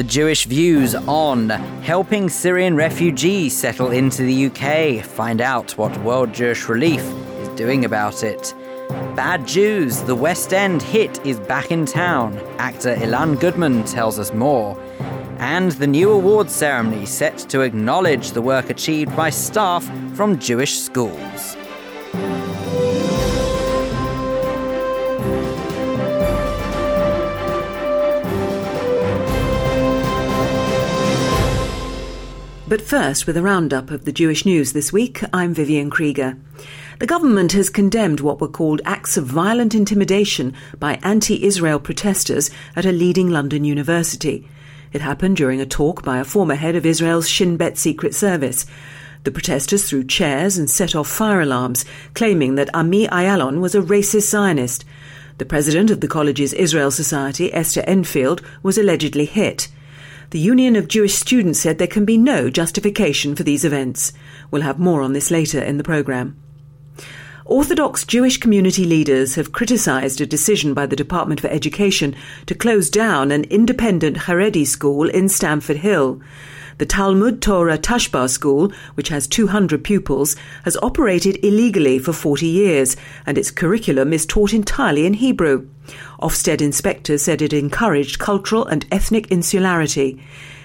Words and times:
The 0.00 0.04
Jewish 0.04 0.46
views 0.46 0.94
on 0.94 1.50
helping 1.82 2.30
Syrian 2.30 2.74
refugees 2.74 3.54
settle 3.54 3.90
into 3.90 4.22
the 4.22 4.46
UK. 4.46 5.04
Find 5.04 5.42
out 5.42 5.76
what 5.76 5.94
World 5.98 6.32
Jewish 6.32 6.70
Relief 6.70 7.02
is 7.42 7.48
doing 7.50 7.84
about 7.84 8.22
it. 8.22 8.54
Bad 9.14 9.46
Jews, 9.46 10.00
the 10.00 10.14
West 10.14 10.54
End 10.54 10.80
hit 10.80 11.22
is 11.26 11.38
back 11.38 11.70
in 11.70 11.84
town. 11.84 12.38
Actor 12.56 12.96
Ilan 12.96 13.38
Goodman 13.38 13.84
tells 13.84 14.18
us 14.18 14.32
more. 14.32 14.80
And 15.36 15.72
the 15.72 15.86
new 15.86 16.10
awards 16.12 16.54
ceremony 16.54 17.04
set 17.04 17.36
to 17.50 17.60
acknowledge 17.60 18.30
the 18.30 18.40
work 18.40 18.70
achieved 18.70 19.14
by 19.14 19.28
staff 19.28 19.84
from 20.16 20.38
Jewish 20.38 20.78
schools. 20.78 21.56
But 32.70 32.80
first, 32.80 33.26
with 33.26 33.36
a 33.36 33.42
roundup 33.42 33.90
of 33.90 34.04
the 34.04 34.12
Jewish 34.12 34.46
news 34.46 34.74
this 34.74 34.92
week, 34.92 35.24
I'm 35.32 35.52
Vivian 35.52 35.90
Krieger. 35.90 36.38
The 37.00 37.06
government 37.06 37.50
has 37.50 37.68
condemned 37.68 38.20
what 38.20 38.40
were 38.40 38.46
called 38.46 38.80
acts 38.84 39.16
of 39.16 39.26
violent 39.26 39.74
intimidation 39.74 40.54
by 40.78 41.00
anti 41.02 41.42
Israel 41.42 41.80
protesters 41.80 42.48
at 42.76 42.86
a 42.86 42.92
leading 42.92 43.28
London 43.28 43.64
university. 43.64 44.48
It 44.92 45.00
happened 45.00 45.36
during 45.36 45.60
a 45.60 45.66
talk 45.66 46.04
by 46.04 46.18
a 46.18 46.24
former 46.24 46.54
head 46.54 46.76
of 46.76 46.86
Israel's 46.86 47.28
Shin 47.28 47.56
Bet 47.56 47.76
Secret 47.76 48.14
Service. 48.14 48.66
The 49.24 49.32
protesters 49.32 49.88
threw 49.88 50.04
chairs 50.04 50.56
and 50.56 50.70
set 50.70 50.94
off 50.94 51.08
fire 51.08 51.40
alarms, 51.40 51.84
claiming 52.14 52.54
that 52.54 52.72
Ami 52.72 53.08
Ayalon 53.08 53.58
was 53.58 53.74
a 53.74 53.82
racist 53.82 54.30
Zionist. 54.30 54.84
The 55.38 55.44
president 55.44 55.90
of 55.90 56.02
the 56.02 56.06
college's 56.06 56.52
Israel 56.52 56.92
Society, 56.92 57.52
Esther 57.52 57.82
Enfield, 57.88 58.42
was 58.62 58.78
allegedly 58.78 59.24
hit. 59.24 59.66
The 60.30 60.38
Union 60.38 60.76
of 60.76 60.86
Jewish 60.86 61.14
Students 61.16 61.58
said 61.58 61.78
there 61.78 61.88
can 61.88 62.04
be 62.04 62.16
no 62.16 62.50
justification 62.50 63.34
for 63.34 63.42
these 63.42 63.64
events. 63.64 64.12
We'll 64.52 64.62
have 64.62 64.78
more 64.78 65.02
on 65.02 65.12
this 65.12 65.28
later 65.28 65.60
in 65.60 65.76
the 65.76 65.82
programme. 65.82 66.40
Orthodox 67.46 68.04
Jewish 68.04 68.36
community 68.36 68.84
leaders 68.84 69.34
have 69.34 69.50
criticised 69.50 70.20
a 70.20 70.26
decision 70.26 70.72
by 70.72 70.86
the 70.86 70.94
Department 70.94 71.40
for 71.40 71.48
Education 71.48 72.14
to 72.46 72.54
close 72.54 72.88
down 72.90 73.32
an 73.32 73.42
independent 73.50 74.18
Haredi 74.18 74.64
school 74.64 75.08
in 75.08 75.28
Stamford 75.28 75.78
Hill. 75.78 76.20
The 76.80 76.86
Talmud 76.86 77.42
Torah 77.42 77.76
Tashbar 77.76 78.30
School, 78.30 78.72
which 78.94 79.10
has 79.10 79.26
200 79.26 79.84
pupils, 79.84 80.34
has 80.64 80.78
operated 80.78 81.44
illegally 81.44 81.98
for 81.98 82.14
40 82.14 82.46
years, 82.46 82.96
and 83.26 83.36
its 83.36 83.50
curriculum 83.50 84.14
is 84.14 84.24
taught 84.24 84.54
entirely 84.54 85.04
in 85.04 85.12
Hebrew. 85.12 85.68
Ofsted 86.22 86.62
inspectors 86.62 87.20
said 87.20 87.42
it 87.42 87.52
encouraged 87.52 88.18
cultural 88.18 88.64
and 88.64 88.86
ethnic 88.90 89.30
insularity. 89.30 90.22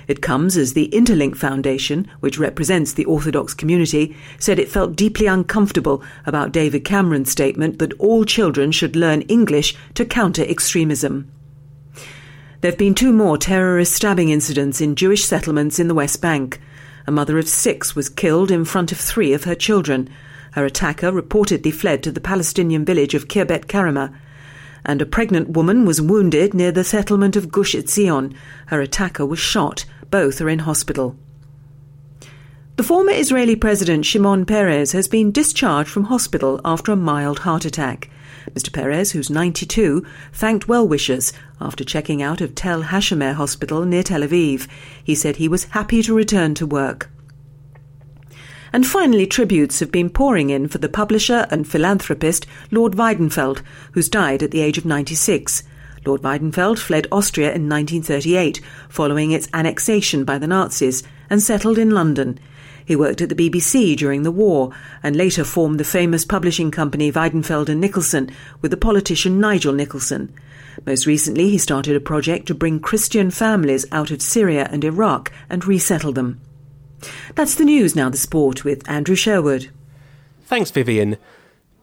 It 0.07 0.22
comes 0.22 0.55
as 0.55 0.72
the 0.72 0.88
Interlink 0.94 1.35
Foundation, 1.35 2.09
which 2.22 2.39
represents 2.39 2.94
the 2.94 3.03
Orthodox 3.03 3.53
community, 3.53 4.16
said 4.39 4.57
it 4.57 4.72
felt 4.72 4.95
deeply 4.95 5.27
uncomfortable 5.27 6.02
about 6.25 6.53
David 6.53 6.85
Cameron's 6.85 7.29
statement 7.29 7.79
that 7.79 7.91
all 8.00 8.23
children 8.23 8.72
should 8.72 8.95
learn 8.95 9.23
English 9.23 9.75
to 9.95 10.05
counter 10.05 10.45
extremism. 10.47 11.29
There 12.66 12.71
have 12.71 12.80
been 12.80 12.95
two 12.95 13.13
more 13.13 13.38
terrorist 13.38 13.94
stabbing 13.94 14.30
incidents 14.30 14.81
in 14.81 14.95
Jewish 14.95 15.23
settlements 15.23 15.77
in 15.77 15.88
the 15.88 15.94
West 15.94 16.19
Bank. 16.19 16.59
A 17.05 17.11
mother 17.11 17.38
of 17.38 17.47
six 17.47 17.95
was 17.95 18.09
killed 18.09 18.49
in 18.49 18.66
front 18.66 18.91
of 18.91 18.97
three 18.97 19.33
of 19.33 19.44
her 19.44 19.53
children. 19.53 20.09
Her 20.53 20.66
attacker 20.66 21.11
reportedly 21.11 21.72
fled 21.72 22.02
to 22.02 22.11
the 22.11 22.19
Palestinian 22.19 22.83
village 22.83 23.13
of 23.13 23.27
Kirbet 23.27 23.67
Karama. 23.67 24.17
And 24.83 24.99
a 24.99 25.05
pregnant 25.05 25.49
woman 25.49 25.85
was 25.85 26.02
wounded 26.02 26.55
near 26.55 26.72
the 26.72 26.83
settlement 26.83 27.35
of 27.35 27.52
Gush 27.52 27.75
Etzion. 27.75 28.33
Her 28.66 28.81
attacker 28.81 29.27
was 29.27 29.38
shot. 29.38 29.85
Both 30.09 30.41
are 30.41 30.50
in 30.50 30.57
hospital. 30.57 31.16
The 32.77 32.83
former 32.83 33.12
Israeli 33.12 33.56
President 33.56 34.07
Shimon 34.07 34.44
Peres 34.44 34.91
has 34.94 35.07
been 35.07 35.31
discharged 35.31 35.91
from 35.91 36.06
hospital 36.06 36.59
after 36.66 36.91
a 36.91 36.95
mild 36.95 37.38
heart 37.38 37.63
attack. 37.63 38.09
Mr. 38.55 38.71
Peres, 38.71 39.11
who's 39.11 39.29
92, 39.29 40.05
thanked 40.31 40.67
well 40.69 40.88
wishers 40.88 41.33
after 41.59 41.83
checking 41.83 42.21
out 42.21 42.39
of 42.39 42.55
Tel 42.55 42.83
Hashomer 42.83 43.33
Hospital 43.33 43.83
near 43.83 44.01
Tel 44.01 44.21
Aviv. 44.21 44.67
He 45.03 45.13
said 45.13 45.35
he 45.35 45.49
was 45.49 45.66
happy 45.66 46.01
to 46.03 46.16
return 46.16 46.55
to 46.55 46.65
work. 46.65 47.09
And 48.71 48.88
finally, 48.88 49.27
tributes 49.27 49.81
have 49.81 49.91
been 49.91 50.09
pouring 50.09 50.49
in 50.49 50.69
for 50.69 50.77
the 50.77 50.88
publisher 50.88 51.47
and 51.49 51.67
philanthropist 51.67 52.45
Lord 52.71 52.94
Weidenfeld, 52.94 53.61
who's 53.91 54.07
died 54.07 54.41
at 54.41 54.51
the 54.51 54.61
age 54.61 54.77
of 54.77 54.85
96. 54.85 55.63
Lord 56.05 56.21
Weidenfeld 56.21 56.79
fled 56.79 57.07
Austria 57.11 57.47
in 57.47 57.67
1938 57.67 58.61
following 58.88 59.31
its 59.31 59.49
annexation 59.53 60.23
by 60.23 60.38
the 60.38 60.47
Nazis 60.47 61.03
and 61.29 61.44
settled 61.44 61.77
in 61.77 61.91
London. 61.91 62.39
He 62.85 62.96
worked 62.96 63.22
at 63.22 63.29
the 63.29 63.35
BBC 63.35 63.97
during 63.97 64.23
the 64.23 64.31
war 64.31 64.72
and 65.01 65.16
later 65.16 65.44
formed 65.44 65.79
the 65.79 65.84
famous 65.84 66.23
publishing 66.23 66.72
company 66.72 67.12
Weidenfeld 67.12 67.68
and 67.68 67.84
Nicolson 67.84 68.31
with 68.62 68.72
the 68.72 68.78
politician 68.78 69.40
Nigel 69.40 69.73
Nicolson. 69.73 70.29
Most 70.85 71.06
recently, 71.06 71.50
he 71.50 71.57
started 71.57 71.95
a 71.95 72.01
project 72.01 72.47
to 72.47 72.56
bring 72.56 72.79
Christian 72.79 73.31
families 73.31 73.85
out 73.91 74.12
of 74.12 74.22
Syria 74.22 74.68
and 74.72 74.84
Iraq 74.84 75.31
and 75.50 75.66
resettle 75.66 76.12
them. 76.12 76.40
That's 77.34 77.56
the 77.56 77.66
news 77.66 77.95
now, 77.95 78.09
the 78.09 78.18
sport 78.18 78.63
with 78.63 78.88
Andrew 78.90 79.16
Sherwood. 79.16 79.69
Thanks, 80.45 80.72
Vivian. 80.72 81.18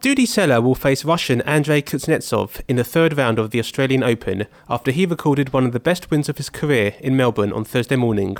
Dudi 0.01 0.27
Sela 0.27 0.61
will 0.61 0.75
face 0.75 1.05
Russian 1.05 1.43
Andrei 1.43 1.81
Kuznetsov 1.81 2.61
in 2.67 2.75
the 2.77 2.85
third 2.85 3.17
round 3.17 3.39
of 3.39 3.51
the 3.51 3.61
Australian 3.61 4.03
Open 4.03 4.47
after 4.69 4.91
he 4.91 5.07
recorded 5.07 5.53
one 5.53 5.65
of 5.65 5.73
the 5.73 5.81
best 5.81 6.11
wins 6.11 6.29
of 6.29 6.39
his 6.39 6.51
career 6.51 6.95
in 7.01 7.17
Melbourne 7.17 7.53
on 7.53 7.65
Thursday 7.65 7.95
morning. 7.97 8.37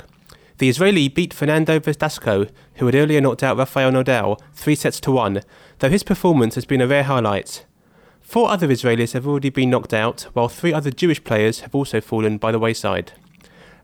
The 0.63 0.69
Israeli 0.69 1.09
beat 1.09 1.33
Fernando 1.33 1.77
Verdasco, 1.77 2.49
who 2.75 2.85
had 2.85 2.95
earlier 2.95 3.19
knocked 3.19 3.43
out 3.43 3.57
Rafael 3.57 3.91
Nadal, 3.91 4.39
three 4.53 4.75
sets 4.75 5.01
to 5.01 5.11
one, 5.11 5.41
though 5.79 5.89
his 5.89 6.03
performance 6.03 6.55
has 6.55 6.63
been 6.63 6.79
a 6.79 6.87
rare 6.87 7.03
highlight. 7.03 7.65
Four 8.21 8.49
other 8.49 8.69
Israelis 8.69 9.11
have 9.11 9.27
already 9.27 9.49
been 9.49 9.71
knocked 9.71 9.93
out, 9.93 10.21
while 10.31 10.47
three 10.47 10.71
other 10.71 10.89
Jewish 10.89 11.21
players 11.21 11.59
have 11.59 11.75
also 11.75 11.99
fallen 11.99 12.37
by 12.37 12.53
the 12.53 12.59
wayside. 12.59 13.11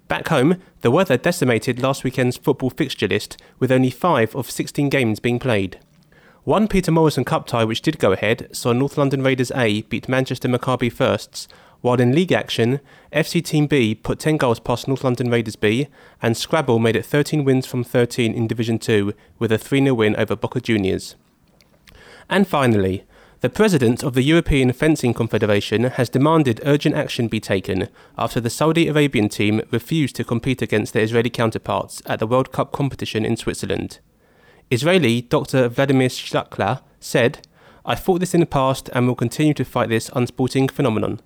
Back 0.07 0.29
home, 0.29 0.55
the 0.79 0.89
weather 0.89 1.17
decimated 1.17 1.81
last 1.81 2.05
weekend's 2.05 2.37
football 2.37 2.69
fixture 2.69 3.09
list, 3.09 3.35
with 3.59 3.73
only 3.73 3.89
five 3.89 4.33
of 4.33 4.49
16 4.49 4.87
games 4.87 5.19
being 5.19 5.37
played. 5.37 5.79
One 6.45 6.69
Peter 6.69 6.93
Morrison 6.93 7.25
Cup 7.25 7.45
tie 7.45 7.65
which 7.65 7.81
did 7.81 7.99
go 7.99 8.13
ahead 8.13 8.47
saw 8.53 8.71
North 8.71 8.97
London 8.97 9.21
Raiders 9.21 9.51
A 9.53 9.81
beat 9.81 10.07
Manchester 10.07 10.47
Maccabi 10.47 10.89
Firsts, 10.89 11.49
while 11.81 11.99
in 11.99 12.13
league 12.13 12.31
action, 12.31 12.79
FC 13.13 13.43
Team 13.43 13.67
B 13.67 13.95
put 13.95 14.19
10 14.19 14.37
goals 14.37 14.59
past 14.59 14.87
North 14.87 15.03
London 15.03 15.29
Raiders 15.29 15.55
B, 15.55 15.87
and 16.21 16.35
Scrabble 16.35 16.79
made 16.79 16.95
it 16.95 17.05
13 17.05 17.43
wins 17.43 17.65
from 17.65 17.83
13 17.83 18.33
in 18.33 18.47
Division 18.47 18.79
2 18.79 19.13
with 19.37 19.51
a 19.51 19.57
3 19.57 19.81
0 19.81 19.93
win 19.93 20.15
over 20.15 20.35
Boca 20.35 20.59
Juniors. 20.59 21.15
And 22.29 22.47
finally, 22.47 23.05
the 23.41 23.49
president 23.49 24.03
of 24.03 24.15
the 24.15 24.21
European 24.21 24.73
Fencing 24.73 25.13
Confederation 25.13 25.85
has 25.85 26.09
demanded 26.09 26.59
urgent 26.65 26.95
action 26.95 27.29
be 27.29 27.39
taken 27.39 27.87
after 28.17 28.41
the 28.41 28.49
Saudi 28.49 28.89
Arabian 28.89 29.29
team 29.29 29.61
refused 29.71 30.17
to 30.17 30.25
compete 30.25 30.61
against 30.61 30.91
their 30.91 31.03
Israeli 31.03 31.29
counterparts 31.29 32.01
at 32.05 32.19
the 32.19 32.27
World 32.27 32.51
Cup 32.51 32.73
competition 32.73 33.23
in 33.23 33.37
Switzerland. 33.37 33.99
Israeli 34.69 35.21
Dr. 35.21 35.69
Vladimir 35.69 36.09
Shklar 36.09 36.81
said, 36.99 37.47
I 37.85 37.95
fought 37.95 38.19
this 38.19 38.33
in 38.33 38.41
the 38.41 38.45
past 38.45 38.89
and 38.93 39.07
will 39.07 39.15
continue 39.15 39.53
to 39.53 39.63
fight 39.63 39.87
this 39.87 40.09
unsporting 40.13 40.67
phenomenon. 40.67 41.21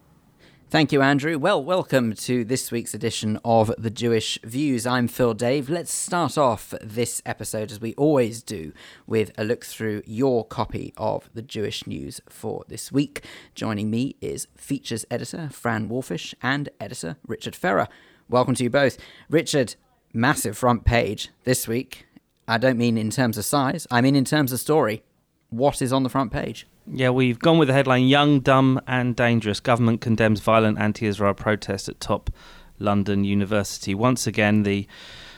Thank 0.73 0.91
you, 0.91 1.03
Andrew. 1.03 1.37
Well, 1.37 1.63
welcome 1.63 2.13
to 2.13 2.43
this 2.43 2.71
week's 2.71 2.95
edition 2.95 3.37
of 3.45 3.71
The 3.77 3.91
Jewish 3.91 4.39
Views. 4.43 4.87
I'm 4.87 5.07
Phil 5.07 5.35
Dave. 5.35 5.69
Let's 5.69 5.93
start 5.93 6.35
off 6.35 6.73
this 6.81 7.21
episode, 7.27 7.71
as 7.71 7.79
we 7.79 7.93
always 7.93 8.41
do, 8.41 8.73
with 9.05 9.31
a 9.37 9.43
look 9.43 9.63
through 9.63 10.01
your 10.07 10.43
copy 10.43 10.91
of 10.97 11.29
the 11.35 11.43
Jewish 11.43 11.85
news 11.85 12.21
for 12.27 12.63
this 12.69 12.91
week. 12.91 13.23
Joining 13.53 13.91
me 13.91 14.15
is 14.19 14.47
features 14.57 15.05
editor 15.11 15.47
Fran 15.51 15.89
Wolfisz 15.89 16.33
and 16.41 16.69
editor 16.79 17.17
Richard 17.27 17.55
Ferrer. 17.55 17.87
Welcome 18.27 18.55
to 18.55 18.63
you 18.63 18.71
both. 18.71 18.97
Richard, 19.29 19.75
massive 20.11 20.57
front 20.57 20.85
page 20.85 21.29
this 21.43 21.67
week. 21.67 22.07
I 22.47 22.57
don't 22.57 22.79
mean 22.79 22.97
in 22.97 23.11
terms 23.11 23.37
of 23.37 23.45
size, 23.45 23.85
I 23.91 24.01
mean 24.01 24.15
in 24.15 24.25
terms 24.25 24.51
of 24.51 24.59
story. 24.59 25.03
What 25.51 25.83
is 25.83 25.93
on 25.93 26.01
the 26.01 26.09
front 26.09 26.31
page? 26.31 26.65
Yeah, 26.85 27.11
we've 27.11 27.39
gone 27.39 27.57
with 27.57 27.69
the 27.69 27.73
headline 27.73 28.07
Young, 28.07 28.41
Dumb 28.41 28.81
and 28.87 29.15
Dangerous. 29.15 29.61
Government 29.61 30.01
condemns 30.01 30.41
violent 30.41 30.79
anti 30.79 31.05
Israel 31.05 31.33
protest 31.33 31.87
at 31.87 31.99
top 32.01 32.29
London 32.77 33.23
University. 33.23 33.95
Once 33.95 34.27
again, 34.27 34.63
the 34.63 34.85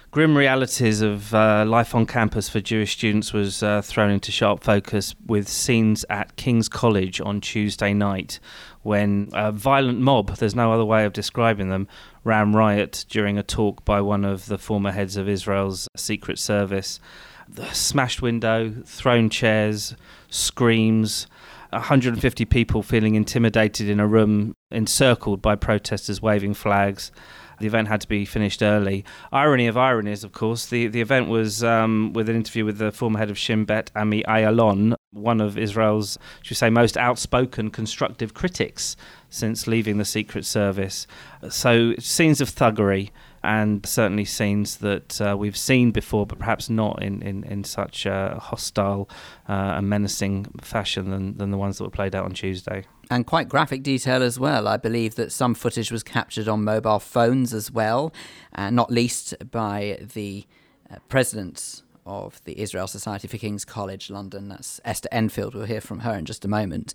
grim 0.10 0.36
realities 0.36 1.02
of 1.02 1.36
uh, 1.36 1.64
life 1.68 1.94
on 1.94 2.08
campus 2.08 2.50
for 2.50 2.62
Jewish 2.62 2.94
students 2.94 3.32
was 3.32 3.62
uh, 3.62 3.84
thrown 3.84 4.10
into 4.10 4.32
sharp 4.32 4.64
focus 4.64 5.14
with 5.28 5.48
scenes 5.48 6.04
at 6.10 6.36
King's 6.36 6.68
College 6.68 7.22
on 7.22 7.42
Tuesday 7.42 7.94
night 7.94 8.40
when 8.82 9.30
a 9.34 9.52
violent 9.52 10.00
mob, 10.00 10.36
there's 10.38 10.56
no 10.56 10.72
other 10.72 10.86
way 10.86 11.06
of 11.06 11.14
describing 11.14 11.70
them, 11.70 11.88
ran 12.24 12.54
riot 12.54 13.06
during 13.10 13.38
a 13.38 13.44
talk 13.44 13.86
by 13.86 14.02
one 14.02 14.26
of 14.26 14.48
the 14.48 14.58
former 14.58 14.92
heads 14.92 15.16
of 15.16 15.30
Israel's 15.30 15.88
Secret 15.96 16.40
Service. 16.40 17.00
The 17.48 17.72
smashed 17.72 18.22
window, 18.22 18.74
thrown 18.86 19.30
chairs, 19.30 19.96
screams, 20.30 21.28
150 21.76 22.46
people 22.46 22.82
feeling 22.82 23.16
intimidated 23.16 23.90
in 23.90 24.00
a 24.00 24.08
room 24.08 24.56
encircled 24.72 25.42
by 25.42 25.56
protesters 25.56 26.22
waving 26.22 26.54
flags. 26.54 27.12
the 27.60 27.68
event 27.68 27.88
had 27.88 28.02
to 28.02 28.08
be 28.08 28.26
finished 28.26 28.62
early. 28.62 29.06
Irony 29.32 29.68
of 29.68 29.78
ironies, 29.78 30.24
of 30.24 30.32
course, 30.32 30.66
the, 30.66 30.88
the 30.88 31.02
event 31.02 31.30
was 31.30 31.64
um, 31.64 32.14
with 32.14 32.30
an 32.30 32.36
interview 32.36 32.66
with 32.66 32.78
the 32.78 32.92
former 32.92 33.20
head 33.20 33.30
of 33.30 33.38
Shin 33.38 33.66
Bet, 33.66 33.92
Ami 33.96 34.24
Ayalon, 34.24 34.96
one 35.12 35.40
of 35.40 35.58
Israel's, 35.58 36.18
should 36.42 36.58
say, 36.58 36.70
most 36.70 36.98
outspoken 36.98 37.70
constructive 37.70 38.34
critics 38.34 38.96
since 39.30 39.68
leaving 39.68 39.98
the 39.98 40.06
Secret 40.06 40.46
Service. 40.46 41.08
So, 41.50 41.94
scenes 42.00 42.42
of 42.42 42.50
thuggery 42.50 43.12
and 43.46 43.86
certainly 43.86 44.26
scenes 44.26 44.78
that 44.78 45.22
uh, 45.22 45.36
we've 45.38 45.58
seen 45.58 45.92
before, 45.92 46.26
but 46.26 46.40
perhaps 46.40 46.70
not 46.70 47.02
in, 47.02 47.22
in, 47.22 47.44
in 47.44 47.64
such 47.64 48.06
a 48.06 48.38
hostile 48.42 49.10
uh, 49.48 49.76
and 49.78 49.90
menacing 49.90 50.46
fashion 50.62 51.10
than, 51.12 51.38
than 51.38 51.52
the 51.52 51.58
ones 51.58 51.78
that 51.78 51.84
were 51.84 51.90
played 51.90 52.16
out 52.16 52.26
on 52.26 52.34
Tuesday. 52.34 52.86
And 53.10 53.26
quite 53.26 53.48
graphic 53.48 53.84
detail 53.84 54.24
as 54.24 54.40
well. 54.40 54.68
I 54.68 54.78
believe 54.78 55.16
that 55.16 55.32
some 55.32 55.54
footage 55.54 55.92
was 55.92 56.04
captured 56.04 56.48
on 56.48 56.64
mobile 56.64 57.00
phones 57.00 57.54
as 57.54 57.72
well, 57.72 58.14
uh, 58.54 58.70
not 58.72 58.92
least 58.92 59.36
by 59.52 60.00
the 60.14 60.46
uh, 60.90 60.98
president 61.08 61.84
of 62.06 62.44
the 62.46 62.60
Israel 62.60 62.88
Society 62.88 63.28
for 63.28 63.38
King's 63.38 63.66
College 63.66 64.10
London. 64.10 64.50
That's 64.50 64.80
Esther 64.84 65.10
Enfield. 65.12 65.56
We'll 65.56 65.66
hear 65.66 65.82
from 65.82 66.00
her 66.00 66.14
in 66.14 66.26
just 66.26 66.46
a 66.46 66.48
moment. 66.48 66.94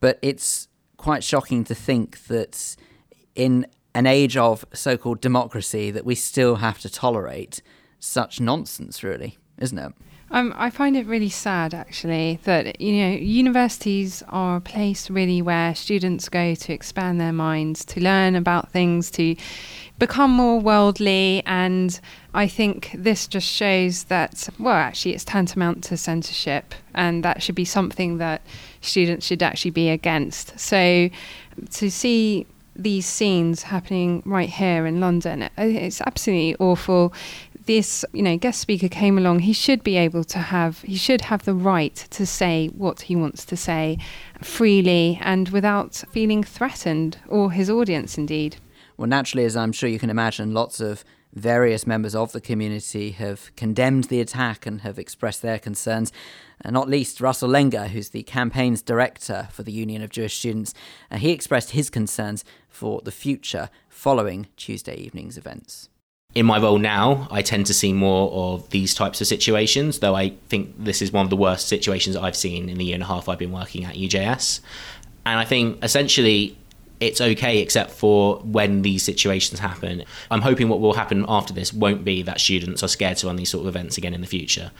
But 0.00 0.18
it's 0.22 0.68
quite 0.96 1.24
shocking 1.24 1.64
to 1.64 1.74
think 1.74 2.26
that 2.26 2.76
in 3.34 3.66
an 3.94 4.06
age 4.06 4.36
of 4.36 4.64
so 4.72 4.96
called 4.96 5.20
democracy 5.20 5.90
that 5.90 6.04
we 6.04 6.14
still 6.14 6.56
have 6.56 6.78
to 6.80 6.88
tolerate 6.88 7.62
such 7.98 8.40
nonsense, 8.40 9.02
really, 9.02 9.38
isn't 9.58 9.78
it? 9.78 9.92
Um, 10.32 10.54
I 10.56 10.70
find 10.70 10.96
it 10.96 11.06
really 11.06 11.28
sad, 11.28 11.74
actually, 11.74 12.38
that 12.44 12.80
you 12.80 13.02
know 13.02 13.10
universities 13.16 14.22
are 14.28 14.56
a 14.56 14.60
place 14.60 15.10
really 15.10 15.42
where 15.42 15.74
students 15.74 16.28
go 16.28 16.54
to 16.54 16.72
expand 16.72 17.20
their 17.20 17.32
minds, 17.32 17.84
to 17.86 18.00
learn 18.00 18.36
about 18.36 18.70
things, 18.70 19.10
to 19.12 19.34
become 19.98 20.30
more 20.30 20.60
worldly, 20.60 21.42
and 21.46 22.00
I 22.32 22.46
think 22.46 22.92
this 22.94 23.26
just 23.26 23.48
shows 23.48 24.04
that 24.04 24.48
well, 24.60 24.74
actually, 24.74 25.14
it's 25.14 25.24
tantamount 25.24 25.82
to 25.84 25.96
censorship, 25.96 26.76
and 26.94 27.24
that 27.24 27.42
should 27.42 27.56
be 27.56 27.64
something 27.64 28.18
that 28.18 28.42
students 28.82 29.26
should 29.26 29.42
actually 29.42 29.72
be 29.72 29.88
against. 29.88 30.60
So, 30.60 31.10
to 31.70 31.90
see 31.90 32.46
these 32.82 33.06
scenes 33.06 33.64
happening 33.64 34.22
right 34.24 34.48
here 34.48 34.86
in 34.86 35.00
London. 35.00 35.48
It's 35.56 36.00
absolutely 36.00 36.56
awful. 36.56 37.12
This, 37.66 38.04
you 38.12 38.22
know, 38.22 38.36
guest 38.36 38.60
speaker 38.60 38.88
came 38.88 39.18
along. 39.18 39.40
He 39.40 39.52
should 39.52 39.84
be 39.84 39.96
able 39.96 40.24
to 40.24 40.38
have, 40.38 40.80
he 40.80 40.96
should 40.96 41.20
have 41.22 41.44
the 41.44 41.54
right 41.54 41.94
to 42.10 42.26
say 42.26 42.68
what 42.68 43.02
he 43.02 43.14
wants 43.14 43.44
to 43.44 43.56
say 43.56 43.98
freely 44.42 45.18
and 45.22 45.50
without 45.50 46.02
feeling 46.10 46.42
threatened, 46.42 47.18
or 47.28 47.52
his 47.52 47.68
audience 47.68 48.16
indeed. 48.16 48.56
Well, 48.96 49.08
naturally, 49.08 49.44
as 49.44 49.56
I'm 49.56 49.72
sure 49.72 49.88
you 49.88 49.98
can 49.98 50.10
imagine, 50.10 50.52
lots 50.52 50.80
of 50.80 51.04
various 51.32 51.86
members 51.86 52.14
of 52.14 52.32
the 52.32 52.40
community 52.40 53.12
have 53.12 53.54
condemned 53.56 54.04
the 54.04 54.20
attack 54.20 54.66
and 54.66 54.80
have 54.80 54.98
expressed 54.98 55.42
their 55.42 55.58
concerns. 55.58 56.12
And 56.62 56.74
not 56.74 56.88
least 56.88 57.20
Russell 57.20 57.48
Langer, 57.48 57.88
who's 57.88 58.10
the 58.10 58.22
campaigns 58.22 58.82
director 58.82 59.48
for 59.50 59.62
the 59.62 59.72
Union 59.72 60.02
of 60.02 60.10
Jewish 60.10 60.38
Students. 60.38 60.74
Uh, 61.10 61.16
he 61.16 61.30
expressed 61.30 61.70
his 61.70 61.90
concerns 61.90 62.44
for 62.68 63.00
the 63.02 63.12
future 63.12 63.70
following 63.88 64.46
Tuesday 64.56 64.96
evening's 64.96 65.38
events. 65.38 65.88
In 66.34 66.46
my 66.46 66.60
role 66.60 66.78
now, 66.78 67.26
I 67.30 67.42
tend 67.42 67.66
to 67.66 67.74
see 67.74 67.92
more 67.92 68.30
of 68.30 68.70
these 68.70 68.94
types 68.94 69.20
of 69.20 69.26
situations, 69.26 69.98
though 69.98 70.14
I 70.14 70.34
think 70.48 70.74
this 70.78 71.02
is 71.02 71.10
one 71.10 71.26
of 71.26 71.30
the 71.30 71.36
worst 71.36 71.66
situations 71.66 72.14
I've 72.14 72.36
seen 72.36 72.68
in 72.68 72.78
the 72.78 72.84
year 72.84 72.94
and 72.94 73.02
a 73.02 73.06
half 73.06 73.28
I've 73.28 73.38
been 73.38 73.50
working 73.50 73.84
at 73.84 73.96
UJS. 73.96 74.60
And 75.26 75.40
I 75.40 75.44
think 75.44 75.82
essentially 75.82 76.56
it's 77.00 77.20
okay 77.20 77.58
except 77.58 77.90
for 77.90 78.36
when 78.40 78.82
these 78.82 79.02
situations 79.02 79.58
happen. 79.58 80.04
I'm 80.30 80.42
hoping 80.42 80.68
what 80.68 80.80
will 80.80 80.92
happen 80.92 81.24
after 81.28 81.52
this 81.52 81.72
won't 81.72 82.04
be 82.04 82.22
that 82.22 82.40
students 82.40 82.82
are 82.82 82.88
scared 82.88 83.16
to 83.18 83.26
run 83.26 83.36
these 83.36 83.50
sort 83.50 83.62
of 83.62 83.68
events 83.68 83.98
again 83.98 84.14
in 84.14 84.20
the 84.20 84.26
future. 84.26 84.70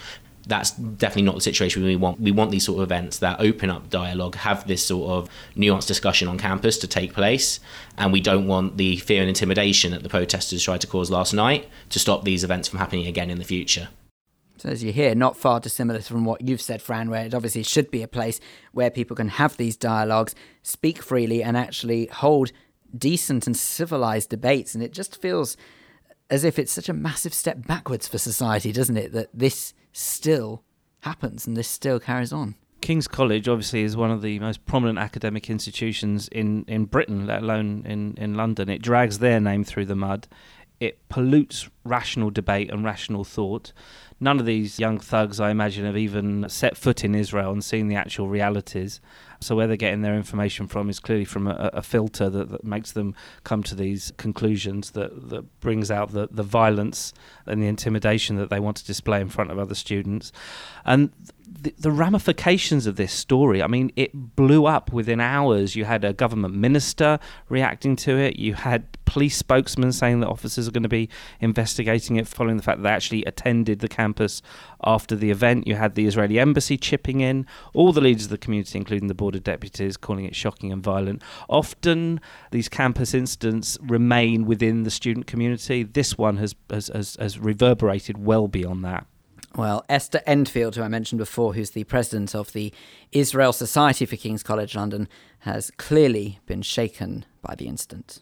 That's 0.47 0.71
definitely 0.73 1.23
not 1.23 1.35
the 1.35 1.41
situation 1.41 1.85
we 1.85 1.97
want. 1.97 2.21
We 2.21 2.33
want 2.33 2.51
these 2.51 2.65
sort 2.65 2.79
of 2.79 2.83
events 2.85 3.19
that 3.19 3.41
open 3.41 3.71
up 3.71 3.91
dialogue, 3.91 4.37
have 4.37 4.67
this 4.67 4.85
sort 4.85 5.11
of 5.11 5.31
nuanced 5.57 5.87
discussion 5.87 6.29
on 6.29 6.39
campus 6.39 6.79
to 6.79 6.87
take 6.87 7.13
place, 7.13 7.61
and 7.99 8.13
we 8.13 8.21
don't 8.21 8.47
want 8.47 8.77
the 8.77 8.97
fear 8.97 9.21
and 9.21 9.29
intimidation 9.29 9.93
that 9.93 10.03
the 10.03 10.09
protesters 10.09 10.63
tried 10.63 10.81
to 10.81 10.87
cause 10.87 11.11
last 11.11 11.33
night 11.33 11.69
to 11.91 11.99
stop 11.99 12.25
these 12.25 12.43
events 12.43 12.69
from 12.69 12.79
happening 12.79 13.07
again 13.07 13.31
in 13.31 13.39
the 13.39 13.45
future. 13.45 13.89
So 14.61 14.69
as 14.69 14.85
you 14.85 14.93
hear, 14.93 15.15
not 15.15 15.39
far 15.39 15.59
dissimilar 15.59 16.03
from 16.03 16.27
what 16.27 16.47
you've 16.47 16.61
said, 16.61 16.83
Fran, 16.83 17.09
where 17.09 17.25
it 17.25 17.33
obviously 17.33 17.63
should 17.63 17.91
be 17.91 18.03
a 18.03 18.09
place 18.09 18.41
where 18.73 18.91
people 18.91 19.17
can 19.17 19.29
have 19.29 19.57
these 19.57 19.75
dialogues, 19.75 20.35
speak 20.63 21.03
freely, 21.03 21.43
and 21.43 21.57
actually 21.57 22.07
hold 22.07 22.53
decent 22.97 23.47
and 23.47 23.57
civilized 23.57 24.29
debates. 24.29 24.75
And 24.75 24.85
it 24.85 24.93
just 24.93 25.21
feels 25.21 25.57
as 26.31 26.45
if 26.45 26.59
it's 26.59 26.73
such 26.73 26.89
a 26.89 26.93
massive 26.93 27.35
step 27.35 27.67
backwards 27.67 28.09
for 28.09 28.19
society, 28.19 28.73
doesn't 28.73 28.97
it? 28.97 29.13
That 29.13 29.29
this 29.35 29.75
still 29.93 30.63
happens 31.01 31.47
and 31.47 31.57
this 31.57 31.69
still 31.69 31.99
carries 31.99 32.33
on. 32.33 32.55
King's 32.81 33.09
College 33.09 33.47
obviously 33.47 33.83
is 33.83 33.97
one 33.97 34.11
of 34.11 34.23
the 34.23 34.39
most 34.39 34.65
prominent 34.65 34.99
academic 34.99 35.51
institutions 35.51 36.29
in, 36.29 36.65
in 36.67 36.87
Britain, 36.87 37.27
let 37.27 37.43
alone 37.43 37.85
in, 37.85 38.15
in 38.17 38.35
London. 38.35 38.71
It 38.71 38.81
drags 38.81 39.19
their 39.19 39.39
name 39.39 39.65
through 39.65 39.87
the 39.87 39.97
mud. 39.97 40.29
It 40.79 41.07
pollutes 41.11 41.69
rational 41.85 42.31
debate 42.31 42.71
and 42.71 42.83
rational 42.83 43.25
thought 43.25 43.73
none 44.21 44.39
of 44.39 44.47
these 44.47 44.79
young 44.79 44.99
thugs, 44.99 45.41
I 45.41 45.51
imagine, 45.51 45.87
have 45.87 45.97
even 45.97 46.49
set 46.49 46.77
foot 46.77 47.03
in 47.05 47.15
Israel 47.15 47.51
and 47.51 47.65
seen 47.65 47.89
the 47.89 47.97
actual 47.97 48.29
realities. 48.29 49.01
So 49.43 49.57
where 49.57 49.67
they're 49.67 49.77
getting 49.77 50.03
their 50.03 50.17
information 50.17 50.67
from 50.67 50.91
is 50.91 51.01
clearly 51.01 51.25
from 51.25 51.47
a, 51.47 51.71
a 51.73 51.83
filter 51.83 52.29
that, 52.29 52.51
that, 52.51 52.63
makes 52.63 52.93
them 52.93 53.15
come 53.43 53.63
to 53.63 53.75
these 53.75 54.13
conclusions 54.19 54.91
that, 54.91 55.31
that 55.31 55.61
brings 55.61 55.91
out 55.91 56.13
the, 56.13 56.29
the 56.31 56.43
violence 56.43 57.15
and 57.47 57.63
the 57.63 57.67
intimidation 57.67 58.37
that 58.37 58.51
they 58.51 58.61
want 58.61 58.77
to 58.77 58.85
display 58.85 59.19
in 59.21 59.31
front 59.31 59.51
of 59.51 59.59
other 59.59 59.75
students. 59.75 60.31
And 60.85 61.11
the, 61.49 61.75
the, 61.79 61.91
ramifications 61.91 62.87
of 62.87 62.97
this 62.97 63.13
story, 63.13 63.63
I 63.63 63.67
mean, 63.67 63.93
it 63.97 64.11
blew 64.15 64.67
up 64.67 64.93
within 64.93 65.21
hours. 65.21 65.75
You 65.75 65.87
had 65.87 66.05
a 66.05 66.13
government 66.13 66.55
minister 66.55 67.19
reacting 67.49 67.97
to 67.97 68.19
it. 68.19 68.37
You 68.37 68.55
had 68.55 68.90
police 69.11 69.37
spokesman 69.37 69.91
saying 69.91 70.21
that 70.21 70.29
officers 70.29 70.69
are 70.69 70.71
going 70.71 70.85
to 70.85 70.89
be 70.89 71.09
investigating 71.41 72.15
it 72.15 72.29
following 72.29 72.57
the 72.57 72.63
fact 72.63 72.79
that 72.79 72.85
they 72.85 72.95
actually 72.95 73.25
attended 73.25 73.81
the 73.81 73.89
campus 73.89 74.41
after 74.85 75.17
the 75.17 75.33
event. 75.33 75.67
You 75.67 75.75
had 75.75 75.97
the 75.97 76.07
Israeli 76.07 76.39
embassy 76.39 76.77
chipping 76.77 77.21
in, 77.21 77.45
all 77.75 77.93
the 77.93 78.01
leaders 78.01 78.27
of 78.27 78.31
the 78.31 78.39
community, 78.39 78.79
including 78.79 79.09
the 79.09 79.15
board 79.15 79.35
of 79.35 79.43
deputies, 79.43 79.97
calling 79.97 80.27
it 80.27 80.37
shocking 80.37 80.71
and 80.71 80.81
violent. 80.81 81.23
Often 81.49 82.21
these 82.53 82.69
campus 82.69 83.13
incidents 83.13 83.77
remain 83.83 84.45
within 84.47 84.85
the 84.85 84.91
student 84.93 85.27
community. 85.27 85.83
This 85.83 86.17
one 86.17 86.37
has, 86.37 86.55
has, 86.71 86.87
has, 86.95 87.17
has 87.17 87.37
reverberated 87.37 88.17
well 88.25 88.47
beyond 88.47 88.85
that. 88.85 89.07
Well, 89.57 89.85
Esther 89.89 90.21
Enfield, 90.25 90.77
who 90.77 90.83
I 90.83 90.89
mentioned 90.89 91.19
before, 91.19 91.55
who's 91.55 91.73
the 91.73 91.83
president 91.83 92.37
of 92.37 92.53
the 92.53 92.73
Israel 93.11 93.53
Society 93.53 94.07
for 94.07 94.15
King's 94.15 94.45
College 94.45 94.77
London, 94.77 95.09
has 95.41 95.73
clearly 95.73 96.39
been 96.47 96.63
shaken 96.63 97.25
by 97.43 97.57
the 97.57 97.67
incident. 97.67 98.21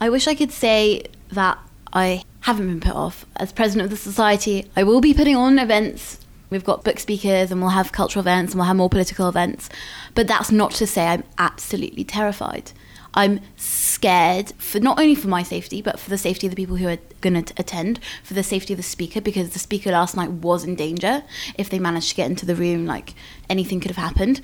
I 0.00 0.08
wish 0.08 0.26
I 0.26 0.34
could 0.34 0.50
say 0.50 1.04
that 1.32 1.58
I 1.92 2.24
haven't 2.40 2.68
been 2.68 2.80
put 2.80 2.96
off. 2.96 3.26
As 3.36 3.52
president 3.52 3.84
of 3.84 3.90
the 3.90 3.96
society, 3.96 4.70
I 4.74 4.82
will 4.82 5.02
be 5.02 5.12
putting 5.12 5.36
on 5.36 5.58
events. 5.58 6.18
We've 6.48 6.64
got 6.64 6.84
book 6.84 6.98
speakers 6.98 7.50
and 7.50 7.60
we'll 7.60 7.70
have 7.70 7.92
cultural 7.92 8.22
events 8.22 8.52
and 8.52 8.58
we'll 8.58 8.66
have 8.66 8.76
more 8.76 8.88
political 8.88 9.28
events. 9.28 9.68
But 10.14 10.26
that's 10.26 10.50
not 10.50 10.72
to 10.72 10.86
say 10.86 11.06
I'm 11.06 11.24
absolutely 11.36 12.04
terrified. 12.04 12.72
I'm 13.12 13.40
scared 13.56 14.52
for 14.52 14.80
not 14.80 14.98
only 14.98 15.14
for 15.14 15.28
my 15.28 15.42
safety, 15.42 15.82
but 15.82 16.00
for 16.00 16.08
the 16.08 16.18
safety 16.18 16.46
of 16.46 16.52
the 16.52 16.56
people 16.56 16.76
who 16.76 16.88
are 16.88 16.98
going 17.20 17.44
to 17.44 17.54
attend, 17.58 18.00
for 18.22 18.34
the 18.34 18.42
safety 18.42 18.72
of 18.72 18.78
the 18.78 18.84
speaker, 18.84 19.20
because 19.20 19.50
the 19.50 19.58
speaker 19.58 19.90
last 19.90 20.16
night 20.16 20.30
was 20.30 20.64
in 20.64 20.76
danger. 20.76 21.24
If 21.56 21.68
they 21.68 21.78
managed 21.78 22.10
to 22.10 22.14
get 22.14 22.30
into 22.30 22.46
the 22.46 22.54
room, 22.54 22.86
like 22.86 23.14
anything 23.50 23.80
could 23.80 23.90
have 23.90 24.02
happened. 24.02 24.40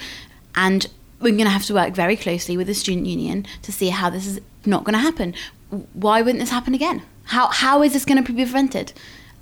And 0.54 0.88
we're 1.20 1.32
going 1.32 1.44
to 1.44 1.50
have 1.50 1.64
to 1.64 1.74
work 1.74 1.94
very 1.94 2.16
closely 2.16 2.56
with 2.56 2.66
the 2.66 2.74
student 2.74 3.06
union 3.06 3.46
to 3.62 3.72
see 3.72 3.88
how 3.88 4.10
this 4.10 4.26
is 4.26 4.40
not 4.64 4.84
going 4.84 4.94
to 4.94 4.98
happen. 4.98 5.34
Why 5.92 6.22
wouldn't 6.22 6.40
this 6.40 6.50
happen 6.50 6.74
again? 6.74 7.02
How 7.24 7.48
how 7.48 7.82
is 7.82 7.92
this 7.92 8.04
going 8.04 8.22
to 8.22 8.32
be 8.32 8.44
prevented? 8.44 8.92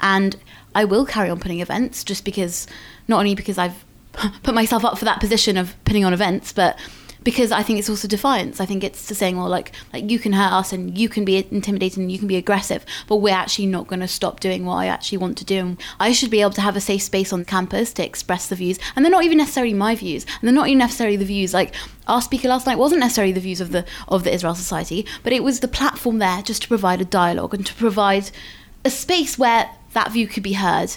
And 0.00 0.37
I 0.75 0.85
will 0.85 1.04
carry 1.04 1.31
on 1.31 1.40
putting 1.40 1.61
events 1.61 2.04
just 2.04 2.25
because 2.25 2.66
not 3.09 3.19
only 3.19 3.35
because 3.35 3.59
I've 3.59 3.85
put 4.43 4.54
myself 4.54 4.85
up 4.85 4.99
for 4.99 5.04
that 5.04 5.21
position 5.21 5.57
of 5.57 5.75
putting 5.85 6.04
on 6.04 6.12
events, 6.12 6.52
but 6.52 6.78
because 7.25 7.50
I 7.50 7.62
think 7.62 7.78
it's 7.78 7.88
also 7.88 8.07
defiance. 8.07 8.61
I 8.61 8.66
think 8.66 8.85
it's 8.85 9.07
to 9.07 9.14
saying, 9.14 9.37
well, 9.37 9.49
like, 9.49 9.73
like 9.93 10.11
you 10.11 10.19
can 10.19 10.33
hurt 10.33 10.52
us 10.52 10.73
and 10.73 10.97
you 10.97 11.09
can 11.09 11.25
be 11.25 11.37
intimidating 11.37 12.04
and 12.04 12.12
you 12.12 12.19
can 12.19 12.28
be 12.28 12.37
aggressive, 12.37 12.85
but 13.09 13.16
we're 13.16 13.35
actually 13.35 13.66
not 13.66 13.87
going 13.87 14.00
to 14.00 14.09
stop 14.09 14.40
doing 14.40 14.64
what 14.64 14.76
I 14.76 14.87
actually 14.87 15.19
want 15.19 15.38
to 15.38 15.45
do. 15.45 15.59
And 15.59 15.83
I 15.99 16.12
should 16.12 16.31
be 16.31 16.43
able 16.43 16.52
to 16.52 16.61
have 16.61 16.76
a 16.76 16.81
safe 16.81 17.02
space 17.02 17.33
on 17.33 17.45
campus 17.45 17.93
to 17.95 18.04
express 18.04 18.49
the 18.49 18.57
views, 18.57 18.78
and 18.95 19.04
they're 19.04 19.11
not 19.11 19.25
even 19.25 19.38
necessarily 19.38 19.75
my 19.75 19.95
views, 19.95 20.25
and 20.25 20.49
they're 20.49 20.54
not 20.54 20.69
even 20.69 20.78
necessarily 20.78 21.16
the 21.16 21.25
views 21.25 21.54
like 21.54 21.75
our 22.07 22.21
speaker 22.21 22.49
last 22.49 22.66
night 22.66 22.78
wasn't 22.78 23.00
necessarily 23.00 23.33
the 23.33 23.40
views 23.40 23.61
of 23.61 23.73
the 23.73 23.85
of 24.09 24.25
the 24.25 24.33
Israel 24.33 24.54
Society, 24.54 25.07
but 25.23 25.33
it 25.33 25.43
was 25.43 25.61
the 25.61 25.69
platform 25.69 26.19
there 26.19 26.43
just 26.43 26.62
to 26.62 26.69
provide 26.69 27.00
a 27.00 27.04
dialogue 27.04 27.54
and 27.54 27.64
to 27.66 27.75
provide 27.75 28.31
a 28.85 28.90
space 28.90 29.38
where 29.38 29.71
that 29.95 30.12
view 30.12 30.26
could 30.26 30.43
be 30.43 30.52
heard 30.52 30.97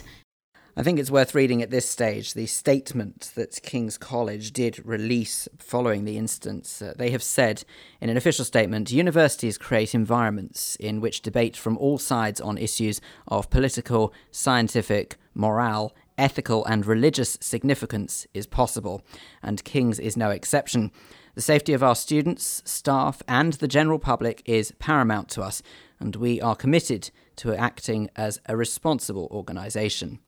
I 0.80 0.84
think 0.84 1.00
it's 1.00 1.10
worth 1.10 1.34
reading 1.34 1.64
at 1.64 1.72
this 1.72 1.90
stage 1.90 2.36
the 2.36 2.46
statement 2.46 3.32
that 3.34 3.64
King's 3.64 3.98
College 3.98 4.52
did 4.52 4.86
release 4.86 5.48
following 5.58 6.06
the 6.06 6.20
instance. 6.20 6.84
Uh, 6.84 6.94
they 6.96 7.10
have 7.10 7.24
said 7.24 7.64
in 8.00 8.12
an 8.12 8.16
official 8.16 8.46
statement 8.46 8.92
universities 8.92 9.58
create 9.58 9.96
environments 9.96 10.76
in 10.76 11.02
which 11.02 11.24
debate 11.24 11.58
from 11.58 11.80
all 11.80 11.98
sides 11.98 12.40
on 12.40 12.60
issues 12.60 13.02
of 13.28 13.50
political, 13.50 14.14
scientific, 14.30 15.18
morale, 15.34 15.96
ethical, 16.16 16.64
and 16.66 16.86
religious 16.86 17.40
significance 17.42 18.28
is 18.36 18.46
possible, 18.46 19.02
and 19.42 19.64
King's 19.64 19.98
is 19.98 20.16
no 20.16 20.30
exception. 20.30 20.92
The 21.34 21.42
safety 21.42 21.74
of 21.74 21.82
our 21.82 21.96
students, 21.96 22.62
staff, 22.66 23.24
and 23.28 23.54
the 23.54 23.68
general 23.68 23.98
public 23.98 24.44
is 24.46 24.74
paramount 24.78 25.30
to 25.30 25.42
us, 25.42 25.64
and 26.00 26.16
we 26.16 26.40
are 26.40 26.56
committed 26.56 27.10
to 27.38 27.56
acting 27.56 28.12
as 28.16 28.40
a 28.46 28.56
responsible 28.56 29.28
organisation. 29.32 30.20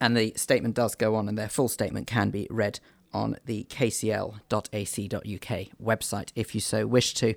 And 0.00 0.16
the 0.16 0.32
statement 0.36 0.74
does 0.74 0.94
go 0.94 1.14
on, 1.14 1.28
and 1.28 1.36
their 1.36 1.48
full 1.48 1.68
statement 1.68 2.06
can 2.06 2.30
be 2.30 2.46
read 2.50 2.80
on 3.12 3.36
the 3.46 3.64
kcl.ac.uk 3.64 4.38
website 5.82 6.32
if 6.34 6.54
you 6.54 6.60
so 6.60 6.86
wish 6.86 7.14
to. 7.14 7.34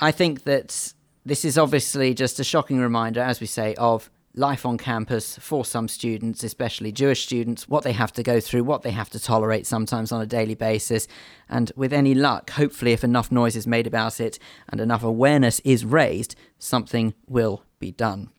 I 0.00 0.10
think 0.10 0.44
that 0.44 0.94
this 1.24 1.44
is 1.44 1.58
obviously 1.58 2.14
just 2.14 2.40
a 2.40 2.44
shocking 2.44 2.78
reminder, 2.78 3.20
as 3.20 3.40
we 3.40 3.46
say, 3.46 3.74
of 3.74 4.10
life 4.36 4.66
on 4.66 4.76
campus 4.76 5.38
for 5.38 5.64
some 5.64 5.88
students, 5.88 6.44
especially 6.44 6.92
Jewish 6.92 7.24
students, 7.24 7.68
what 7.68 7.84
they 7.84 7.92
have 7.92 8.12
to 8.12 8.22
go 8.22 8.38
through, 8.38 8.64
what 8.64 8.82
they 8.82 8.90
have 8.90 9.10
to 9.10 9.18
tolerate 9.18 9.66
sometimes 9.66 10.12
on 10.12 10.20
a 10.20 10.26
daily 10.26 10.54
basis. 10.54 11.08
And 11.48 11.72
with 11.74 11.92
any 11.92 12.14
luck, 12.14 12.50
hopefully, 12.50 12.92
if 12.92 13.02
enough 13.02 13.32
noise 13.32 13.56
is 13.56 13.66
made 13.66 13.86
about 13.86 14.20
it 14.20 14.38
and 14.68 14.80
enough 14.80 15.02
awareness 15.02 15.60
is 15.60 15.84
raised, 15.84 16.36
something 16.58 17.14
will 17.26 17.64
be 17.78 17.90
done. 17.90 18.30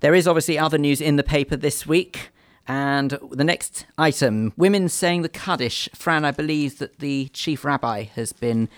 There 0.00 0.14
is 0.14 0.26
obviously 0.26 0.58
other 0.58 0.78
news 0.78 1.00
in 1.00 1.16
the 1.16 1.22
paper 1.22 1.56
this 1.56 1.86
week. 1.86 2.31
And 2.68 3.18
the 3.30 3.44
next 3.44 3.86
item 3.98 4.52
women 4.56 4.88
saying 4.88 5.22
the 5.22 5.28
Kaddish. 5.28 5.88
Fran, 5.94 6.24
I 6.24 6.30
believe 6.30 6.78
that 6.78 6.98
the 6.98 7.28
chief 7.32 7.64
rabbi 7.64 8.04
has 8.04 8.32
been 8.32 8.68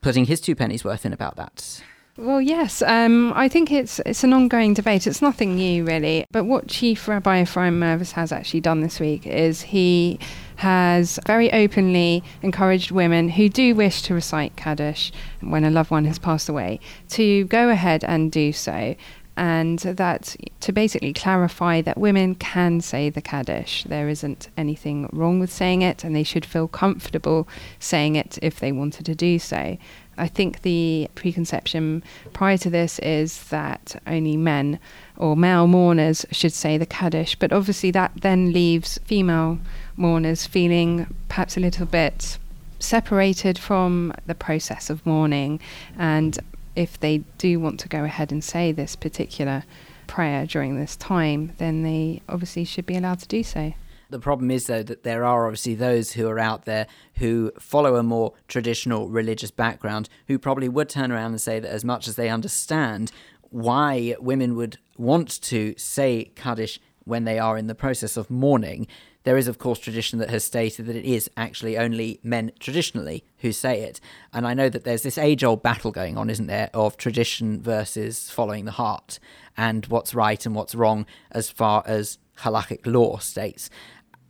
putting 0.00 0.26
his 0.26 0.40
two 0.40 0.54
pennies 0.54 0.84
worth 0.84 1.04
in 1.04 1.12
about 1.12 1.36
that. 1.36 1.82
Well, 2.18 2.42
yes. 2.42 2.82
Um, 2.82 3.32
I 3.34 3.48
think 3.48 3.72
it's 3.72 3.98
it's 4.04 4.22
an 4.22 4.34
ongoing 4.34 4.74
debate. 4.74 5.06
It's 5.06 5.22
nothing 5.22 5.56
new, 5.56 5.82
really. 5.82 6.26
But 6.30 6.44
what 6.44 6.68
Chief 6.68 7.08
Rabbi 7.08 7.42
Ephraim 7.42 7.80
Mirvis 7.80 8.12
has 8.12 8.32
actually 8.32 8.60
done 8.60 8.82
this 8.82 9.00
week 9.00 9.26
is 9.26 9.62
he 9.62 10.18
has 10.56 11.18
very 11.26 11.50
openly 11.54 12.22
encouraged 12.42 12.90
women 12.90 13.30
who 13.30 13.48
do 13.48 13.74
wish 13.74 14.02
to 14.02 14.14
recite 14.14 14.56
Kaddish 14.56 15.10
when 15.40 15.64
a 15.64 15.70
loved 15.70 15.90
one 15.90 16.04
has 16.04 16.18
passed 16.18 16.50
away 16.50 16.80
to 17.08 17.44
go 17.46 17.70
ahead 17.70 18.04
and 18.04 18.30
do 18.30 18.52
so 18.52 18.94
and 19.36 19.78
that 19.78 20.36
to 20.60 20.72
basically 20.72 21.12
clarify 21.12 21.80
that 21.80 21.96
women 21.96 22.34
can 22.34 22.80
say 22.80 23.08
the 23.08 23.22
Kaddish. 23.22 23.84
There 23.84 24.08
isn't 24.08 24.48
anything 24.56 25.08
wrong 25.12 25.40
with 25.40 25.52
saying 25.52 25.82
it, 25.82 26.04
and 26.04 26.14
they 26.14 26.22
should 26.22 26.44
feel 26.44 26.68
comfortable 26.68 27.48
saying 27.78 28.16
it 28.16 28.38
if 28.42 28.60
they 28.60 28.72
wanted 28.72 29.06
to 29.06 29.14
do 29.14 29.38
so. 29.38 29.78
I 30.18 30.28
think 30.28 30.62
the 30.62 31.08
preconception 31.14 32.02
prior 32.34 32.58
to 32.58 32.70
this 32.70 32.98
is 32.98 33.44
that 33.44 34.00
only 34.06 34.36
men 34.36 34.78
or 35.16 35.36
male 35.36 35.66
mourners 35.66 36.26
should 36.30 36.52
say 36.52 36.76
the 36.76 36.86
Kaddish, 36.86 37.36
but 37.36 37.52
obviously 37.52 37.90
that 37.92 38.12
then 38.20 38.52
leaves 38.52 38.98
female 39.04 39.58
mourners 39.96 40.46
feeling 40.46 41.06
perhaps 41.28 41.56
a 41.56 41.60
little 41.60 41.86
bit 41.86 42.38
separated 42.78 43.58
from 43.58 44.12
the 44.26 44.34
process 44.34 44.90
of 44.90 45.04
mourning 45.06 45.60
and 45.96 46.38
if 46.74 46.98
they 46.98 47.18
do 47.38 47.60
want 47.60 47.80
to 47.80 47.88
go 47.88 48.04
ahead 48.04 48.32
and 48.32 48.42
say 48.42 48.72
this 48.72 48.96
particular 48.96 49.64
prayer 50.06 50.46
during 50.46 50.78
this 50.78 50.96
time, 50.96 51.52
then 51.58 51.82
they 51.82 52.22
obviously 52.28 52.64
should 52.64 52.86
be 52.86 52.96
allowed 52.96 53.18
to 53.20 53.28
do 53.28 53.42
so. 53.42 53.72
The 54.10 54.18
problem 54.18 54.50
is, 54.50 54.66
though, 54.66 54.82
that 54.82 55.04
there 55.04 55.24
are 55.24 55.46
obviously 55.46 55.74
those 55.74 56.12
who 56.12 56.28
are 56.28 56.38
out 56.38 56.66
there 56.66 56.86
who 57.16 57.50
follow 57.58 57.96
a 57.96 58.02
more 58.02 58.34
traditional 58.46 59.08
religious 59.08 59.50
background 59.50 60.10
who 60.28 60.38
probably 60.38 60.68
would 60.68 60.90
turn 60.90 61.10
around 61.10 61.30
and 61.30 61.40
say 61.40 61.58
that 61.60 61.70
as 61.70 61.82
much 61.82 62.06
as 62.06 62.16
they 62.16 62.28
understand 62.28 63.10
why 63.48 64.14
women 64.20 64.54
would 64.54 64.78
want 64.98 65.40
to 65.42 65.74
say 65.78 66.30
Kaddish 66.34 66.78
when 67.04 67.24
they 67.24 67.38
are 67.38 67.56
in 67.56 67.68
the 67.68 67.74
process 67.74 68.18
of 68.18 68.30
mourning, 68.30 68.86
there 69.24 69.36
is, 69.36 69.48
of 69.48 69.58
course, 69.58 69.78
tradition 69.78 70.18
that 70.18 70.30
has 70.30 70.44
stated 70.44 70.86
that 70.86 70.96
it 70.96 71.04
is 71.04 71.30
actually 71.36 71.78
only 71.78 72.18
men 72.22 72.52
traditionally 72.58 73.24
who 73.38 73.52
say 73.52 73.82
it. 73.82 74.00
And 74.32 74.46
I 74.46 74.54
know 74.54 74.68
that 74.68 74.84
there's 74.84 75.02
this 75.02 75.18
age 75.18 75.44
old 75.44 75.62
battle 75.62 75.92
going 75.92 76.16
on, 76.16 76.28
isn't 76.28 76.46
there, 76.46 76.70
of 76.74 76.96
tradition 76.96 77.62
versus 77.62 78.30
following 78.30 78.64
the 78.64 78.72
heart 78.72 79.18
and 79.56 79.86
what's 79.86 80.14
right 80.14 80.44
and 80.44 80.54
what's 80.54 80.74
wrong 80.74 81.06
as 81.30 81.50
far 81.50 81.82
as 81.86 82.18
halakhic 82.40 82.86
law 82.86 83.18
states. 83.18 83.70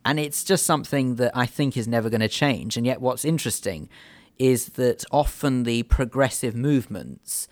And 0.05 0.19
it's 0.19 0.43
just 0.43 0.65
something 0.65 1.15
that 1.15 1.31
I 1.35 1.45
think 1.45 1.77
is 1.77 1.87
never 1.87 2.09
going 2.09 2.21
to 2.21 2.27
change. 2.27 2.77
And 2.77 2.85
yet, 2.85 3.01
what's 3.01 3.23
interesting 3.25 3.89
is 4.37 4.69
that 4.69 5.05
often 5.11 5.63
the 5.63 5.83
progressive 5.83 6.55
movements 6.55 7.47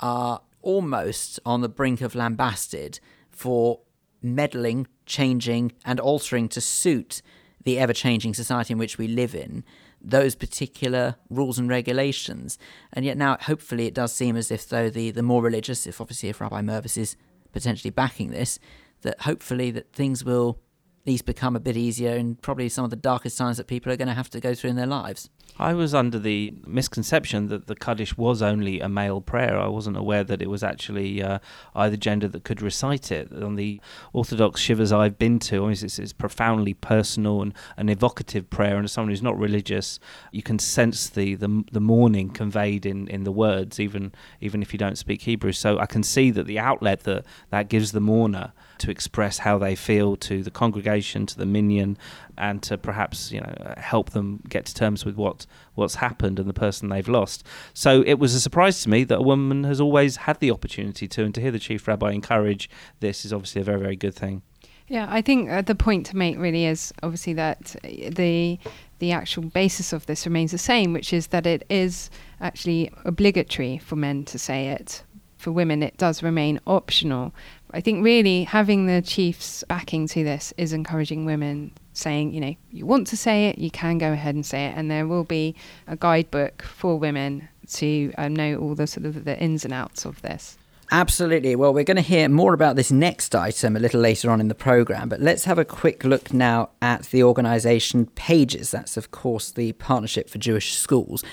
are 0.00 0.40
almost 0.62 1.40
on 1.44 1.60
the 1.60 1.68
brink 1.68 2.00
of 2.00 2.14
lambasted 2.14 3.00
for 3.30 3.80
meddling, 4.22 4.86
changing, 5.06 5.72
and 5.84 5.98
altering 6.00 6.48
to 6.50 6.60
suit 6.60 7.22
the 7.64 7.78
ever 7.78 7.92
changing 7.92 8.34
society 8.34 8.72
in 8.72 8.78
which 8.78 8.98
we 8.98 9.08
live 9.08 9.34
in 9.34 9.64
those 10.00 10.34
particular 10.36 11.16
rules 11.30 11.58
and 11.58 11.68
regulations. 11.68 12.58
And 12.92 13.04
yet 13.04 13.16
now, 13.16 13.36
hopefully, 13.40 13.86
it 13.86 13.94
does 13.94 14.12
seem 14.12 14.36
as 14.36 14.50
if 14.50 14.68
though 14.68 14.88
the, 14.88 15.10
the 15.10 15.22
more 15.22 15.42
religious, 15.42 15.86
if 15.86 16.00
obviously 16.00 16.28
if 16.28 16.40
Rabbi 16.40 16.60
Mirvis 16.60 16.96
is 16.96 17.16
potentially 17.52 17.90
backing 17.90 18.30
this, 18.30 18.58
that 19.02 19.22
hopefully 19.22 19.70
that 19.72 19.92
things 19.92 20.24
will 20.24 20.60
least 21.06 21.24
become 21.24 21.56
a 21.56 21.60
bit 21.60 21.76
easier 21.76 22.14
and 22.16 22.40
probably 22.42 22.68
some 22.68 22.84
of 22.84 22.90
the 22.90 22.96
darkest 22.96 23.38
times 23.38 23.56
that 23.56 23.66
people 23.66 23.92
are 23.92 23.96
going 23.96 24.08
to 24.08 24.14
have 24.14 24.30
to 24.30 24.40
go 24.40 24.54
through 24.54 24.70
in 24.70 24.76
their 24.76 24.86
lives. 24.86 25.30
I 25.58 25.72
was 25.72 25.94
under 25.94 26.18
the 26.18 26.52
misconception 26.66 27.48
that 27.48 27.66
the 27.66 27.74
Kaddish 27.74 28.16
was 28.18 28.42
only 28.42 28.80
a 28.80 28.88
male 28.88 29.22
prayer. 29.22 29.58
I 29.58 29.68
wasn't 29.68 29.96
aware 29.96 30.22
that 30.22 30.42
it 30.42 30.50
was 30.50 30.62
actually 30.62 31.22
uh, 31.22 31.38
either 31.74 31.96
gender 31.96 32.28
that 32.28 32.44
could 32.44 32.60
recite 32.60 33.10
it. 33.10 33.32
On 33.32 33.54
the 33.54 33.80
Orthodox 34.12 34.60
shivas 34.60 34.92
I've 34.92 35.18
been 35.18 35.38
to, 35.40 35.68
it's, 35.68 35.98
it's 35.98 36.12
profoundly 36.12 36.74
personal 36.74 37.40
and 37.40 37.54
an 37.78 37.88
evocative 37.88 38.50
prayer. 38.50 38.76
And 38.76 38.84
as 38.84 38.92
someone 38.92 39.10
who's 39.10 39.22
not 39.22 39.38
religious, 39.38 39.98
you 40.30 40.42
can 40.42 40.58
sense 40.58 41.08
the, 41.08 41.34
the, 41.36 41.64
the 41.72 41.80
mourning 41.80 42.30
conveyed 42.30 42.84
in, 42.84 43.08
in 43.08 43.24
the 43.24 43.32
words, 43.32 43.80
even 43.80 44.12
even 44.40 44.62
if 44.62 44.72
you 44.72 44.78
don't 44.78 44.98
speak 44.98 45.22
Hebrew. 45.22 45.52
So 45.52 45.78
I 45.78 45.86
can 45.86 46.02
see 46.02 46.30
that 46.32 46.46
the 46.46 46.58
outlet 46.58 47.04
that 47.04 47.24
that 47.50 47.68
gives 47.68 47.92
the 47.92 48.00
mourner 48.00 48.52
to 48.78 48.90
express 48.90 49.38
how 49.38 49.58
they 49.58 49.74
feel 49.74 50.16
to 50.16 50.42
the 50.42 50.50
congregation, 50.50 51.26
to 51.26 51.38
the 51.38 51.46
minyan, 51.46 51.98
and 52.38 52.62
to 52.64 52.76
perhaps 52.76 53.32
you 53.32 53.40
know 53.40 53.74
help 53.76 54.10
them 54.10 54.42
get 54.48 54.66
to 54.66 54.74
terms 54.74 55.04
with 55.04 55.16
what 55.16 55.46
what's 55.74 55.96
happened 55.96 56.38
and 56.38 56.48
the 56.48 56.54
person 56.54 56.88
they've 56.88 57.08
lost. 57.08 57.46
So 57.74 58.02
it 58.06 58.14
was 58.14 58.34
a 58.34 58.40
surprise 58.40 58.82
to 58.82 58.88
me 58.88 59.04
that 59.04 59.18
a 59.18 59.22
woman 59.22 59.64
has 59.64 59.80
always 59.80 60.16
had 60.16 60.40
the 60.40 60.50
opportunity 60.50 61.08
to, 61.08 61.24
and 61.24 61.34
to 61.34 61.40
hear 61.40 61.50
the 61.50 61.58
chief 61.58 61.86
rabbi 61.88 62.12
encourage 62.12 62.68
this 63.00 63.24
is 63.24 63.32
obviously 63.32 63.60
a 63.60 63.64
very 63.64 63.80
very 63.80 63.96
good 63.96 64.14
thing. 64.14 64.42
Yeah, 64.88 65.06
I 65.08 65.20
think 65.20 65.50
uh, 65.50 65.62
the 65.62 65.74
point 65.74 66.06
to 66.06 66.16
make 66.16 66.38
really 66.38 66.64
is 66.64 66.92
obviously 67.02 67.32
that 67.34 67.74
the 67.82 68.58
the 68.98 69.12
actual 69.12 69.42
basis 69.42 69.92
of 69.92 70.06
this 70.06 70.26
remains 70.26 70.52
the 70.52 70.58
same, 70.58 70.92
which 70.92 71.12
is 71.12 71.28
that 71.28 71.46
it 71.46 71.64
is 71.68 72.08
actually 72.40 72.90
obligatory 73.04 73.78
for 73.78 73.96
men 73.96 74.24
to 74.24 74.38
say 74.38 74.68
it. 74.68 75.02
For 75.36 75.52
women, 75.52 75.82
it 75.82 75.98
does 75.98 76.22
remain 76.22 76.60
optional. 76.66 77.34
I 77.72 77.80
think 77.80 78.04
really 78.04 78.44
having 78.44 78.86
the 78.86 79.02
chief's 79.02 79.64
backing 79.68 80.06
to 80.08 80.24
this 80.24 80.52
is 80.56 80.72
encouraging 80.72 81.24
women 81.24 81.72
saying, 81.92 82.32
you 82.32 82.40
know, 82.40 82.54
you 82.70 82.86
want 82.86 83.06
to 83.08 83.16
say 83.16 83.48
it, 83.48 83.58
you 83.58 83.70
can 83.70 83.98
go 83.98 84.12
ahead 84.12 84.34
and 84.34 84.44
say 84.44 84.66
it, 84.66 84.74
and 84.76 84.90
there 84.90 85.06
will 85.06 85.24
be 85.24 85.54
a 85.86 85.96
guidebook 85.96 86.62
for 86.62 86.98
women 86.98 87.48
to 87.72 88.12
um, 88.18 88.36
know 88.36 88.56
all 88.56 88.74
the 88.74 88.86
sort 88.86 89.06
of 89.06 89.24
the 89.24 89.38
ins 89.38 89.64
and 89.64 89.74
outs 89.74 90.04
of 90.04 90.22
this. 90.22 90.58
Absolutely. 90.92 91.56
Well, 91.56 91.74
we're 91.74 91.84
going 91.84 91.96
to 91.96 92.02
hear 92.02 92.28
more 92.28 92.54
about 92.54 92.76
this 92.76 92.92
next 92.92 93.34
item 93.34 93.76
a 93.76 93.80
little 93.80 94.00
later 94.00 94.30
on 94.30 94.40
in 94.40 94.48
the 94.48 94.54
programme, 94.54 95.08
but 95.08 95.20
let's 95.20 95.44
have 95.44 95.58
a 95.58 95.64
quick 95.64 96.04
look 96.04 96.32
now 96.32 96.70
at 96.80 97.06
the 97.06 97.24
organisation 97.24 98.06
PaJeS. 98.06 98.70
That's, 98.70 98.96
of 98.96 99.10
course, 99.10 99.50
the 99.50 99.72
Partnership 99.72 100.30
for 100.30 100.38
Jewish 100.38 100.76
Schools. 100.76 101.24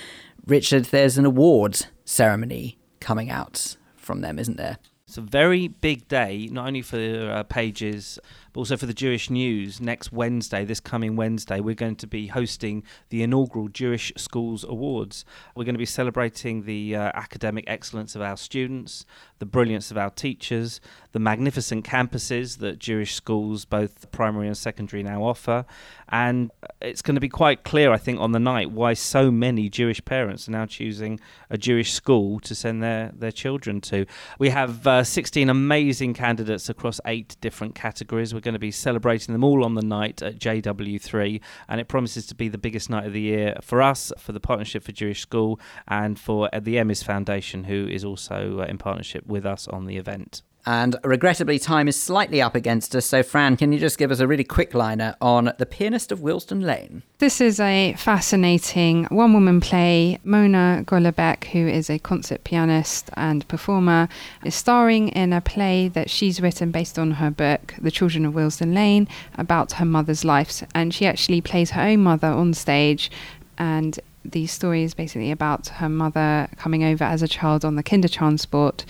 Richard, 0.48 0.86
there's 0.86 1.20
an 1.20 1.26
award 1.26 1.86
ceremony 2.04 2.80
coming 3.00 3.30
out 3.30 3.78
from 3.96 4.22
them, 4.22 4.40
isn't 4.40 4.58
there? 4.58 4.78
It's 5.14 5.20
a 5.20 5.22
very 5.22 5.68
big 5.68 6.08
day, 6.08 6.50
not 6.52 6.66
only 6.66 6.82
for 6.82 6.98
uh, 6.98 7.44
PaJeS, 7.44 8.18
but 8.52 8.62
also 8.62 8.78
for 8.78 8.88
the 8.88 8.96
Jewish 8.96 9.30
News. 9.30 9.80
Next 9.80 10.12
Wednesday, 10.12 10.66
this 10.66 10.80
coming 10.80 11.16
Wednesday, 11.16 11.60
we're 11.60 11.76
going 11.76 11.98
to 11.98 12.08
be 12.08 12.26
hosting 12.26 12.82
the 13.10 13.22
inaugural 13.22 13.68
Jewish 13.68 14.12
Schools 14.18 14.64
Awards. 14.64 15.24
We're 15.56 15.66
going 15.66 15.76
to 15.76 15.80
be 15.80 15.86
celebrating 15.86 16.64
the 16.64 16.96
uh, 16.96 17.12
academic 17.14 17.66
excellence 17.68 18.16
of 18.16 18.24
our 18.24 18.38
students, 18.38 19.06
the 19.44 19.50
brilliance 19.50 19.92
of 19.92 19.98
our 19.98 20.10
teachers, 20.10 20.80
the 21.12 21.20
magnificent 21.20 21.84
campuses 21.84 22.60
that 22.60 22.80
Jewish 22.80 23.14
schools, 23.14 23.66
both 23.66 24.10
primary 24.14 24.48
and 24.48 24.58
secondary, 24.58 25.04
now 25.04 25.22
offer. 25.22 25.66
And 26.08 26.50
it's 26.80 27.02
going 27.02 27.16
to 27.16 27.22
be 27.22 27.28
quite 27.28 27.66
clear, 27.66 27.92
I 27.92 27.98
think, 27.98 28.22
on 28.22 28.32
the 28.32 28.40
night 28.40 28.72
why 28.72 28.94
so 28.94 29.32
many 29.32 29.68
Jewish 29.68 30.04
parents 30.06 30.48
are 30.48 30.52
now 30.52 30.66
choosing 30.66 31.20
a 31.50 31.58
Jewish 31.58 31.92
school 31.92 32.40
to 32.42 32.56
send 32.56 32.82
their, 32.82 33.12
their 33.14 33.34
children 33.34 33.82
to. 33.82 34.06
We 34.40 34.50
have 34.50 34.88
uh, 34.88 35.04
16 35.04 35.50
amazing 35.50 36.14
candidates 36.14 36.70
across 36.70 37.02
eight 37.06 37.36
different 37.42 37.76
categories. 37.76 38.34
We're 38.34 38.40
going 38.40 38.54
to 38.54 38.60
be 38.60 38.72
celebrating 38.72 39.34
them 39.34 39.44
all 39.44 39.66
on 39.66 39.76
the 39.76 39.82
night 39.82 40.22
at 40.22 40.40
JW3, 40.40 41.42
and 41.68 41.82
it 41.82 41.90
promises 41.90 42.28
to 42.28 42.36
be 42.36 42.48
the 42.48 42.58
biggest 42.58 42.90
night 42.90 43.06
of 43.06 43.12
the 43.12 43.22
year 43.22 43.58
for 43.62 43.82
us, 43.82 44.14
for 44.18 44.32
the 44.32 44.40
Partnership 44.40 44.84
for 44.84 44.94
Jewish 44.94 45.20
School, 45.20 45.60
and 45.90 46.18
for 46.18 46.50
the 46.54 46.76
Emis 46.76 47.04
Foundation, 47.04 47.66
who 47.66 47.88
is 47.88 48.06
also 48.06 48.62
uh, 48.62 48.66
in 48.66 48.78
partnership 48.78 49.26
with 49.34 49.46
us 49.46 49.68
on 49.68 49.86
the 49.86 49.98
event. 49.98 50.42
And 50.66 50.96
regrettably, 51.04 51.60
time 51.60 51.90
is 51.90 52.02
slightly 52.02 52.42
up 52.42 52.56
against 52.56 52.96
us. 52.96 53.06
So, 53.06 53.22
Fran, 53.22 53.58
can 53.58 53.74
you 53.74 53.80
just 53.80 53.98
give 53.98 54.12
us 54.12 54.20
a 54.20 54.28
really 54.28 54.46
quick 54.46 54.74
liner 54.74 55.16
on 55.20 55.52
The 55.58 55.66
Pianist 55.66 56.10
of 56.12 56.22
Willesden 56.22 56.62
Lane? 56.62 57.04
This 57.18 57.42
is 57.42 57.60
a 57.60 57.96
fascinating 57.98 59.04
one 59.06 59.34
woman 59.34 59.60
play. 59.60 60.20
Mona 60.24 60.84
Golabek, 60.86 61.46
who 61.46 61.68
is 61.68 61.90
a 61.90 62.00
concert 62.00 62.46
pianist 62.46 63.10
and 63.16 63.46
performer, 63.50 64.08
is 64.46 64.56
starring 64.56 65.10
in 65.10 65.34
a 65.34 65.42
play 65.42 65.90
that 65.90 66.10
she's 66.10 66.40
written 66.40 66.72
based 66.72 66.98
on 66.98 67.12
her 67.12 67.30
book, 67.30 67.74
The 67.82 67.92
Children 67.92 68.26
of 68.26 68.34
Willesden 68.34 68.74
Lane, 68.74 69.10
about 69.38 69.74
her 69.74 69.86
mother's 69.86 70.24
life. 70.24 70.64
And 70.74 70.94
she 70.94 71.06
actually 71.06 71.42
plays 71.42 71.72
her 71.72 71.82
own 71.82 72.00
mother 72.04 72.28
on 72.28 72.54
stage. 72.54 73.12
And 73.58 74.00
the 74.24 74.48
story 74.48 74.84
is 74.84 74.94
basically 74.94 75.32
about 75.32 75.68
her 75.68 75.90
mother 75.90 76.48
coming 76.56 76.86
over 76.86 77.04
as 77.04 77.22
a 77.22 77.28
child 77.28 77.66
on 77.66 77.76
the 77.76 77.84
Kindertransport 77.84 78.86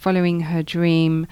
following 0.00 0.40
her 0.40 0.62
dream 0.62 1.26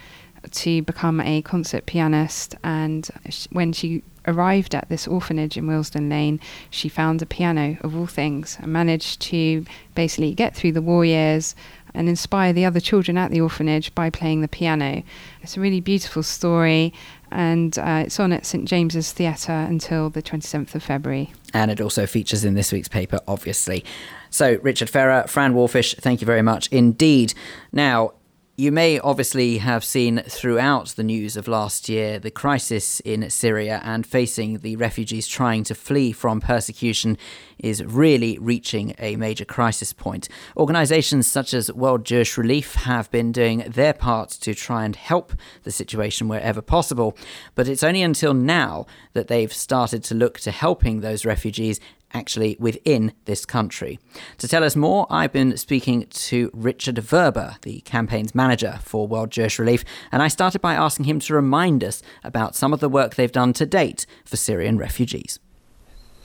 to 0.51 0.83
become 0.83 1.21
a 1.21 1.41
concert 1.43 1.87
pianist. 1.87 2.55
And 2.63 3.09
when 3.51 3.73
she 3.73 4.03
arrived 4.27 4.75
at 4.75 4.89
this 4.91 5.09
orphanage 5.09 5.57
in 5.57 5.67
Willesden 5.67 6.11
Lane, 6.11 6.39
she 6.69 6.91
found 6.91 7.23
a 7.23 7.27
piano 7.27 7.79
of 7.81 7.97
all 7.97 8.07
things 8.07 8.59
and 8.61 8.71
managed 8.71 9.23
to 9.23 9.65
basically 9.95 10.35
get 10.35 10.55
through 10.55 10.73
the 10.73 10.83
war 10.83 11.03
years 11.05 11.55
and 11.95 12.11
inspire 12.11 12.53
the 12.53 12.67
other 12.67 12.79
children 12.79 13.17
at 13.17 13.31
the 13.31 13.41
orphanage 13.41 13.95
by 13.95 14.11
playing 14.11 14.43
the 14.43 14.49
piano. 14.49 15.03
It's 15.43 15.57
a 15.57 15.61
really 15.61 15.81
beautiful 15.81 16.23
story, 16.23 16.93
and 17.31 17.77
uh, 17.79 18.03
it's 18.05 18.21
on 18.21 18.33
at 18.35 18.45
St 18.45 18.67
James's 18.67 19.13
Theatre 19.13 19.51
until 19.51 20.11
the 20.11 20.23
27th 20.23 20.75
of 20.75 20.83
February. 20.83 21.33
And 21.55 21.71
it 21.71 21.81
also 21.81 22.05
features 22.05 22.45
in 22.45 22.53
this 22.53 22.71
week's 22.71 22.89
paper, 22.89 23.21
obviously. 23.27 23.83
So, 24.29 24.59
Richard 24.61 24.91
Ferrer, 24.91 25.27
Fran 25.27 25.55
Wolfisz, 25.55 25.97
thank 25.97 26.21
you 26.21 26.27
very 26.27 26.43
much 26.43 26.69
indeed. 26.69 27.33
Now, 27.73 28.13
you 28.59 28.73
may 28.73 28.99
obviously 28.99 29.59
have 29.59 29.85
seen 29.85 30.21
throughout 30.27 30.89
the 30.97 31.05
news 31.05 31.37
of 31.37 31.47
last 31.47 31.89
year 31.89 32.19
the 32.19 32.29
crisis 32.29 32.99
in 33.01 33.31
Syria 33.31 33.81
and 33.85 34.05
facing 34.05 34.59
the 34.59 34.75
refugees 34.75 35.29
trying 35.29 35.63
to 35.63 35.77
flee 35.77 36.11
from 36.11 36.41
persecution 36.41 37.17
is 37.61 37.85
really 37.85 38.37
reaching 38.41 38.97
a 38.99 39.15
major 39.15 39.45
crisis 39.45 39.93
point. 39.93 40.29
Organisations 40.57 41.29
such 41.29 41.55
as 41.55 41.73
World 41.73 42.05
Jewish 42.05 42.37
Relief 42.37 42.75
have 42.75 43.09
been 43.13 43.31
doing 43.31 43.59
their 43.61 43.93
part 43.93 44.31
to 44.31 44.55
try 44.55 44.85
and 44.85 44.97
help 44.97 45.35
the 45.63 45.71
situation 45.71 46.27
wherever 46.27 46.61
possible, 46.61 47.17
but 47.55 47.69
it's 47.69 47.85
only 47.85 48.03
until 48.03 48.35
now 48.35 48.87
that 49.13 49.29
they've 49.29 49.53
started 49.53 50.03
to 50.03 50.17
look 50.17 50.41
to 50.41 50.51
helping 50.51 51.01
those 51.01 51.25
refugees 51.25 51.79
actually 52.13 52.57
within 52.59 53.13
this 53.25 53.45
country. 53.45 53.99
To 54.39 54.49
tell 54.49 54.65
us 54.65 54.77
more, 54.77 55.07
I've 55.11 55.33
been 55.33 55.57
speaking 55.57 56.07
to 56.09 56.51
Richard 56.53 56.97
Verber, 56.99 57.57
the 57.63 57.81
campaign's 57.81 58.35
manager 58.35 58.81
for 58.83 59.07
World 59.07 59.31
Jewish 59.31 59.59
Relief, 59.59 59.85
and 60.11 60.23
I 60.23 60.29
started 60.29 60.61
by 60.61 60.75
asking 60.75 61.05
him 61.05 61.21
to 61.21 61.35
remind 61.35 61.85
us 61.85 62.03
about 62.25 62.55
some 62.55 62.73
of 62.73 62.81
the 62.81 62.89
work 62.89 63.15
they've 63.15 63.31
done 63.31 63.53
to 63.55 63.67
date 63.67 64.07
for 64.25 64.37
Syrian 64.37 64.79
refugees. 64.79 65.39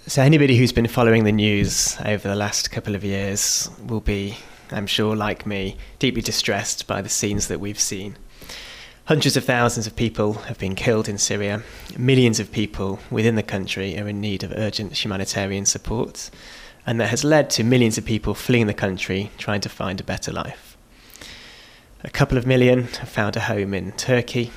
So, 0.06 0.22
anybody 0.22 0.58
who's 0.58 0.74
been 0.74 0.88
following 0.88 1.24
the 1.24 1.32
news 1.32 1.98
over 2.04 2.28
the 2.28 2.36
last 2.36 2.72
couple 2.72 2.94
of 2.94 3.06
years 3.06 3.70
will 3.88 4.02
be, 4.02 4.38
I'm 4.70 4.86
sure, 4.86 5.16
like 5.16 5.46
me, 5.46 5.78
deeply 5.98 6.22
distressed 6.22 6.88
by 6.88 7.02
the 7.02 7.08
scenes 7.08 7.48
that 7.48 7.62
we've 7.62 7.80
seen. 7.80 8.18
Hundreds 9.08 9.36
of 9.36 9.44
thousands 9.44 9.86
of 9.86 9.98
people 9.98 10.34
have 10.48 10.58
been 10.58 10.76
killed 10.76 11.10
in 11.10 11.18
Syria. 11.18 11.62
Millions 11.98 12.40
of 12.40 12.54
people 12.54 13.00
within 13.12 13.36
the 13.36 13.44
country 13.44 14.00
are 14.00 14.08
in 14.08 14.22
need 14.22 14.44
of 14.44 14.54
urgent 14.56 15.04
humanitarian 15.04 15.66
support. 15.66 16.30
And 16.86 17.02
that 17.02 17.10
has 17.10 17.26
led 17.26 17.50
to 17.52 17.66
millions 17.66 17.98
of 17.98 18.06
people 18.06 18.34
fleeing 18.34 18.68
the 18.68 18.74
country, 18.74 19.30
trying 19.38 19.60
to 19.60 19.68
find 19.68 20.00
a 20.00 20.06
better 20.06 20.32
life. 20.32 20.78
A 22.06 22.10
couple 22.10 22.38
of 22.38 22.48
million 22.48 22.84
have 22.84 23.10
found 23.10 23.36
a 23.36 23.42
home 23.42 23.74
in 23.74 23.92
Turkey, 23.92 24.52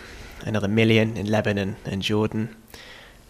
another 0.45 0.69
million 0.69 1.17
in 1.17 1.27
Lebanon 1.27 1.75
and 1.85 2.01
Jordan. 2.01 2.55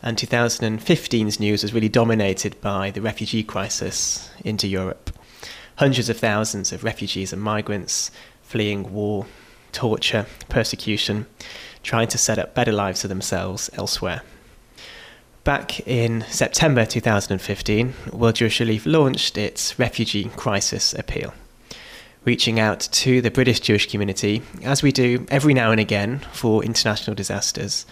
And 0.03 0.19
2015's 0.19 1.41
news 1.41 1.63
was 1.63 1.73
really 1.73 1.89
dominated 1.89 2.61
by 2.61 2.91
the 2.91 3.01
refugee 3.01 3.43
crisis 3.43 4.31
into 4.45 4.69
Europe. 4.69 5.11
Hundreds 5.77 6.11
of 6.11 6.19
thousands 6.19 6.73
of 6.73 6.85
refugees 6.85 7.33
and 7.33 7.41
migrants 7.41 8.11
fleeing 8.43 8.93
war, 8.93 9.25
torture, 9.77 10.25
persecution, 10.49 11.27
trying 11.83 12.09
to 12.09 12.17
set 12.17 12.39
up 12.39 12.55
better 12.55 12.73
lives 12.73 13.03
for 13.03 13.09
themselves 13.09 13.69
elsewhere. 13.75 14.23
Back 15.45 15.87
in 15.87 16.25
September 16.31 16.87
2015, 16.87 17.93
World 18.11 18.37
Jewish 18.37 18.59
Relief 18.59 18.87
launched 18.87 19.37
its 19.37 19.79
Refugee 19.79 20.31
Crisis 20.35 20.95
Appeal, 20.95 21.35
reaching 22.25 22.59
out 22.59 22.81
to 22.81 23.21
the 23.21 23.31
British 23.31 23.61
Jewish 23.61 23.89
community, 23.89 24.41
as 24.65 24.83
we 24.83 24.93
do 24.93 25.27
every 25.29 25.53
now 25.53 25.71
and 25.71 25.81
again 25.81 26.21
for 26.33 26.65
international 26.65 27.15
disasters, 27.15 27.85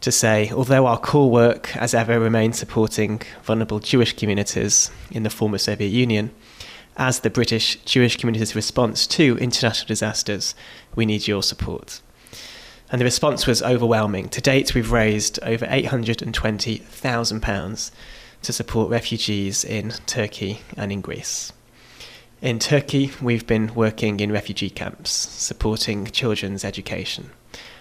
to 0.00 0.10
say, 0.10 0.50
although 0.50 0.86
our 0.86 0.98
core 0.98 1.30
work, 1.30 1.76
as 1.76 1.92
ever, 1.92 2.18
remains 2.18 2.58
supporting 2.58 3.20
vulnerable 3.42 3.80
Jewish 3.80 4.14
communities 4.14 4.90
in 5.10 5.24
the 5.24 5.30
former 5.30 5.58
Soviet 5.58 5.90
Union, 5.90 6.30
as 6.96 7.20
the 7.20 7.30
British 7.30 7.76
Jewish 7.84 8.16
community's 8.16 8.54
response 8.54 9.06
to 9.06 9.38
international 9.38 9.88
disasters, 9.88 10.54
we 10.94 11.06
need 11.06 11.26
your 11.26 11.42
support. 11.42 12.02
And 12.90 13.00
the 13.00 13.04
response 13.04 13.46
was 13.46 13.62
overwhelming. 13.62 14.28
To 14.30 14.40
date, 14.40 14.74
we've 14.74 14.90
raised 14.92 15.38
over 15.42 15.66
£820,000 15.66 17.90
to 18.42 18.52
support 18.52 18.90
refugees 18.90 19.64
in 19.64 19.90
Turkey 20.06 20.60
and 20.76 20.92
in 20.92 21.00
Greece. 21.00 21.52
In 22.40 22.58
Turkey, 22.58 23.12
we've 23.22 23.46
been 23.46 23.72
working 23.74 24.18
in 24.20 24.32
refugee 24.32 24.70
camps, 24.70 25.10
supporting 25.10 26.06
children's 26.06 26.64
education, 26.64 27.30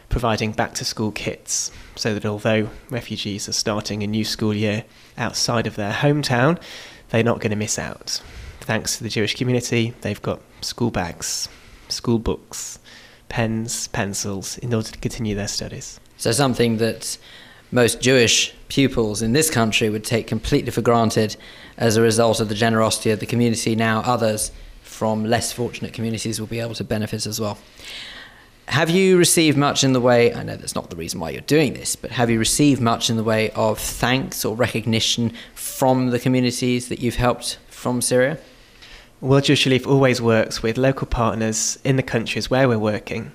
providing 0.08 0.52
back 0.52 0.76
to 0.76 0.86
school 0.86 1.12
kits, 1.12 1.72
so 1.96 2.14
that 2.14 2.26
although 2.26 2.70
refugees 2.90 3.50
are 3.50 3.54
starting 3.54 4.04
a 4.04 4.08
new 4.08 4.24
school 4.24 4.54
year 4.54 4.86
outside 5.18 5.66
of 5.66 5.76
their 5.76 5.94
hometown, 5.94 6.62
they're 7.10 7.24
not 7.24 7.40
going 7.40 7.50
to 7.50 7.58
miss 7.58 7.80
out 7.80 8.22
thanks 8.62 8.98
to 8.98 9.04
the 9.04 9.10
Jewish 9.10 9.36
community, 9.36 9.94
they've 10.02 10.22
got 10.22 10.40
school 10.62 10.92
bags, 10.92 11.50
school 11.90 12.20
books, 12.20 12.80
pens, 13.32 13.88
pencils 13.88 14.58
in 14.58 14.74
order 14.74 14.92
to 14.92 15.00
continue 15.00 15.34
their 15.34 15.48
studies. 15.48 16.02
So, 16.18 16.34
something 16.34 16.78
that 16.78 17.18
most 17.72 18.02
Jewish 18.02 18.54
pupils 18.68 19.22
in 19.22 19.32
this 19.32 19.50
country 19.50 19.90
would 19.90 20.04
take 20.04 20.28
completely 20.28 20.70
for 20.70 20.82
granted 20.82 21.38
as 21.78 21.96
a 21.96 22.02
result 22.02 22.42
of 22.42 22.50
the 22.50 22.56
generosity 22.56 23.10
of 23.10 23.22
the 23.22 23.26
community. 23.26 23.74
Now, 23.74 24.02
others 24.02 24.52
from 24.82 25.24
less 25.24 25.54
fortunate 25.54 25.94
communities 25.94 26.42
will 26.42 26.48
be 26.48 26.60
able 26.60 26.76
to 26.76 26.84
benefit 26.84 27.26
as 27.26 27.40
well. 27.40 27.58
Have 28.68 28.90
you 28.90 29.18
received 29.18 29.58
much 29.58 29.86
in 29.86 29.94
the 29.94 30.02
way? 30.02 30.34
I 30.34 30.44
know 30.44 30.58
that's 30.58 30.76
not 30.76 30.90
the 30.90 30.98
reason 30.98 31.22
why 31.22 31.30
you're 31.30 31.42
doing 31.42 31.74
this, 31.74 31.96
but 31.96 32.12
have 32.12 32.30
you 32.30 32.38
received 32.38 32.82
much 32.82 33.10
in 33.10 33.16
the 33.16 33.24
way 33.24 33.50
of 33.52 33.80
thanks 33.80 34.44
or 34.44 34.58
recognition 34.58 35.32
from 35.56 36.10
the 36.10 36.20
communities 36.20 36.90
that 36.90 37.00
you've 37.00 37.16
helped 37.16 37.60
from 37.70 38.02
Syria? 38.02 38.38
World 39.22 39.44
Jewish 39.44 39.68
Relief 39.68 39.86
always 39.86 40.20
works 40.20 40.64
with 40.64 40.80
local 40.80 41.06
partners 41.06 41.78
in 41.84 41.96
the 41.96 42.02
countries 42.02 42.50
where 42.50 42.68
we're 42.68 42.80
working 42.80 43.32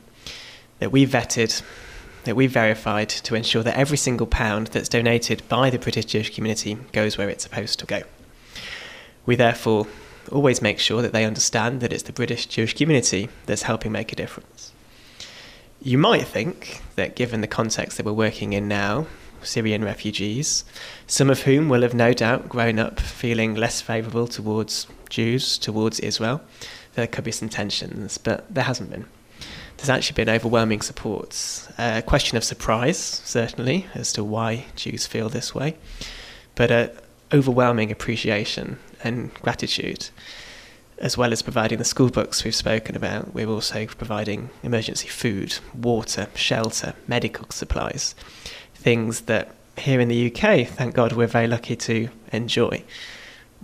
that 0.81 0.91
we 0.91 1.07
vetted, 1.07 1.63
that 2.25 2.35
we 2.35 2.49
verified 2.49 3.09
to 3.09 3.37
ensure 3.37 3.63
that 3.63 3.77
every 3.77 3.97
single 3.97 4.27
pound 4.27 4.67
that's 4.69 4.89
donated 4.89 5.49
by 5.49 5.71
the 5.71 5.79
British 5.79 6.07
Jewish 6.07 6.35
community 6.35 6.77
goes 6.91 7.17
where 7.17 7.29
it's 7.29 7.45
supposed 7.45 7.79
to 7.79 7.87
go. 7.87 8.03
We 9.27 9.37
therefore 9.37 9.87
always 10.33 10.61
make 10.61 10.81
sure 10.81 11.03
that 11.03 11.13
they 11.13 11.25
understand 11.25 11.81
that 11.83 11.93
it's 11.93 12.03
the 12.03 12.13
British 12.13 12.47
Jewish 12.47 12.75
community 12.75 13.29
that's 13.47 13.63
helping 13.63 13.93
make 13.93 14.13
a 14.13 14.17
difference. 14.17 14.73
You 15.81 15.99
might 15.99 16.27
think 16.27 16.83
that 16.97 17.15
given 17.15 17.43
the 17.43 17.47
context 17.47 17.97
that 17.97 18.05
we're 18.05 18.13
working 18.13 18.55
in 18.55 18.67
now, 18.67 19.07
Syrian 19.41 19.85
refugees, 19.85 20.65
some 21.07 21.31
of 21.31 21.43
whom 21.43 21.69
will 21.69 21.83
have 21.83 21.95
no 21.95 22.13
doubt 22.13 22.49
grown 22.49 22.81
up 22.81 22.99
feeling 22.99 23.55
less 23.55 23.81
favourable 23.81 24.27
towards 24.27 24.89
Jews, 25.09 25.59
towards 25.59 26.01
Israel. 26.01 26.41
There 26.95 27.07
could 27.07 27.25
be 27.25 27.33
some 27.33 27.49
tensions, 27.49 28.19
but 28.19 28.53
there 28.53 28.65
hasn't 28.65 28.91
been. 28.91 29.07
There's 29.77 29.91
actually 29.91 30.15
been 30.15 30.35
overwhelming 30.35 30.81
support. 30.81 31.69
A 31.79 32.03
question 32.03 32.37
of 32.37 32.45
surprise, 32.45 32.99
certainly, 32.99 33.87
as 33.95 34.13
to 34.15 34.25
why 34.25 34.67
Jews 34.75 35.07
feel 35.07 35.29
this 35.29 35.55
way, 35.55 35.77
but 36.55 37.05
overwhelming 37.33 37.91
appreciation 37.91 38.79
and 39.05 39.35
gratitude 39.35 40.09
as 40.99 41.19
well 41.19 41.31
as 41.31 41.43
providing 41.43 41.77
the 41.77 41.85
school 41.85 42.09
books 42.09 42.43
we've 42.43 42.55
spoken 42.55 42.97
about, 42.97 43.35
we're 43.35 43.49
also 43.49 43.85
providing 43.85 44.49
emergency 44.63 45.09
food, 45.09 45.59
water, 45.75 46.27
shelter, 46.35 46.95
medical 47.07 47.45
supplies 47.51 48.15
things 48.87 49.23
that 49.23 49.53
here 49.77 49.99
in 49.99 50.07
the 50.07 50.31
UK, 50.31 50.67
thank 50.69 50.95
God, 50.95 51.13
we're 51.13 51.27
very 51.27 51.49
lucky 51.49 51.75
to 51.75 52.09
enjoy. 52.33 52.85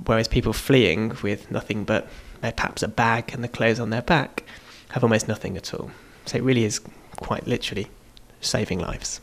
Whereas 0.05 0.29
people 0.29 0.53
fleeing 0.53 1.17
with 1.23 1.51
nothing 1.51 1.85
but 1.85 2.09
perhaps 2.41 2.83
a 2.83 2.89
bag 2.89 3.33
and 3.33 3.45
the 3.45 3.49
clothes 3.49 3.79
on 3.79 3.91
their 3.91 4.03
back 4.03 4.45
have 4.91 5.03
almost 5.03 5.29
nothing 5.29 5.57
at 5.57 5.73
all. 5.75 5.91
So 6.27 6.39
it 6.39 6.43
really 6.43 6.65
is 6.65 6.81
quite 7.17 7.47
literally 7.47 7.89
saving 8.41 8.79
lives. 8.79 9.21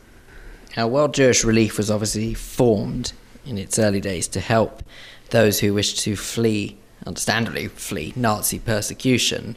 Now, 0.76 0.86
World 0.86 1.14
Jewish 1.14 1.44
Relief 1.44 1.76
was 1.76 1.90
obviously 1.90 2.34
formed 2.34 3.12
in 3.44 3.58
its 3.58 3.78
early 3.78 4.00
days 4.00 4.28
to 4.28 4.40
help 4.40 4.82
those 5.30 5.60
who 5.60 5.74
wish 5.74 5.94
to 6.04 6.16
flee, 6.16 6.76
understandably 7.06 7.68
flee, 7.68 8.12
Nazi 8.16 8.58
persecution. 8.58 9.56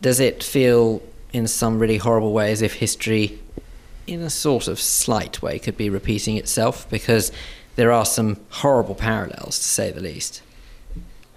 Does 0.00 0.20
it 0.20 0.42
feel 0.42 1.02
in 1.32 1.46
some 1.46 1.78
really 1.78 1.98
horrible 1.98 2.32
way 2.32 2.52
as 2.52 2.62
if 2.62 2.74
history, 2.74 3.38
in 4.06 4.22
a 4.22 4.30
sort 4.30 4.68
of 4.68 4.80
slight 4.80 5.42
way, 5.42 5.58
could 5.58 5.76
be 5.76 5.90
repeating 5.90 6.36
itself? 6.36 6.88
Because 6.88 7.32
there 7.76 7.92
are 7.92 8.04
some 8.04 8.38
horrible 8.50 8.94
parallels, 8.94 9.58
to 9.58 9.64
say 9.64 9.90
the 9.92 10.00
least. 10.00 10.42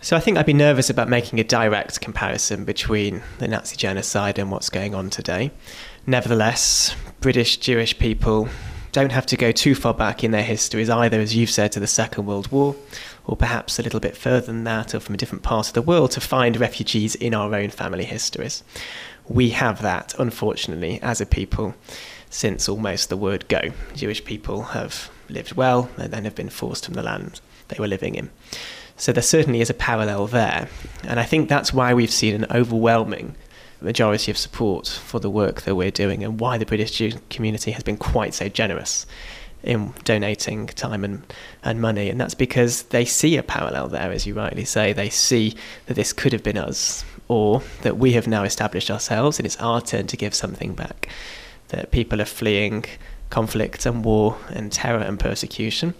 So 0.01 0.15
I 0.15 0.21
think 0.21 0.37
I'd 0.37 0.45
be 0.45 0.53
nervous 0.53 0.89
about 0.89 1.09
making 1.09 1.39
a 1.39 1.43
direct 1.43 1.99
comparison 1.99 2.63
between 2.63 3.21
the 3.39 3.49
Nazi 3.49 3.75
genocide 3.75 4.39
and 4.39 4.49
what's 4.49 4.69
going 4.69 4.95
on 4.95 5.09
today. 5.09 5.51
Nevertheless, 6.07 6.95
British 7.19 7.57
Jewish 7.57 7.99
people 7.99 8.47
don't 8.93 9.11
have 9.11 9.25
to 9.27 9.37
go 9.37 9.51
too 9.51 9.75
far 9.75 9.93
back 9.93 10.23
in 10.23 10.31
their 10.31 10.43
histories 10.43 10.89
either, 10.89 11.19
as 11.19 11.35
you've 11.35 11.49
said, 11.49 11.73
to 11.73 11.81
the 11.81 11.87
Second 11.87 12.25
World 12.25 12.49
War, 12.49 12.75
or 13.25 13.35
perhaps 13.35 13.77
a 13.77 13.83
little 13.83 13.99
bit 13.99 14.15
further 14.15 14.47
than 14.47 14.63
that, 14.63 14.95
or 14.95 15.01
from 15.01 15.15
a 15.15 15.17
different 15.17 15.43
part 15.43 15.67
of 15.67 15.73
the 15.73 15.81
world, 15.81 16.11
to 16.11 16.21
find 16.21 16.57
refugees 16.57 17.15
in 17.15 17.33
our 17.33 17.53
own 17.53 17.69
family 17.69 18.05
histories. 18.05 18.63
We 19.27 19.49
have 19.49 19.81
that, 19.81 20.15
unfortunately, 20.17 20.99
as 21.01 21.19
a 21.19 21.25
people, 21.25 21.75
since 22.29 22.69
almost 22.69 23.09
the 23.09 23.17
word 23.17 23.47
go. 23.49 23.61
Jewish 23.93 24.23
people 24.23 24.63
have 24.63 25.11
lived 25.29 25.55
well 25.55 25.89
and 25.97 26.11
then 26.11 26.25
have 26.25 26.35
been 26.35 26.49
forced 26.49 26.85
from 26.85 26.95
the 26.95 27.03
land 27.03 27.41
they 27.69 27.79
were 27.79 27.87
living 27.87 28.15
in. 28.15 28.29
So 28.97 29.13
there 29.13 29.23
certainly 29.23 29.61
is 29.61 29.69
a 29.69 29.73
parallel 29.73 30.27
there. 30.27 30.67
And 31.03 31.19
I 31.19 31.23
think 31.23 31.47
that's 31.47 31.73
why 31.73 31.93
we've 31.93 32.11
seen 32.11 32.35
an 32.35 32.45
overwhelming 32.51 33.35
majority 33.81 34.29
of 34.29 34.37
support 34.37 34.87
for 34.87 35.19
the 35.19 35.29
work 35.29 35.61
that 35.61 35.75
we're 35.75 35.91
doing 35.91 36.23
and 36.23 36.39
why 36.39 36.57
the 36.57 36.65
British 36.65 37.01
community 37.29 37.71
has 37.71 37.83
been 37.83 37.95
quite 37.95 38.33
so 38.33 38.49
generous 38.49 39.05
in 39.63 39.93
donating 40.03 40.67
time 40.67 41.03
and, 41.03 41.33
and 41.63 41.81
money. 41.81 42.09
And 42.09 42.19
that's 42.19 42.33
because 42.33 42.83
they 42.83 43.05
see 43.05 43.37
a 43.37 43.43
parallel 43.43 43.87
there, 43.87 44.11
as 44.11 44.25
you 44.25 44.33
rightly 44.33 44.65
say. 44.65 44.93
They 44.93 45.09
see 45.09 45.55
that 45.85 45.93
this 45.93 46.13
could 46.13 46.33
have 46.33 46.43
been 46.43 46.57
us, 46.57 47.03
or 47.27 47.61
that 47.81 47.97
we 47.97 48.13
have 48.13 48.27
now 48.27 48.43
established 48.43 48.89
ourselves 48.89 49.39
and 49.39 49.45
it's 49.45 49.57
our 49.57 49.81
turn 49.81 50.07
to 50.07 50.17
give 50.17 50.33
something 50.33 50.73
back. 50.73 51.07
That 51.69 51.91
people 51.91 52.21
are 52.21 52.25
fleeing 52.25 52.85
conflict 53.29 53.85
and 53.85 54.03
war 54.03 54.37
and 54.49 54.71
terror 54.71 54.99
and 54.99 55.19
persecution 55.19 55.93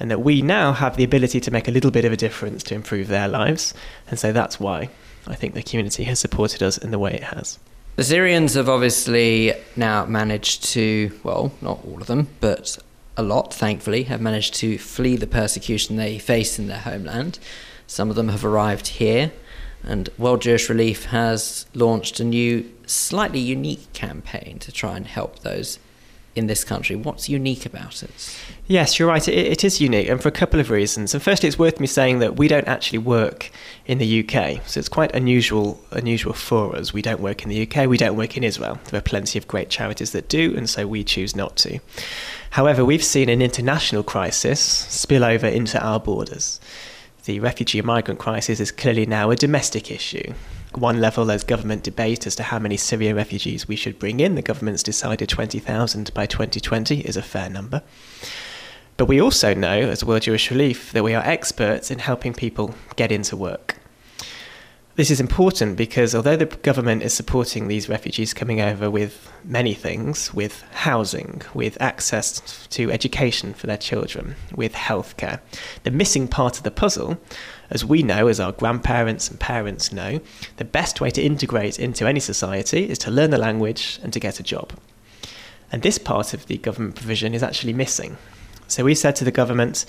and 0.00 0.10
that 0.10 0.20
we 0.20 0.42
now 0.42 0.72
have 0.72 0.96
the 0.96 1.04
ability 1.04 1.40
to 1.40 1.50
make 1.50 1.68
a 1.68 1.70
little 1.70 1.90
bit 1.90 2.04
of 2.04 2.12
a 2.12 2.16
difference 2.16 2.62
to 2.64 2.74
improve 2.74 3.08
their 3.08 3.28
lives. 3.28 3.74
And 4.08 4.18
so 4.18 4.32
that's 4.32 4.60
why 4.60 4.90
I 5.26 5.34
think 5.34 5.54
the 5.54 5.62
community 5.62 6.04
has 6.04 6.18
supported 6.18 6.62
us 6.62 6.78
in 6.78 6.90
the 6.90 6.98
way 6.98 7.14
it 7.14 7.24
has. 7.24 7.58
The 7.96 8.04
Syrians 8.04 8.54
have 8.54 8.68
obviously 8.68 9.54
now 9.74 10.06
managed 10.06 10.64
to, 10.72 11.18
well, 11.24 11.52
not 11.60 11.84
all 11.84 12.00
of 12.00 12.06
them, 12.06 12.28
but 12.40 12.78
a 13.16 13.22
lot, 13.22 13.52
thankfully, 13.52 14.04
have 14.04 14.20
managed 14.20 14.54
to 14.54 14.78
flee 14.78 15.16
the 15.16 15.26
persecution 15.26 15.96
they 15.96 16.18
face 16.18 16.60
in 16.60 16.68
their 16.68 16.78
homeland. 16.78 17.40
Some 17.88 18.08
of 18.08 18.14
them 18.14 18.28
have 18.28 18.44
arrived 18.44 18.86
here, 18.86 19.32
and 19.82 20.08
World 20.16 20.42
Jewish 20.42 20.68
Relief 20.68 21.06
has 21.06 21.66
launched 21.74 22.20
a 22.20 22.24
new, 22.24 22.70
slightly 22.86 23.40
unique 23.40 23.92
campaign 23.92 24.60
to 24.60 24.70
try 24.70 24.96
and 24.96 25.06
help 25.06 25.40
those 25.40 25.80
in 26.38 26.46
this 26.46 26.64
country. 26.64 26.96
What's 26.96 27.28
unique 27.28 27.66
about 27.66 28.02
it? 28.02 28.40
Yes, 28.66 28.98
you're 28.98 29.08
right. 29.08 29.26
It, 29.26 29.34
it 29.34 29.64
is 29.64 29.80
unique, 29.80 30.08
and 30.08 30.22
for 30.22 30.28
a 30.28 30.32
couple 30.32 30.60
of 30.60 30.70
reasons. 30.70 31.12
And 31.12 31.22
firstly, 31.22 31.48
it's 31.48 31.58
worth 31.58 31.80
me 31.80 31.86
saying 31.86 32.20
that 32.20 32.36
we 32.36 32.48
don't 32.48 32.68
actually 32.68 32.98
work 32.98 33.50
in 33.86 33.98
the 33.98 34.20
UK, 34.20 34.66
so 34.66 34.78
it's 34.78 34.88
quite 34.88 35.14
unusual 35.14 35.80
unusual 35.90 36.32
for 36.32 36.76
us. 36.76 36.92
We 36.92 37.02
don't 37.02 37.20
work 37.20 37.42
in 37.42 37.48
the 37.48 37.68
UK. 37.68 37.88
We 37.88 37.98
don't 37.98 38.16
work 38.16 38.36
in 38.36 38.44
Israel. 38.44 38.78
There 38.86 38.98
are 38.98 39.02
plenty 39.02 39.38
of 39.38 39.48
great 39.48 39.68
charities 39.68 40.12
that 40.12 40.28
do, 40.28 40.54
and 40.56 40.70
so 40.70 40.86
we 40.86 41.04
choose 41.04 41.34
not 41.36 41.56
to. 41.56 41.80
However, 42.50 42.84
we've 42.84 43.04
seen 43.04 43.28
an 43.28 43.42
international 43.42 44.02
crisis 44.02 44.60
spill 44.60 45.24
over 45.24 45.46
into 45.46 45.84
our 45.84 46.00
borders. 46.00 46.60
The 47.24 47.40
refugee 47.40 47.80
and 47.80 47.86
migrant 47.86 48.20
crisis 48.20 48.58
is 48.58 48.72
clearly 48.72 49.04
now 49.04 49.30
a 49.30 49.36
domestic 49.36 49.90
issue 49.90 50.32
one 50.80 51.00
level, 51.00 51.24
there's 51.24 51.44
government 51.44 51.82
debate 51.82 52.26
as 52.26 52.36
to 52.36 52.42
how 52.42 52.58
many 52.58 52.76
Syrian 52.76 53.16
refugees 53.16 53.68
we 53.68 53.76
should 53.76 53.98
bring 53.98 54.20
in. 54.20 54.34
The 54.34 54.42
government's 54.42 54.82
decided 54.82 55.28
20,000 55.28 56.14
by 56.14 56.26
2020 56.26 57.00
is 57.00 57.16
a 57.16 57.22
fair 57.22 57.50
number. 57.50 57.82
But 58.96 59.06
we 59.06 59.20
also 59.20 59.54
know, 59.54 59.78
as 59.78 60.04
World 60.04 60.22
Jewish 60.22 60.50
Relief, 60.50 60.92
that 60.92 61.04
we 61.04 61.14
are 61.14 61.22
experts 61.22 61.90
in 61.90 62.00
helping 62.00 62.34
people 62.34 62.74
get 62.96 63.12
into 63.12 63.36
work. 63.36 63.76
This 64.98 65.12
is 65.12 65.20
important 65.20 65.76
because 65.76 66.12
although 66.12 66.34
the 66.34 66.46
government 66.46 67.04
is 67.04 67.14
supporting 67.14 67.68
these 67.68 67.88
refugees 67.88 68.34
coming 68.34 68.60
over 68.60 68.90
with 68.90 69.30
many 69.44 69.72
things, 69.72 70.34
with 70.34 70.64
housing, 70.72 71.42
with 71.54 71.80
access 71.80 72.66
to 72.70 72.90
education 72.90 73.54
for 73.54 73.68
their 73.68 73.76
children, 73.76 74.34
with 74.56 74.72
healthcare, 74.72 75.38
the 75.84 75.92
missing 75.92 76.26
part 76.26 76.56
of 76.56 76.64
the 76.64 76.72
puzzle, 76.72 77.16
as 77.70 77.84
we 77.84 78.02
know, 78.02 78.28
as 78.28 78.40
our 78.40 78.52
grandparents 78.52 79.30
and 79.30 79.38
parents 79.38 79.92
know, 79.92 80.20
the 80.56 80.64
best 80.64 81.00
way 81.00 81.10
to 81.10 81.22
integrate 81.22 81.78
into 81.78 82.06
any 82.06 82.20
society 82.20 82.88
is 82.88 82.98
to 82.98 83.10
learn 83.10 83.30
the 83.30 83.38
language 83.38 83.98
and 84.02 84.12
to 84.12 84.20
get 84.20 84.40
a 84.40 84.42
job. 84.42 84.72
And 85.70 85.82
this 85.82 85.98
part 85.98 86.32
of 86.32 86.46
the 86.46 86.56
government 86.58 86.96
provision 86.96 87.34
is 87.34 87.42
actually 87.42 87.74
missing. 87.74 88.16
So 88.68 88.84
we 88.84 88.94
said 88.94 89.16
to 89.16 89.24
the 89.24 89.30
government, 89.30 89.84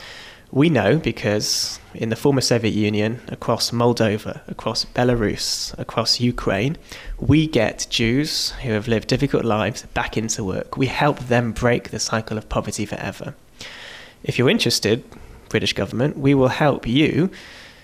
we 0.52 0.70
know 0.70 0.98
because 0.98 1.80
in 1.94 2.10
the 2.10 2.16
former 2.16 2.42
Soviet 2.42 2.74
Union, 2.74 3.22
across 3.28 3.72
Moldova, 3.72 4.42
across 4.48 4.84
Belarus, 4.86 5.78
across 5.78 6.20
Ukraine, 6.20 6.76
we 7.20 7.46
get 7.46 7.88
Jews 7.90 8.52
who 8.64 8.72
have 8.72 8.88
lived 8.88 9.08
difficult 9.08 9.46
lives 9.46 9.84
back 9.94 10.18
into 10.18 10.44
work. 10.44 10.76
We 10.76 10.88
help 10.88 11.20
them 11.20 11.52
break 11.52 11.92
the 11.92 12.00
cycle 12.00 12.38
of 12.38 12.50
poverty 12.50 12.86
forever. 12.86 13.36
If 14.24 14.38
you're 14.38 14.50
interested, 14.50 15.04
British 15.50 15.74
government, 15.74 16.18
we 16.18 16.34
will 16.34 16.50
help 16.50 16.88
you 16.88 17.30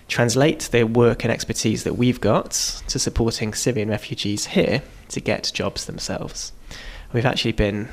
translate 0.08 0.70
the 0.72 0.84
work 0.84 1.24
and 1.24 1.32
expertise 1.32 1.84
that 1.84 1.96
we've 1.96 2.22
got 2.22 2.52
to 2.88 3.00
supporting 3.00 3.54
Syrian 3.54 3.90
refugees 3.90 4.48
here 4.48 4.84
to 5.10 5.20
get 5.20 5.52
jobs 5.54 5.86
themselves. 5.86 6.52
We've 7.14 7.26
actually 7.26 7.54
been 7.54 7.90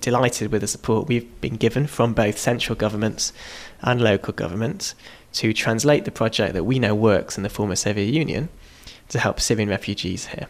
delighted 0.00 0.52
with 0.52 0.60
the 0.60 0.66
support 0.66 1.08
we've 1.08 1.40
been 1.40 1.56
given 1.56 1.86
from 1.86 2.14
both 2.14 2.38
central 2.38 2.76
governments 2.76 3.32
and 3.80 4.00
local 4.00 4.32
governments 4.32 4.94
to 5.34 5.52
translate 5.52 6.04
the 6.04 6.10
project 6.10 6.54
that 6.54 6.64
we 6.64 6.78
know 6.78 6.94
works 6.94 7.36
in 7.36 7.42
the 7.42 7.48
former 7.48 7.76
Soviet 7.76 8.12
Union 8.12 8.48
to 9.08 9.18
help 9.18 9.40
Syrian 9.40 9.68
refugees 9.68 10.26
here. 10.26 10.46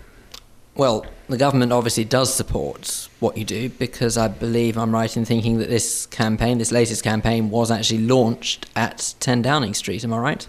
Well, 0.75 1.05
the 1.29 1.37
government 1.37 1.73
obviously 1.73 2.05
does 2.05 2.33
support 2.33 3.09
what 3.19 3.37
you 3.37 3.45
do 3.45 3.69
because 3.69 4.17
I 4.17 4.29
believe 4.29 4.79
I'm 4.79 4.93
right 4.93 5.17
in 5.17 5.25
thinking 5.25 5.59
that 5.59 5.69
this 5.69 6.07
campaign, 6.07 6.59
this 6.59 6.71
latest 6.71 7.03
campaign, 7.03 7.51
was 7.51 7.71
actually 7.71 8.07
launched 8.07 8.67
at 8.77 9.15
10 9.19 9.43
Downing 9.43 9.75
Street. 9.75 10.05
Am 10.05 10.13
I 10.13 10.19
right? 10.19 10.47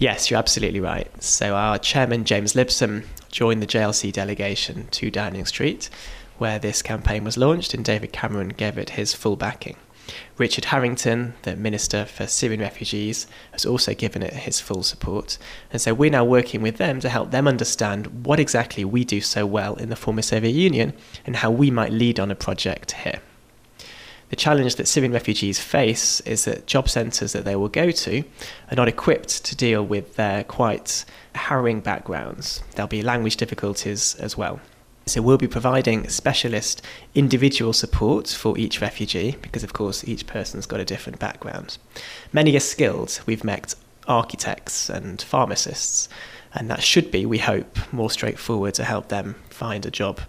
Yes, 0.00 0.30
you're 0.30 0.38
absolutely 0.38 0.80
right. 0.80 1.22
So, 1.22 1.54
our 1.54 1.78
chairman, 1.78 2.24
James 2.24 2.54
Libson, 2.54 3.04
joined 3.30 3.62
the 3.62 3.66
JLC 3.66 4.10
delegation 4.10 4.88
to 4.92 5.10
Downing 5.10 5.44
Street 5.44 5.90
where 6.38 6.58
this 6.58 6.80
campaign 6.80 7.22
was 7.22 7.36
launched, 7.36 7.74
and 7.74 7.84
David 7.84 8.12
Cameron 8.14 8.48
gave 8.48 8.78
it 8.78 8.90
his 8.90 9.12
full 9.12 9.36
backing. 9.36 9.76
Richard 10.38 10.64
Harrington, 10.64 11.34
the 11.42 11.54
Minister 11.54 12.06
for 12.06 12.26
Syrian 12.26 12.62
Refugees, 12.62 13.26
has 13.52 13.66
also 13.66 13.92
given 13.92 14.22
it 14.22 14.32
his 14.32 14.58
full 14.58 14.82
support. 14.82 15.36
And 15.70 15.82
so 15.82 15.92
we're 15.92 16.10
now 16.10 16.24
working 16.24 16.62
with 16.62 16.78
them 16.78 16.98
to 17.00 17.10
help 17.10 17.30
them 17.30 17.46
understand 17.46 18.24
what 18.24 18.40
exactly 18.40 18.86
we 18.86 19.04
do 19.04 19.20
so 19.20 19.44
well 19.44 19.74
in 19.74 19.90
the 19.90 19.96
former 19.96 20.22
Soviet 20.22 20.52
Union 20.52 20.94
and 21.26 21.36
how 21.36 21.50
we 21.50 21.70
might 21.70 21.92
lead 21.92 22.18
on 22.18 22.30
a 22.30 22.34
project 22.34 22.92
here. 22.92 23.20
The 24.30 24.36
challenge 24.36 24.76
that 24.76 24.86
Syrian 24.86 25.12
refugees 25.12 25.58
face 25.58 26.20
is 26.20 26.44
that 26.44 26.66
job 26.66 26.88
centres 26.88 27.32
that 27.32 27.44
they 27.44 27.56
will 27.56 27.68
go 27.68 27.90
to 27.90 28.24
are 28.70 28.76
not 28.76 28.88
equipped 28.88 29.44
to 29.44 29.56
deal 29.56 29.84
with 29.84 30.14
their 30.16 30.44
quite 30.44 31.04
harrowing 31.34 31.80
backgrounds. 31.80 32.62
There'll 32.74 32.88
be 32.88 33.02
language 33.02 33.36
difficulties 33.36 34.14
as 34.14 34.36
well. 34.36 34.60
So 35.06 35.20
we'll 35.20 35.38
be 35.38 35.48
providing 35.48 36.08
specialist 36.08 36.82
individual 37.16 37.72
support 37.72 38.28
for 38.28 38.56
each 38.56 38.80
refugee 38.80 39.36
because, 39.42 39.64
of 39.64 39.72
course, 39.72 40.06
each 40.06 40.28
person's 40.28 40.66
got 40.66 40.78
a 40.78 40.84
different 40.84 41.18
background. 41.18 41.78
Many 42.32 42.54
are 42.54 42.60
skilled. 42.60 43.20
We've 43.26 43.42
met 43.42 43.74
architects 44.06 44.88
and 44.88 45.20
pharmacists, 45.20 46.08
and 46.54 46.70
that 46.70 46.84
should 46.84 47.10
be, 47.10 47.26
we 47.26 47.38
hope, 47.38 47.92
more 47.92 48.10
straightforward 48.10 48.74
to 48.74 48.84
help 48.84 49.08
them 49.08 49.34
find 49.48 49.84
a 49.84 49.90
job. 49.90 50.20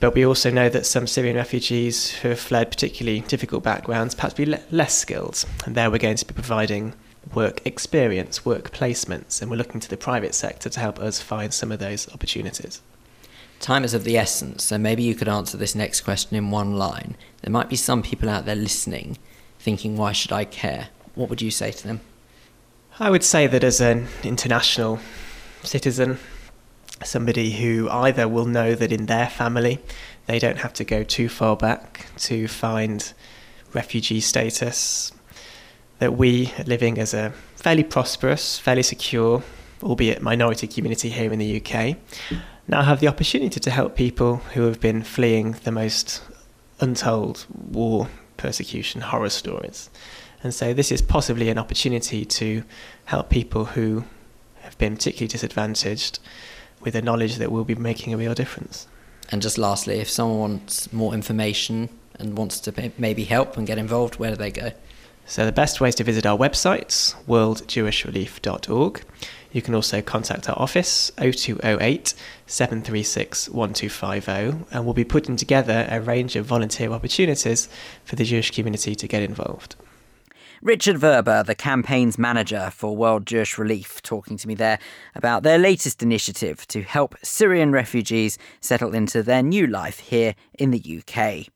But 0.00 0.14
we 0.14 0.24
also 0.24 0.50
know 0.50 0.70
that 0.70 0.86
some 0.86 1.06
Syrian 1.06 1.36
refugees 1.36 2.10
who 2.10 2.30
have 2.30 2.40
fled 2.40 2.70
particularly 2.70 3.20
difficult 3.20 3.62
backgrounds 3.62 4.14
perhaps 4.14 4.32
be 4.32 4.46
le- 4.46 4.60
less 4.70 4.98
skilled, 4.98 5.44
and 5.66 5.74
there 5.74 5.90
we're 5.90 5.98
going 5.98 6.16
to 6.16 6.26
be 6.26 6.32
providing 6.32 6.94
work 7.34 7.60
experience, 7.66 8.44
work 8.44 8.72
placements, 8.72 9.42
and 9.42 9.50
we're 9.50 9.58
looking 9.58 9.80
to 9.80 9.90
the 9.90 9.98
private 9.98 10.34
sector 10.34 10.70
to 10.70 10.80
help 10.80 10.98
us 10.98 11.20
find 11.20 11.52
some 11.52 11.70
of 11.70 11.78
those 11.78 12.10
opportunities. 12.14 12.80
Time 13.60 13.84
is 13.84 13.92
of 13.92 14.04
the 14.04 14.16
essence, 14.16 14.64
so 14.64 14.78
maybe 14.78 15.02
you 15.02 15.14
could 15.14 15.28
answer 15.28 15.58
this 15.58 15.74
next 15.74 16.00
question 16.00 16.34
in 16.34 16.50
one 16.50 16.78
line. 16.78 17.14
There 17.42 17.52
might 17.52 17.68
be 17.68 17.76
some 17.76 18.02
people 18.02 18.30
out 18.30 18.46
there 18.46 18.56
listening 18.56 19.18
thinking, 19.58 19.98
why 19.98 20.12
should 20.12 20.32
I 20.32 20.46
care? 20.46 20.88
What 21.14 21.28
would 21.28 21.42
you 21.42 21.50
say 21.50 21.72
to 21.72 21.86
them? 21.86 22.00
I 22.98 23.10
would 23.10 23.22
say 23.22 23.46
that 23.46 23.62
as 23.62 23.82
an 23.82 24.08
international 24.22 24.98
citizen, 25.62 26.18
somebody 27.02 27.52
who 27.52 27.88
either 27.90 28.28
will 28.28 28.46
know 28.46 28.74
that 28.74 28.92
in 28.92 29.06
their 29.06 29.28
family 29.28 29.78
they 30.26 30.38
don't 30.38 30.58
have 30.58 30.72
to 30.74 30.84
go 30.84 31.02
too 31.02 31.28
far 31.28 31.56
back 31.56 32.06
to 32.16 32.46
find 32.46 33.12
refugee 33.72 34.20
status, 34.20 35.12
that 35.98 36.16
we, 36.16 36.52
living 36.66 36.98
as 36.98 37.14
a 37.14 37.30
fairly 37.56 37.84
prosperous, 37.84 38.58
fairly 38.58 38.82
secure, 38.82 39.42
albeit 39.82 40.22
minority 40.22 40.66
community 40.66 41.10
here 41.10 41.32
in 41.32 41.38
the 41.38 41.60
UK, 41.60 41.96
now 42.68 42.82
have 42.82 43.00
the 43.00 43.08
opportunity 43.08 43.60
to 43.60 43.70
help 43.70 43.96
people 43.96 44.36
who 44.54 44.62
have 44.62 44.80
been 44.80 45.02
fleeing 45.02 45.52
the 45.64 45.72
most 45.72 46.22
untold 46.80 47.46
war, 47.50 48.08
persecution, 48.36 49.00
horror 49.00 49.28
stories. 49.28 49.90
And 50.42 50.54
so 50.54 50.72
this 50.72 50.90
is 50.90 51.02
possibly 51.02 51.50
an 51.50 51.58
opportunity 51.58 52.24
to 52.24 52.62
help 53.06 53.28
people 53.28 53.66
who 53.66 54.04
have 54.60 54.78
been 54.78 54.96
particularly 54.96 55.28
disadvantaged 55.28 56.18
with 56.80 56.94
the 56.94 57.02
knowledge 57.02 57.36
that 57.36 57.52
we'll 57.52 57.64
be 57.64 57.74
making 57.74 58.12
a 58.12 58.16
real 58.16 58.34
difference. 58.34 58.86
And 59.30 59.40
just 59.42 59.58
lastly, 59.58 60.00
if 60.00 60.10
someone 60.10 60.38
wants 60.38 60.92
more 60.92 61.14
information 61.14 61.88
and 62.18 62.36
wants 62.36 62.60
to 62.60 62.92
maybe 62.98 63.24
help 63.24 63.56
and 63.56 63.66
get 63.66 63.78
involved, 63.78 64.16
where 64.16 64.30
do 64.30 64.36
they 64.36 64.50
go? 64.50 64.72
So 65.26 65.46
the 65.46 65.52
best 65.52 65.80
way 65.80 65.90
is 65.90 65.94
to 65.96 66.04
visit 66.04 66.26
our 66.26 66.36
website, 66.36 67.14
worldjewishrelief.org. 67.26 69.04
You 69.52 69.62
can 69.62 69.74
also 69.74 70.00
contact 70.02 70.48
our 70.48 70.58
office, 70.58 71.12
0208 71.18 72.14
736 72.46 73.48
1250, 73.48 74.66
and 74.72 74.84
we'll 74.84 74.94
be 74.94 75.04
putting 75.04 75.36
together 75.36 75.86
a 75.88 76.00
range 76.00 76.36
of 76.36 76.46
volunteer 76.46 76.90
opportunities 76.90 77.68
for 78.04 78.16
the 78.16 78.24
Jewish 78.24 78.50
community 78.50 78.94
to 78.94 79.06
get 79.06 79.22
involved. 79.22 79.76
Richard 80.62 80.98
Verber, 80.98 81.42
the 81.42 81.54
campaign's 81.54 82.18
manager 82.18 82.70
for 82.70 82.94
World 82.94 83.26
Jewish 83.26 83.56
Relief, 83.56 84.02
talking 84.02 84.36
to 84.36 84.46
me 84.46 84.54
there 84.54 84.78
about 85.14 85.42
their 85.42 85.56
latest 85.56 86.02
initiative 86.02 86.66
to 86.68 86.82
help 86.82 87.14
Syrian 87.22 87.72
refugees 87.72 88.36
settle 88.60 88.94
into 88.94 89.22
their 89.22 89.42
new 89.42 89.66
life 89.66 90.00
here 90.00 90.34
in 90.58 90.70
the 90.70 91.02
UK. 91.02 91.50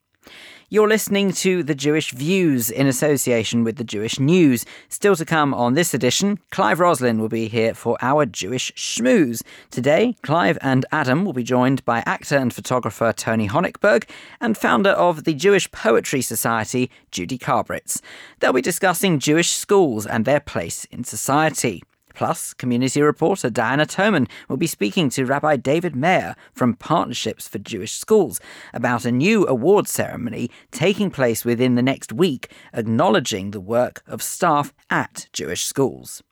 You're 0.70 0.88
listening 0.88 1.30
to 1.34 1.62
The 1.62 1.74
Jewish 1.74 2.10
Views 2.10 2.70
in 2.70 2.86
association 2.88 3.62
with 3.62 3.76
The 3.76 3.84
Jewish 3.84 4.18
News. 4.18 4.64
Still 4.88 5.14
to 5.14 5.24
come 5.24 5.54
on 5.54 5.74
this 5.74 5.94
edition, 5.94 6.40
Clive 6.50 6.80
Roslin 6.80 7.20
will 7.20 7.28
be 7.28 7.46
here 7.46 7.74
for 7.74 7.96
our 8.00 8.26
Jewish 8.26 8.72
Schmooze. 8.72 9.42
Today, 9.70 10.16
Clive 10.22 10.58
and 10.62 10.84
Adam 10.90 11.24
will 11.24 11.32
be 11.32 11.44
joined 11.44 11.84
by 11.84 12.02
actor 12.06 12.36
and 12.36 12.52
photographer 12.52 13.12
Tony 13.12 13.46
Honigberg 13.46 14.08
and 14.40 14.58
founder 14.58 14.90
of 14.90 15.24
the 15.24 15.34
Jewish 15.34 15.70
Poetry 15.70 16.22
Society, 16.22 16.90
Judy 17.12 17.38
Carbritz. 17.38 18.00
They'll 18.40 18.52
be 18.52 18.60
discussing 18.60 19.20
Jewish 19.20 19.50
schools 19.50 20.06
and 20.06 20.24
their 20.24 20.40
place 20.40 20.86
in 20.86 21.04
society. 21.04 21.82
Plus, 22.14 22.54
community 22.54 23.02
reporter 23.02 23.50
Diana 23.50 23.84
Toman 23.84 24.28
will 24.48 24.56
be 24.56 24.68
speaking 24.68 25.10
to 25.10 25.26
Rabbi 25.26 25.56
David 25.56 25.96
Meyer 25.96 26.36
from 26.52 26.74
Partnerships 26.74 27.48
for 27.48 27.58
Jewish 27.58 27.92
Schools 27.92 28.40
about 28.72 29.04
a 29.04 29.12
new 29.12 29.46
award 29.46 29.88
ceremony 29.88 30.50
taking 30.70 31.10
place 31.10 31.44
within 31.44 31.74
the 31.74 31.82
next 31.82 32.12
week, 32.12 32.52
acknowledging 32.72 33.50
the 33.50 33.60
work 33.60 34.02
of 34.06 34.22
staff 34.22 34.72
at 34.88 35.26
Jewish 35.32 35.64
schools. 35.64 36.22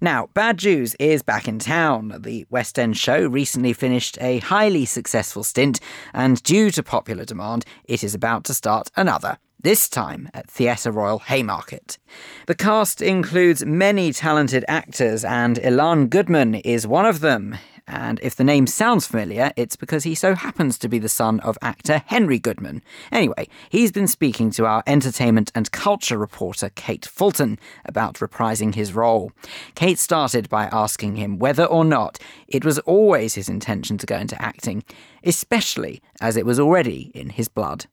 Now, 0.00 0.28
Bad 0.34 0.58
Jews 0.58 0.94
is 0.96 1.22
back 1.22 1.48
in 1.48 1.58
town. 1.58 2.14
The 2.20 2.46
West 2.50 2.78
End 2.78 2.96
show 2.96 3.26
recently 3.26 3.72
finished 3.72 4.18
a 4.20 4.38
highly 4.38 4.84
successful 4.84 5.42
stint, 5.42 5.80
and 6.12 6.42
due 6.42 6.70
to 6.72 6.82
popular 6.82 7.24
demand, 7.24 7.64
it 7.84 8.04
is 8.04 8.14
about 8.14 8.44
to 8.44 8.54
start 8.54 8.90
another 8.96 9.38
this 9.60 9.88
time 9.88 10.28
at 10.34 10.48
Theatre 10.48 10.92
Royal 10.92 11.18
Haymarket. 11.18 11.98
The 12.46 12.54
cast 12.54 13.02
includes 13.02 13.64
many 13.64 14.12
talented 14.12 14.64
actors, 14.68 15.24
and 15.24 15.56
Ilan 15.56 16.08
Goodman 16.08 16.56
is 16.56 16.86
one 16.86 17.06
of 17.06 17.20
them. 17.20 17.56
And 17.88 18.18
if 18.20 18.34
the 18.34 18.44
name 18.44 18.66
sounds 18.66 19.06
familiar, 19.06 19.52
it's 19.54 19.76
because 19.76 20.02
he 20.02 20.16
so 20.16 20.34
happens 20.34 20.76
to 20.78 20.88
be 20.88 20.98
the 20.98 21.08
son 21.08 21.38
of 21.40 21.56
actor 21.62 22.02
Henry 22.06 22.38
Goodman. 22.38 22.82
Anyway, 23.12 23.48
he's 23.70 23.92
been 23.92 24.08
speaking 24.08 24.50
to 24.52 24.66
our 24.66 24.82
entertainment 24.88 25.52
and 25.54 25.70
culture 25.70 26.18
reporter 26.18 26.70
Kate 26.74 27.06
Fulton 27.06 27.58
about 27.84 28.14
reprising 28.16 28.74
his 28.74 28.92
role. 28.92 29.30
Kate 29.76 30.00
started 30.00 30.48
by 30.48 30.64
asking 30.72 31.14
him 31.14 31.38
whether 31.38 31.64
or 31.64 31.84
not 31.84 32.18
it 32.48 32.64
was 32.64 32.80
always 32.80 33.34
his 33.34 33.48
intention 33.48 33.98
to 33.98 34.06
go 34.06 34.16
into 34.16 34.40
acting, 34.42 34.82
especially 35.22 36.02
as 36.20 36.36
it 36.36 36.44
was 36.44 36.58
already 36.58 37.12
in 37.14 37.30
his 37.30 37.46
blood 37.48 37.86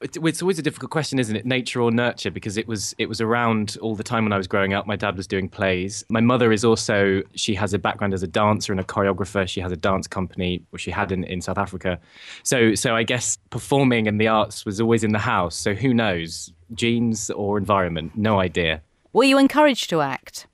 it's 0.00 0.42
always 0.42 0.58
a 0.58 0.62
difficult 0.62 0.90
question, 0.90 1.18
isn't 1.18 1.34
it? 1.34 1.46
Nature 1.46 1.80
or 1.80 1.90
nurture? 1.90 2.30
Because 2.30 2.56
it 2.58 2.68
was 2.68 2.94
it 2.98 3.08
was 3.08 3.20
around 3.20 3.78
all 3.80 3.94
the 3.94 4.02
time 4.02 4.24
when 4.24 4.32
I 4.32 4.36
was 4.36 4.46
growing 4.46 4.74
up. 4.74 4.86
My 4.86 4.96
dad 4.96 5.16
was 5.16 5.26
doing 5.26 5.48
plays. 5.48 6.04
My 6.08 6.20
mother 6.20 6.52
is 6.52 6.64
also 6.64 7.22
she 7.34 7.54
has 7.54 7.72
a 7.72 7.78
background 7.78 8.12
as 8.12 8.22
a 8.22 8.26
dancer 8.26 8.72
and 8.72 8.80
a 8.80 8.84
choreographer. 8.84 9.48
She 9.48 9.60
has 9.60 9.72
a 9.72 9.76
dance 9.76 10.06
company, 10.06 10.62
which 10.70 10.82
she 10.82 10.90
had 10.90 11.12
in, 11.12 11.24
in 11.24 11.40
South 11.40 11.58
Africa. 11.58 11.98
So 12.42 12.74
so 12.74 12.94
I 12.94 13.04
guess 13.04 13.38
performing 13.50 14.06
and 14.06 14.20
the 14.20 14.28
arts 14.28 14.66
was 14.66 14.80
always 14.80 15.02
in 15.02 15.12
the 15.12 15.18
house. 15.18 15.56
So 15.56 15.74
who 15.74 15.94
knows? 15.94 16.52
Genes 16.74 17.30
or 17.30 17.56
environment? 17.56 18.12
No 18.16 18.38
idea. 18.40 18.82
Were 19.12 19.24
you 19.24 19.38
encouraged 19.38 19.88
to 19.90 20.02
act? 20.02 20.46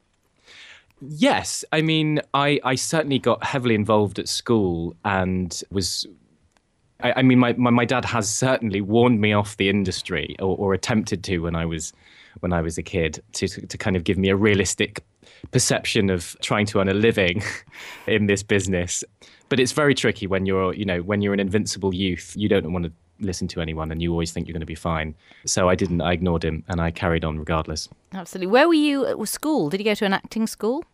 Yes, 1.00 1.64
I 1.72 1.82
mean, 1.82 2.20
I, 2.32 2.60
I 2.62 2.76
certainly 2.76 3.18
got 3.18 3.42
heavily 3.42 3.74
involved 3.74 4.20
at 4.20 4.28
school 4.28 4.94
and 5.04 5.60
was 5.72 6.06
I, 7.02 7.14
I 7.16 7.22
mean, 7.22 7.38
my, 7.38 7.52
my, 7.54 7.70
my 7.70 7.84
dad 7.84 8.04
has 8.04 8.28
certainly 8.28 8.80
warned 8.80 9.20
me 9.20 9.32
off 9.32 9.56
the 9.56 9.68
industry, 9.68 10.36
or, 10.38 10.56
or 10.56 10.74
attempted 10.74 11.24
to 11.24 11.38
when 11.38 11.54
I 11.54 11.66
was 11.66 11.92
when 12.40 12.52
I 12.52 12.62
was 12.62 12.78
a 12.78 12.82
kid, 12.82 13.22
to 13.34 13.48
to 13.48 13.78
kind 13.78 13.96
of 13.96 14.04
give 14.04 14.18
me 14.18 14.28
a 14.28 14.36
realistic 14.36 15.04
perception 15.50 16.10
of 16.10 16.36
trying 16.40 16.66
to 16.66 16.80
earn 16.80 16.88
a 16.88 16.94
living 16.94 17.42
in 18.06 18.26
this 18.26 18.42
business. 18.42 19.04
But 19.48 19.60
it's 19.60 19.72
very 19.72 19.94
tricky 19.94 20.26
when 20.26 20.46
you're, 20.46 20.72
you 20.72 20.84
know, 20.84 21.02
when 21.02 21.20
you're 21.20 21.34
an 21.34 21.40
invincible 21.40 21.94
youth. 21.94 22.32
You 22.36 22.48
don't 22.48 22.72
want 22.72 22.86
to 22.86 22.92
listen 23.20 23.48
to 23.48 23.60
anyone, 23.60 23.90
and 23.92 24.00
you 24.00 24.10
always 24.10 24.32
think 24.32 24.46
you're 24.46 24.54
going 24.54 24.60
to 24.60 24.66
be 24.66 24.74
fine. 24.74 25.14
So 25.44 25.68
I 25.68 25.74
didn't. 25.74 26.00
I 26.00 26.12
ignored 26.12 26.44
him, 26.44 26.64
and 26.68 26.80
I 26.80 26.90
carried 26.90 27.24
on 27.24 27.38
regardless. 27.38 27.88
Absolutely. 28.12 28.50
Where 28.50 28.68
were 28.68 28.74
you 28.74 29.06
at 29.06 29.28
school? 29.28 29.68
Did 29.68 29.80
you 29.80 29.84
go 29.84 29.94
to 29.94 30.04
an 30.04 30.12
acting 30.12 30.46
school? 30.46 30.84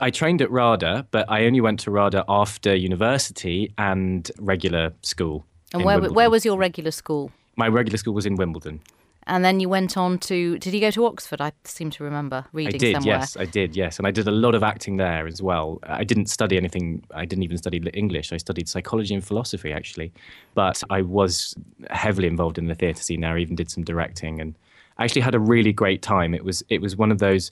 I 0.00 0.10
trained 0.10 0.42
at 0.42 0.50
RADA, 0.50 1.06
but 1.10 1.30
I 1.30 1.44
only 1.46 1.60
went 1.60 1.80
to 1.80 1.90
RADA 1.90 2.24
after 2.28 2.74
university 2.74 3.72
and 3.78 4.30
regular 4.38 4.92
school. 5.02 5.44
And 5.72 5.84
where, 5.84 6.00
where 6.00 6.30
was 6.30 6.44
your 6.44 6.58
regular 6.58 6.90
school? 6.90 7.30
My 7.56 7.68
regular 7.68 7.98
school 7.98 8.14
was 8.14 8.26
in 8.26 8.36
Wimbledon. 8.36 8.80
And 9.26 9.44
then 9.44 9.58
you 9.58 9.68
went 9.68 9.96
on 9.96 10.18
to. 10.18 10.58
Did 10.58 10.74
you 10.74 10.80
go 10.80 10.90
to 10.90 11.06
Oxford? 11.06 11.40
I 11.40 11.52
seem 11.64 11.90
to 11.90 12.04
remember 12.04 12.44
reading 12.52 12.74
I 12.74 12.78
did, 12.78 12.96
somewhere. 12.96 13.16
yes, 13.16 13.36
I 13.38 13.46
did, 13.46 13.74
yes, 13.74 13.96
and 13.98 14.06
I 14.06 14.10
did 14.10 14.28
a 14.28 14.30
lot 14.30 14.54
of 14.54 14.62
acting 14.62 14.98
there 14.98 15.26
as 15.26 15.40
well. 15.40 15.78
I 15.84 16.04
didn't 16.04 16.26
study 16.26 16.58
anything. 16.58 17.02
I 17.14 17.24
didn't 17.24 17.42
even 17.42 17.56
study 17.56 17.78
English. 17.94 18.32
I 18.32 18.36
studied 18.36 18.68
psychology 18.68 19.14
and 19.14 19.24
philosophy 19.24 19.72
actually, 19.72 20.12
but 20.54 20.82
I 20.90 21.00
was 21.00 21.54
heavily 21.90 22.28
involved 22.28 22.58
in 22.58 22.66
the 22.66 22.74
theatre 22.74 23.02
scene 23.02 23.22
there. 23.22 23.34
I 23.34 23.40
even 23.40 23.56
did 23.56 23.70
some 23.70 23.82
directing, 23.82 24.40
and 24.42 24.54
I 24.98 25.04
actually 25.04 25.22
had 25.22 25.34
a 25.34 25.40
really 25.40 25.72
great 25.72 26.02
time. 26.02 26.34
It 26.34 26.44
was 26.44 26.62
it 26.68 26.82
was 26.82 26.96
one 26.96 27.10
of 27.10 27.18
those 27.18 27.50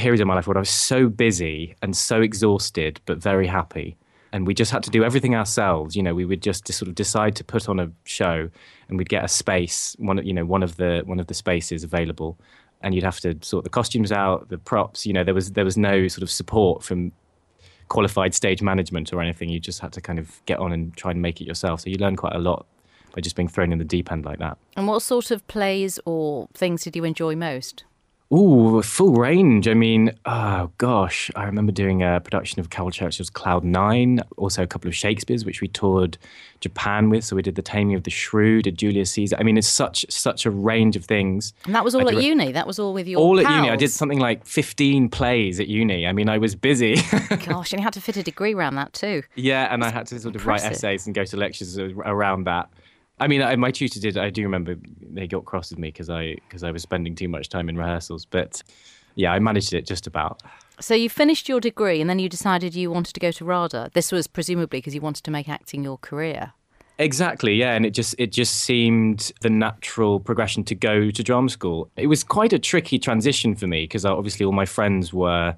period 0.00 0.20
in 0.20 0.26
my 0.26 0.34
life 0.34 0.46
where 0.46 0.56
I 0.56 0.60
was 0.60 0.70
so 0.70 1.08
busy 1.08 1.74
and 1.82 1.96
so 1.96 2.22
exhausted, 2.22 3.00
but 3.04 3.18
very 3.18 3.46
happy. 3.46 3.96
And 4.32 4.46
we 4.46 4.54
just 4.54 4.70
had 4.70 4.82
to 4.84 4.90
do 4.90 5.04
everything 5.04 5.34
ourselves. 5.34 5.94
You 5.94 6.02
know, 6.02 6.14
we 6.14 6.24
would 6.24 6.42
just 6.42 6.72
sort 6.72 6.88
of 6.88 6.94
decide 6.94 7.36
to 7.36 7.44
put 7.44 7.68
on 7.68 7.80
a 7.80 7.90
show, 8.04 8.48
and 8.88 8.96
we'd 8.96 9.08
get 9.08 9.24
a 9.24 9.28
space, 9.28 9.96
one 9.98 10.24
you 10.24 10.32
know, 10.32 10.46
one 10.46 10.62
of 10.62 10.76
the 10.76 11.02
one 11.04 11.20
of 11.20 11.26
the 11.26 11.34
spaces 11.34 11.84
available, 11.84 12.38
and 12.80 12.94
you'd 12.94 13.04
have 13.04 13.20
to 13.20 13.36
sort 13.42 13.64
the 13.64 13.70
costumes 13.70 14.12
out, 14.12 14.48
the 14.48 14.58
props. 14.58 15.04
You 15.04 15.12
know, 15.12 15.24
there 15.24 15.34
was 15.34 15.52
there 15.52 15.64
was 15.64 15.76
no 15.76 16.08
sort 16.08 16.22
of 16.22 16.30
support 16.30 16.82
from 16.82 17.12
qualified 17.88 18.32
stage 18.32 18.62
management 18.62 19.12
or 19.12 19.20
anything. 19.20 19.48
You 19.50 19.60
just 19.60 19.80
had 19.80 19.92
to 19.92 20.00
kind 20.00 20.18
of 20.18 20.40
get 20.46 20.58
on 20.58 20.72
and 20.72 20.96
try 20.96 21.10
and 21.10 21.20
make 21.20 21.40
it 21.40 21.44
yourself. 21.44 21.80
So 21.82 21.90
you 21.90 21.98
learn 21.98 22.16
quite 22.16 22.34
a 22.34 22.38
lot 22.38 22.66
by 23.14 23.20
just 23.20 23.36
being 23.36 23.48
thrown 23.48 23.72
in 23.72 23.78
the 23.78 23.84
deep 23.84 24.10
end 24.10 24.24
like 24.24 24.38
that. 24.38 24.56
And 24.76 24.86
what 24.86 25.02
sort 25.02 25.30
of 25.30 25.46
plays 25.48 25.98
or 26.06 26.48
things 26.54 26.84
did 26.84 26.96
you 26.96 27.04
enjoy 27.04 27.34
most? 27.34 27.84
Ooh, 28.32 28.80
full 28.82 29.14
range. 29.14 29.66
I 29.66 29.74
mean, 29.74 30.12
oh 30.24 30.70
gosh, 30.78 31.32
I 31.34 31.44
remember 31.44 31.72
doing 31.72 32.04
a 32.04 32.20
production 32.20 32.60
of 32.60 32.70
Caryl 32.70 32.92
Churchill's 32.92 33.28
Cloud 33.28 33.64
Nine, 33.64 34.20
also 34.36 34.62
a 34.62 34.68
couple 34.68 34.86
of 34.86 34.94
Shakespeare's, 34.94 35.44
which 35.44 35.60
we 35.60 35.66
toured 35.66 36.16
Japan 36.60 37.10
with. 37.10 37.24
So 37.24 37.34
we 37.34 37.42
did 37.42 37.56
The 37.56 37.62
Taming 37.62 37.96
of 37.96 38.04
the 38.04 38.10
Shrew, 38.10 38.62
did 38.62 38.78
Julius 38.78 39.10
Caesar. 39.12 39.36
I 39.40 39.42
mean, 39.42 39.58
it's 39.58 39.66
such 39.66 40.06
such 40.08 40.46
a 40.46 40.50
range 40.50 40.94
of 40.94 41.04
things. 41.04 41.52
And 41.64 41.74
that 41.74 41.84
was 41.84 41.96
all 41.96 42.08
at 42.08 42.22
uni. 42.22 42.52
That 42.52 42.68
was 42.68 42.78
all 42.78 42.94
with 42.94 43.08
your 43.08 43.18
all 43.18 43.34
pals. 43.36 43.46
at 43.46 43.56
uni. 43.56 43.70
I 43.70 43.74
did 43.76 43.90
something 43.90 44.20
like 44.20 44.46
fifteen 44.46 45.08
plays 45.08 45.58
at 45.58 45.66
uni. 45.66 46.06
I 46.06 46.12
mean, 46.12 46.28
I 46.28 46.38
was 46.38 46.54
busy. 46.54 46.94
gosh, 47.46 47.72
and 47.72 47.80
you 47.80 47.84
had 47.84 47.94
to 47.94 48.00
fit 48.00 48.16
a 48.16 48.22
degree 48.22 48.54
around 48.54 48.76
that 48.76 48.92
too. 48.92 49.24
Yeah, 49.34 49.72
and 49.74 49.82
I 49.82 49.90
had 49.90 50.06
to 50.06 50.20
sort 50.20 50.36
of 50.36 50.42
impressive. 50.42 50.66
write 50.66 50.72
essays 50.72 51.06
and 51.06 51.16
go 51.16 51.24
to 51.24 51.36
lectures 51.36 51.76
around 51.78 52.44
that. 52.44 52.68
I 53.20 53.28
mean, 53.28 53.42
I, 53.42 53.54
my 53.56 53.70
tutor 53.70 54.00
did. 54.00 54.16
I 54.16 54.30
do 54.30 54.42
remember 54.42 54.76
they 55.02 55.26
got 55.26 55.44
cross 55.44 55.70
with 55.70 55.78
me 55.78 55.88
because 55.88 56.08
I 56.10 56.36
because 56.48 56.64
I 56.64 56.70
was 56.70 56.82
spending 56.82 57.14
too 57.14 57.28
much 57.28 57.48
time 57.48 57.68
in 57.68 57.76
rehearsals. 57.76 58.24
But 58.24 58.62
yeah, 59.14 59.32
I 59.32 59.38
managed 59.38 59.74
it 59.74 59.86
just 59.86 60.06
about. 60.06 60.42
So 60.80 60.94
you 60.94 61.10
finished 61.10 61.48
your 61.48 61.60
degree, 61.60 62.00
and 62.00 62.08
then 62.08 62.18
you 62.18 62.28
decided 62.28 62.74
you 62.74 62.90
wanted 62.90 63.12
to 63.12 63.20
go 63.20 63.30
to 63.32 63.44
RADA. 63.44 63.90
This 63.92 64.10
was 64.10 64.26
presumably 64.26 64.78
because 64.78 64.94
you 64.94 65.02
wanted 65.02 65.24
to 65.24 65.30
make 65.30 65.48
acting 65.48 65.84
your 65.84 65.98
career. 65.98 66.54
Exactly, 66.98 67.54
yeah, 67.54 67.74
and 67.74 67.84
it 67.84 67.90
just 67.90 68.14
it 68.18 68.32
just 68.32 68.56
seemed 68.56 69.32
the 69.42 69.50
natural 69.50 70.20
progression 70.20 70.64
to 70.64 70.74
go 70.74 71.10
to 71.10 71.22
drama 71.22 71.50
school. 71.50 71.90
It 71.96 72.06
was 72.06 72.24
quite 72.24 72.52
a 72.52 72.58
tricky 72.58 72.98
transition 72.98 73.54
for 73.54 73.66
me 73.66 73.84
because 73.84 74.04
uh, 74.04 74.16
obviously 74.16 74.46
all 74.46 74.52
my 74.52 74.66
friends 74.66 75.12
were, 75.12 75.56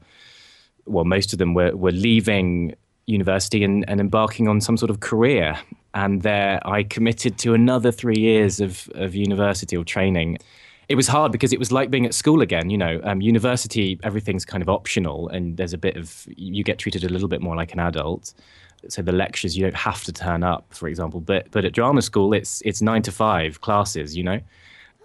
well, 0.87 1.05
most 1.05 1.33
of 1.33 1.38
them 1.38 1.55
were 1.55 1.77
were 1.77 1.92
leaving 1.92 2.75
university 3.07 3.64
and, 3.64 3.88
and 3.88 4.01
embarking 4.01 4.48
on 4.48 4.61
some 4.61 4.77
sort 4.77 4.90
of 4.90 5.01
career. 5.01 5.59
And 5.95 6.23
there 6.23 6.61
I 6.67 6.85
committed 6.85 7.39
to 7.39 7.55
another 7.55 7.93
three 7.93 8.19
years 8.19 8.61
of, 8.61 8.89
of 8.95 9.15
university 9.15 9.77
or 9.77 9.85
training. 9.85 10.39
It 10.89 10.95
was 10.95 11.09
hard 11.09 11.33
because 11.33 11.53
it 11.53 11.59
was 11.59 11.71
like 11.71 11.91
being 11.91 12.07
at 12.07 12.15
school 12.15 12.43
again. 12.43 12.71
You 12.71 12.79
know, 12.79 13.01
um, 13.05 13.21
university, 13.21 13.99
everything's 14.03 14.45
kind 14.45 14.63
of 14.63 14.69
optional, 14.69 15.29
and 15.29 15.57
there's 15.57 15.73
a 15.73 15.79
bit 15.79 15.97
of, 15.97 16.27
you 16.37 16.65
get 16.65 16.79
treated 16.79 17.05
a 17.05 17.09
little 17.09 17.29
bit 17.29 17.41
more 17.41 17.57
like 17.57 17.73
an 17.73 17.79
adult. 17.79 18.35
So 18.89 19.01
the 19.01 19.13
lectures, 19.13 19.57
you 19.57 19.63
don't 19.63 19.77
have 19.77 20.03
to 20.05 20.13
turn 20.13 20.43
up, 20.43 20.67
for 20.75 20.89
example. 20.89 21.21
But, 21.21 21.51
but 21.53 21.65
at 21.65 21.73
drama 21.73 22.03
school, 22.03 22.33
it's, 22.33 22.63
it's 22.65 22.83
nine 22.83 23.03
to 23.03 23.13
five 23.13 23.61
classes, 23.61 24.17
you 24.17 24.25
know? 24.25 24.41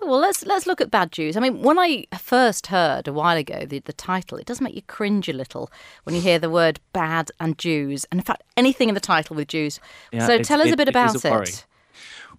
Oh, 0.02 0.08
well, 0.08 0.20
let's 0.20 0.46
let's 0.46 0.68
look 0.68 0.80
at 0.82 0.92
Bad 0.92 1.12
Jews. 1.12 1.36
I 1.36 1.40
mean, 1.40 1.62
when 1.62 1.80
I 1.80 2.06
first 2.18 2.68
heard 2.68 3.08
a 3.08 3.14
while 3.14 3.38
ago 3.38 3.66
the, 3.66 3.80
the 3.80 3.94
title, 3.94 4.38
it 4.38 4.46
does 4.46 4.62
make 4.62 4.76
you 4.76 4.82
cringe 4.84 5.28
a 5.28 5.34
little 5.34 5.72
when 6.04 6.16
you 6.16 6.22
hear 6.22 6.38
the 6.40 6.50
word 6.50 6.80
bad 6.94 7.32
and 7.40 7.58
Jews, 7.58 8.06
and 8.12 8.20
in 8.20 8.24
fact, 8.24 8.44
anything 8.56 8.90
in 8.90 8.96
the 8.96 9.02
title 9.02 9.36
with 9.36 9.48
Jews. 9.48 9.80
Yeah, 10.12 10.28
so 10.28 10.38
tell 10.40 10.62
us 10.62 10.68
it- 10.68 10.74
a 10.74 10.78
bit 10.78 10.88
it 10.88 10.92
about 10.92 11.16
a 11.16 11.28
it. 11.42 11.66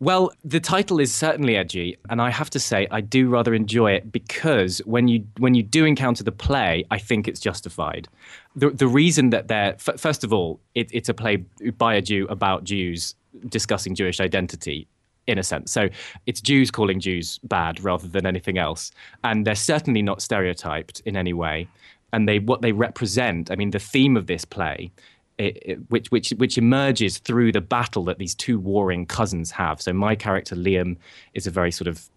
Well, 0.00 0.30
the 0.44 0.60
title 0.60 1.00
is 1.00 1.12
certainly 1.12 1.56
edgy, 1.56 1.96
and 2.08 2.22
I 2.22 2.30
have 2.30 2.48
to 2.50 2.60
say 2.60 2.86
I 2.92 3.00
do 3.00 3.28
rather 3.28 3.52
enjoy 3.52 3.92
it 3.94 4.12
because 4.12 4.78
when 4.84 5.08
you 5.08 5.24
when 5.38 5.54
you 5.54 5.64
do 5.64 5.84
encounter 5.84 6.22
the 6.22 6.30
play, 6.30 6.84
I 6.92 6.98
think 6.98 7.26
it's 7.26 7.40
justified. 7.40 8.06
The 8.54 8.70
the 8.70 8.86
reason 8.86 9.30
that 9.30 9.48
they're 9.48 9.74
f- 9.74 9.98
first 9.98 10.22
of 10.22 10.32
all, 10.32 10.60
it, 10.76 10.88
it's 10.92 11.08
a 11.08 11.14
play 11.14 11.38
by 11.76 11.94
a 11.94 12.00
Jew 12.02 12.28
about 12.30 12.62
Jews 12.62 13.16
discussing 13.48 13.96
Jewish 13.96 14.20
identity. 14.20 14.86
In 15.28 15.38
a 15.38 15.42
sense, 15.42 15.70
so 15.70 15.88
it's 16.26 16.40
Jews 16.40 16.70
calling 16.70 17.00
Jews 17.00 17.38
bad 17.44 17.84
rather 17.84 18.08
than 18.08 18.24
anything 18.26 18.56
else, 18.58 18.90
and 19.22 19.46
they're 19.46 19.54
certainly 19.54 20.00
not 20.02 20.22
stereotyped 20.22 21.00
in 21.04 21.16
any 21.16 21.34
way. 21.34 21.68
And 22.14 22.26
they 22.26 22.38
what 22.38 22.62
they 22.62 22.72
represent. 22.72 23.50
I 23.50 23.54
mean, 23.56 23.70
the 23.70 23.78
theme 23.78 24.16
of 24.16 24.26
this 24.26 24.46
play 24.46 24.90
it, 25.36 25.58
it- 25.64 25.90
which 25.90 26.10
which 26.10 26.30
which 26.38 26.56
emerges 26.56 27.18
through 27.18 27.52
the 27.52 27.60
battle 27.60 28.04
that 28.04 28.18
these 28.18 28.34
two 28.34 28.58
warring 28.58 29.04
cousins 29.04 29.50
have. 29.50 29.82
So 29.82 29.92
my 29.92 30.14
character 30.16 30.56
Liam 30.56 30.96
is 31.34 31.46
a 31.46 31.50
very 31.50 31.70
sort 31.70 31.88
of 31.88 32.08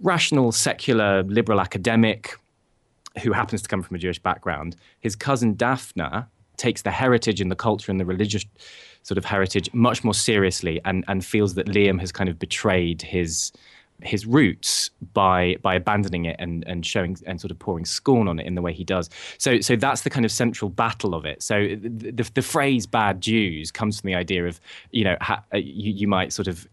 rational, 0.00 0.52
secular, 0.52 1.24
liberal 1.24 1.60
academic 1.60 2.36
who 3.24 3.32
happens 3.32 3.62
to 3.62 3.68
come 3.68 3.82
from 3.82 3.96
a 3.96 3.98
Jewish 3.98 4.20
background. 4.20 4.76
His 5.00 5.16
cousin 5.16 5.56
Daphna 5.56 6.26
takes 6.56 6.82
the 6.82 6.92
heritage 6.92 7.40
and 7.40 7.50
the 7.50 7.56
culture 7.56 7.90
and 7.90 7.98
the 7.98 8.04
religious 8.04 8.44
sort 9.02 9.18
of 9.18 9.24
heritage 9.24 9.72
much 9.72 10.04
more 10.04 10.14
seriously 10.14 10.80
and, 10.84 11.04
and 11.08 11.24
feels 11.24 11.54
that 11.54 11.66
Liam 11.66 11.98
has 12.00 12.12
kind 12.12 12.28
of 12.28 12.38
betrayed 12.38 13.02
his 13.02 13.52
his 14.02 14.26
roots 14.26 14.90
by 15.12 15.56
by 15.62 15.74
abandoning 15.74 16.24
it 16.24 16.36
and 16.38 16.64
and 16.66 16.86
showing 16.86 17.16
and 17.26 17.40
sort 17.40 17.50
of 17.50 17.58
pouring 17.58 17.84
scorn 17.84 18.28
on 18.28 18.38
it 18.38 18.46
in 18.46 18.54
the 18.54 18.62
way 18.62 18.72
he 18.72 18.84
does. 18.84 19.10
So 19.38 19.60
so 19.60 19.76
that's 19.76 20.02
the 20.02 20.10
kind 20.10 20.24
of 20.24 20.32
central 20.32 20.70
battle 20.70 21.14
of 21.14 21.24
it. 21.24 21.42
So 21.42 21.76
the 21.80 22.10
the, 22.10 22.30
the 22.34 22.42
phrase 22.42 22.86
"bad 22.86 23.20
Jews" 23.20 23.70
comes 23.70 24.00
from 24.00 24.08
the 24.08 24.14
idea 24.14 24.46
of 24.46 24.60
you 24.90 25.04
know 25.04 25.16
ha, 25.20 25.42
uh, 25.52 25.58
you, 25.58 25.92
you 25.92 26.08
might 26.08 26.32
sort 26.32 26.48
of 26.48 26.66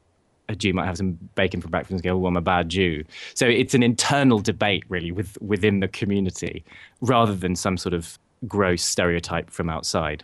a 0.49 0.55
Jew 0.55 0.73
might 0.73 0.85
have 0.85 0.97
some 0.97 1.17
bacon 1.35 1.61
for 1.61 1.67
breakfast 1.67 1.91
and 1.91 2.03
go, 2.03 2.23
"Oh, 2.23 2.27
I'm 2.27 2.37
a 2.37 2.41
bad 2.41 2.69
Jew." 2.69 3.03
So 3.33 3.45
it's 3.45 3.73
an 3.73 3.83
internal 3.83 4.39
debate, 4.39 4.83
really, 4.89 5.11
with 5.11 5.37
within 5.41 5.79
the 5.81 5.87
community, 5.87 6.63
rather 7.01 7.35
than 7.35 7.55
some 7.55 7.77
sort 7.77 7.93
of 7.93 8.17
gross 8.47 8.83
stereotype 8.83 9.49
from 9.49 9.69
outside. 9.69 10.23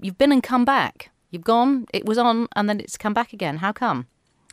You've 0.00 0.18
been 0.18 0.32
and 0.32 0.42
come 0.42 0.64
back. 0.64 1.10
You've 1.30 1.44
gone. 1.44 1.86
It 1.92 2.04
was 2.04 2.18
on, 2.18 2.48
and 2.56 2.68
then 2.68 2.80
it's 2.80 2.96
come 2.96 3.14
back 3.14 3.32
again. 3.32 3.58
How 3.58 3.72
come? 3.72 4.06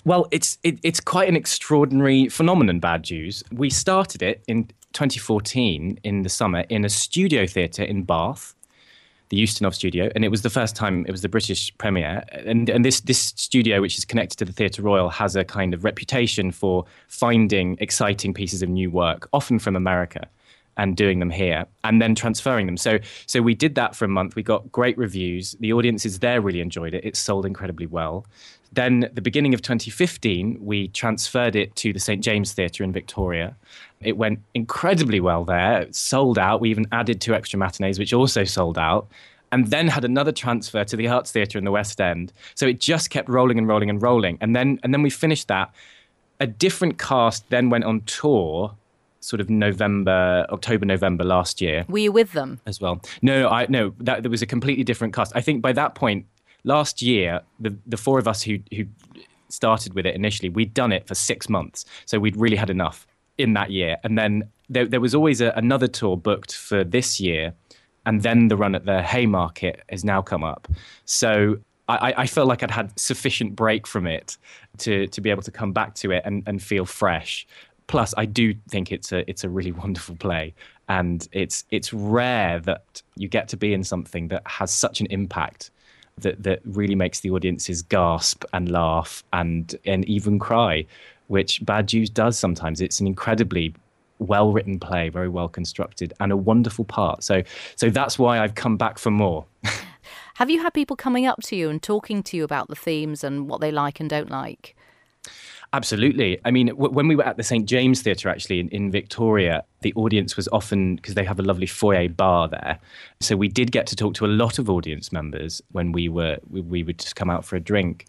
Well, 0.05 0.27
it's 0.31 0.57
it, 0.63 0.79
it's 0.83 0.99
quite 0.99 1.27
an 1.27 1.35
extraordinary 1.35 2.29
phenomenon. 2.29 2.79
Bad 2.79 3.03
Jews. 3.03 3.43
We 3.51 3.69
started 3.69 4.21
it 4.21 4.43
in 4.47 4.69
2014 4.93 5.99
in 6.03 6.21
the 6.21 6.29
summer 6.29 6.61
in 6.69 6.85
a 6.85 6.89
studio 6.89 7.45
theatre 7.45 7.83
in 7.83 8.03
Bath, 8.03 8.55
the 9.29 9.43
Ustinov 9.43 9.73
Studio, 9.73 10.09
and 10.15 10.23
it 10.23 10.29
was 10.29 10.43
the 10.43 10.49
first 10.49 10.75
time 10.75 11.05
it 11.07 11.11
was 11.11 11.23
the 11.23 11.29
British 11.29 11.75
premiere. 11.77 12.23
And 12.31 12.69
and 12.69 12.85
this 12.85 13.01
this 13.01 13.33
studio, 13.35 13.81
which 13.81 13.97
is 13.97 14.05
connected 14.05 14.37
to 14.37 14.45
the 14.45 14.53
Theatre 14.53 14.81
Royal, 14.81 15.09
has 15.09 15.35
a 15.35 15.43
kind 15.43 15.73
of 15.73 15.83
reputation 15.83 16.51
for 16.51 16.85
finding 17.07 17.77
exciting 17.79 18.33
pieces 18.33 18.61
of 18.61 18.69
new 18.69 18.89
work, 18.91 19.27
often 19.33 19.59
from 19.59 19.75
America. 19.75 20.29
And 20.79 20.95
doing 20.95 21.17
them 21.17 21.31
here, 21.31 21.65
and 21.83 21.99
then 21.99 22.13
transferring 22.13 22.67
them. 22.67 22.77
So, 22.77 22.99
so 23.25 23.41
we 23.41 23.55
did 23.55 23.73
that 23.75 23.95
for 23.95 24.05
a 24.05 24.07
month. 24.07 24.35
We 24.35 24.43
got 24.43 24.71
great 24.71 24.95
reviews. 24.95 25.55
The 25.59 25.73
audiences 25.73 26.19
there 26.19 26.39
really 26.39 26.61
enjoyed 26.61 26.93
it. 26.93 27.03
It 27.03 27.15
sold 27.17 27.47
incredibly 27.47 27.87
well. 27.87 28.27
Then, 28.73 29.09
the 29.13 29.21
beginning 29.21 29.53
of 29.53 29.61
2015, 29.61 30.59
we 30.61 30.89
transferred 30.89 31.55
it 31.55 31.75
to 31.77 31.93
the 31.93 31.99
St 31.99 32.23
James 32.23 32.53
Theatre 32.53 32.83
in 32.83 32.91
Victoria. 32.91 33.55
It 34.01 34.17
went 34.17 34.39
incredibly 34.53 35.19
well 35.19 35.45
there. 35.45 35.81
It 35.81 35.95
sold 35.95 36.37
out. 36.37 36.61
We 36.61 36.69
even 36.69 36.85
added 36.91 37.21
two 37.21 37.33
extra 37.33 37.57
matinees, 37.57 37.97
which 37.97 38.13
also 38.13 38.43
sold 38.43 38.77
out. 38.77 39.07
And 39.51 39.67
then 39.67 39.87
had 39.87 40.03
another 40.03 40.33
transfer 40.33 40.83
to 40.83 40.95
the 40.95 41.07
Arts 41.07 41.31
Theatre 41.31 41.57
in 41.57 41.63
the 41.63 41.71
West 41.71 42.01
End. 42.01 42.33
So 42.53 42.67
it 42.67 42.79
just 42.79 43.09
kept 43.09 43.29
rolling 43.29 43.57
and 43.57 43.67
rolling 43.67 43.89
and 43.89 44.01
rolling. 44.01 44.37
And 44.41 44.55
then, 44.55 44.79
and 44.83 44.93
then 44.93 45.01
we 45.01 45.09
finished 45.09 45.47
that. 45.47 45.73
A 46.39 46.45
different 46.45 46.99
cast 46.99 47.49
then 47.49 47.69
went 47.69 47.85
on 47.85 48.01
tour, 48.01 48.75
sort 49.19 49.41
of 49.41 49.49
November, 49.49 50.45
October, 50.49 50.85
November 50.85 51.23
last 51.23 51.61
year 51.61 51.85
Were 51.89 51.97
you 51.99 52.11
with 52.11 52.33
them? 52.33 52.59
as 52.65 52.79
well. 52.79 53.01
No, 53.21 53.41
no, 53.41 53.49
I 53.49 53.65
no. 53.69 53.93
That 53.99 54.23
there 54.23 54.31
was 54.31 54.41
a 54.41 54.45
completely 54.45 54.83
different 54.83 55.13
cast. 55.13 55.31
I 55.35 55.41
think 55.41 55.61
by 55.61 55.73
that 55.73 55.95
point 55.95 56.25
last 56.63 57.01
year, 57.01 57.41
the 57.59 57.75
the 57.85 57.97
four 57.97 58.19
of 58.19 58.27
us 58.27 58.41
who 58.43 58.59
who 58.75 58.85
started 59.49 59.93
with 59.93 60.05
it 60.05 60.15
initially, 60.15 60.49
we'd 60.49 60.73
done 60.73 60.91
it 60.91 61.07
for 61.07 61.15
six 61.15 61.49
months, 61.49 61.85
so 62.05 62.19
we'd 62.19 62.35
really 62.37 62.57
had 62.57 62.69
enough 62.69 63.07
in 63.37 63.53
that 63.53 63.71
year. 63.71 63.97
And 64.03 64.17
then 64.17 64.43
there 64.69 64.85
there 64.85 65.01
was 65.01 65.15
always 65.15 65.41
a, 65.41 65.51
another 65.55 65.87
tour 65.87 66.17
booked 66.17 66.55
for 66.55 66.83
this 66.83 67.19
year, 67.19 67.53
and 68.05 68.21
then 68.21 68.49
the 68.49 68.57
run 68.57 68.75
at 68.75 68.85
the 68.85 69.01
Haymarket 69.01 69.83
has 69.89 70.03
now 70.03 70.21
come 70.21 70.43
up. 70.43 70.67
So. 71.05 71.57
I, 71.89 72.13
I 72.17 72.27
felt 72.27 72.49
like 72.49 72.63
I'd 72.63 72.69
had 72.69 72.99
sufficient 72.99 73.55
break 73.55 73.87
from 73.87 74.07
it 74.07 74.37
to, 74.79 75.07
to 75.07 75.21
be 75.21 75.29
able 75.29 75.43
to 75.43 75.51
come 75.51 75.71
back 75.71 75.95
to 75.95 76.11
it 76.11 76.21
and, 76.25 76.43
and 76.45 76.61
feel 76.61 76.85
fresh 76.85 77.47
plus 77.87 78.13
I 78.17 78.25
do 78.25 78.53
think 78.69 78.91
it's 78.91 79.11
a 79.11 79.29
it's 79.29 79.43
a 79.43 79.49
really 79.49 79.71
wonderful 79.83 80.15
play. 80.15 80.53
And 80.89 81.27
it's 81.31 81.65
it's 81.71 81.91
rare 81.93 82.59
that 82.61 83.01
you 83.15 83.27
get 83.27 83.47
to 83.49 83.57
be 83.57 83.73
in 83.73 83.83
something 83.83 84.29
that 84.29 84.43
has 84.45 84.71
such 84.71 85.01
an 85.01 85.07
impact 85.09 85.71
that 86.19 86.41
that 86.43 86.61
really 86.65 86.95
makes 86.95 87.19
the 87.19 87.31
audiences 87.31 87.81
gasp 87.81 88.43
and 88.53 88.69
laugh 88.71 89.23
and 89.33 89.75
and 89.85 90.05
even 90.05 90.39
cry 90.39 90.85
which 91.27 91.65
Bad 91.65 91.87
Jews 91.87 92.09
does 92.09 92.39
sometimes. 92.39 92.81
It's 92.81 92.99
an 92.99 93.07
incredibly 93.07 93.73
well 94.19 94.51
written 94.51 94.79
play 94.79 95.09
very 95.09 95.29
well 95.29 95.47
constructed 95.47 96.11
and 96.19 96.31
a 96.31 96.37
wonderful 96.37 96.85
part. 96.85 97.23
So 97.23 97.43
so 97.75 97.89
that's 97.89 98.17
why 98.17 98.39
I've 98.39 98.55
come 98.55 98.77
back 98.77 98.97
for 98.97 99.11
more. 99.11 99.45
Have 100.35 100.49
you 100.49 100.61
had 100.61 100.73
people 100.73 100.95
coming 100.95 101.25
up 101.25 101.41
to 101.43 101.55
you 101.55 101.69
and 101.69 101.81
talking 101.81 102.23
to 102.23 102.37
you 102.37 102.43
about 102.43 102.67
the 102.67 102.75
themes 102.75 103.23
and 103.23 103.49
what 103.49 103.59
they 103.59 103.71
like 103.71 103.99
and 103.99 104.09
don't 104.09 104.29
like? 104.29 104.75
Absolutely. 105.73 106.39
I 106.45 106.51
mean, 106.51 106.67
w- 106.67 106.91
when 106.91 107.07
we 107.07 107.15
were 107.15 107.25
at 107.25 107.37
the 107.37 107.43
St. 107.43 107.67
James 107.67 108.01
Theatre, 108.01 108.29
actually, 108.29 108.59
in, 108.59 108.69
in 108.69 108.89
Victoria, 108.89 109.63
the 109.81 109.93
audience 109.95 110.37
was 110.37 110.47
often, 110.49 110.95
because 110.95 111.15
they 111.15 111.25
have 111.25 111.39
a 111.39 111.43
lovely 111.43 111.65
foyer 111.65 112.07
bar 112.07 112.47
there. 112.47 112.79
So 113.19 113.35
we 113.35 113.47
did 113.49 113.71
get 113.71 113.85
to 113.87 113.95
talk 113.95 114.13
to 114.15 114.25
a 114.25 114.27
lot 114.27 114.59
of 114.59 114.69
audience 114.69 115.11
members 115.11 115.61
when 115.71 115.91
we 115.91 116.07
were, 116.09 116.37
we, 116.49 116.61
we 116.61 116.83
would 116.83 116.99
just 116.99 117.15
come 117.15 117.29
out 117.29 117.43
for 117.43 117.57
a 117.57 117.59
drink. 117.59 118.07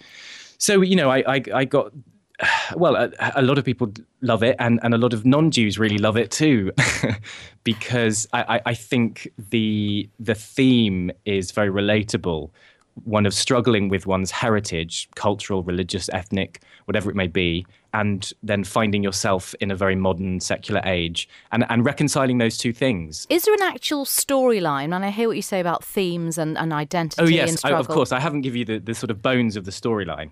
So, 0.58 0.80
you 0.82 0.96
know, 0.96 1.10
I, 1.10 1.24
I, 1.26 1.42
I 1.52 1.64
got, 1.64 1.92
well, 2.76 2.94
a, 2.94 3.10
a 3.34 3.42
lot 3.42 3.58
of 3.58 3.64
people 3.64 3.92
love 4.20 4.44
it, 4.44 4.54
and, 4.60 4.78
and 4.82 4.94
a 4.94 4.98
lot 4.98 5.12
of 5.12 5.26
non 5.26 5.50
Jews 5.50 5.78
really 5.78 5.98
love 5.98 6.16
it 6.16 6.30
too, 6.30 6.72
because 7.64 8.28
I, 8.32 8.56
I, 8.56 8.60
I 8.66 8.74
think 8.74 9.28
the, 9.36 10.08
the 10.20 10.34
theme 10.36 11.10
is 11.24 11.50
very 11.50 11.70
relatable 11.70 12.50
one 13.04 13.26
of 13.26 13.34
struggling 13.34 13.88
with 13.88 14.06
one's 14.06 14.30
heritage, 14.30 15.08
cultural, 15.14 15.62
religious, 15.62 16.08
ethnic, 16.12 16.62
whatever 16.86 17.10
it 17.10 17.16
may 17.16 17.26
be, 17.26 17.66
and 17.94 18.32
then 18.42 18.64
finding 18.64 19.02
yourself 19.02 19.54
in 19.60 19.70
a 19.70 19.74
very 19.74 19.96
modern, 19.96 20.40
secular 20.40 20.80
age 20.84 21.28
and, 21.52 21.64
and 21.68 21.84
reconciling 21.84 22.38
those 22.38 22.58
two 22.58 22.72
things. 22.72 23.26
Is 23.30 23.44
there 23.44 23.54
an 23.54 23.62
actual 23.62 24.04
storyline? 24.04 24.94
And 24.94 25.04
I 25.04 25.10
hear 25.10 25.28
what 25.28 25.36
you 25.36 25.42
say 25.42 25.60
about 25.60 25.84
themes 25.84 26.38
and, 26.38 26.58
and 26.58 26.72
identity 26.72 27.22
Oh, 27.22 27.26
yes, 27.26 27.64
I, 27.64 27.72
of 27.72 27.88
course. 27.88 28.12
I 28.12 28.20
haven't 28.20 28.42
given 28.42 28.58
you 28.58 28.64
the, 28.64 28.78
the 28.78 28.94
sort 28.94 29.10
of 29.10 29.22
bones 29.22 29.56
of 29.56 29.64
the 29.64 29.70
storyline. 29.70 30.30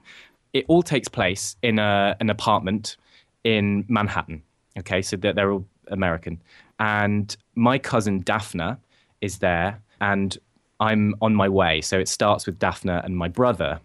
It 0.52 0.64
all 0.68 0.82
takes 0.82 1.08
place 1.08 1.56
in 1.62 1.78
a, 1.78 2.16
an 2.20 2.30
apartment 2.30 2.96
in 3.44 3.84
Manhattan. 3.88 4.42
Okay, 4.78 5.00
so 5.00 5.16
they're, 5.16 5.32
they're 5.32 5.52
all 5.52 5.66
American. 5.88 6.42
And 6.78 7.34
my 7.54 7.78
cousin 7.78 8.22
Daphna 8.22 8.78
is 9.20 9.38
there, 9.38 9.80
and 10.00 10.36
I'm 10.80 11.14
on 11.22 11.34
my 11.34 11.48
way. 11.48 11.80
So 11.80 11.98
it 11.98 12.08
starts 12.08 12.46
with 12.46 12.58
Daphna 12.58 13.04
and 13.04 13.16
my 13.16 13.28
brother. 13.28 13.80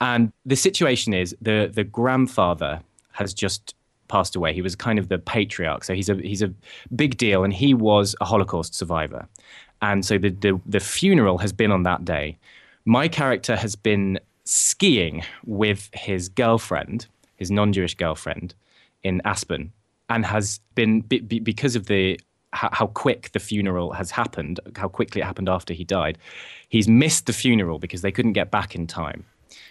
And 0.00 0.32
the 0.44 0.56
situation 0.56 1.14
is 1.14 1.34
the, 1.40 1.70
the 1.72 1.84
grandfather 1.84 2.80
has 3.12 3.32
just 3.32 3.74
passed 4.08 4.36
away. 4.36 4.52
He 4.52 4.62
was 4.62 4.76
kind 4.76 4.98
of 4.98 5.08
the 5.08 5.18
patriarch. 5.18 5.84
So 5.84 5.94
he's 5.94 6.08
a, 6.08 6.16
he's 6.16 6.42
a 6.42 6.52
big 6.94 7.16
deal, 7.16 7.44
and 7.44 7.52
he 7.52 7.74
was 7.74 8.14
a 8.20 8.24
Holocaust 8.24 8.74
survivor. 8.74 9.26
And 9.82 10.04
so 10.04 10.18
the, 10.18 10.30
the, 10.30 10.60
the 10.66 10.80
funeral 10.80 11.38
has 11.38 11.52
been 11.52 11.70
on 11.70 11.82
that 11.84 12.04
day. 12.04 12.36
My 12.84 13.08
character 13.08 13.56
has 13.56 13.76
been 13.76 14.18
skiing 14.44 15.24
with 15.44 15.88
his 15.94 16.28
girlfriend, 16.28 17.06
his 17.36 17.50
non 17.50 17.72
Jewish 17.72 17.94
girlfriend, 17.94 18.54
in 19.02 19.22
Aspen, 19.24 19.72
and 20.10 20.26
has 20.26 20.60
been, 20.74 21.00
be, 21.00 21.20
be- 21.20 21.40
because 21.40 21.76
of 21.76 21.86
the 21.86 22.20
how, 22.54 22.86
quick 22.86 23.32
the 23.32 23.40
funeral 23.40 23.92
has 23.92 24.10
happened, 24.10 24.60
how 24.76 24.88
quickly 24.88 25.20
it 25.20 25.24
happened 25.24 25.48
after 25.48 25.74
he 25.74 25.84
died. 25.84 26.18
He's 26.68 26.88
missed 26.88 27.26
the 27.26 27.32
funeral 27.32 27.78
because 27.78 28.02
they 28.02 28.12
couldn't 28.12 28.32
get 28.32 28.50
back 28.50 28.74
in 28.74 28.86
time, 28.86 29.24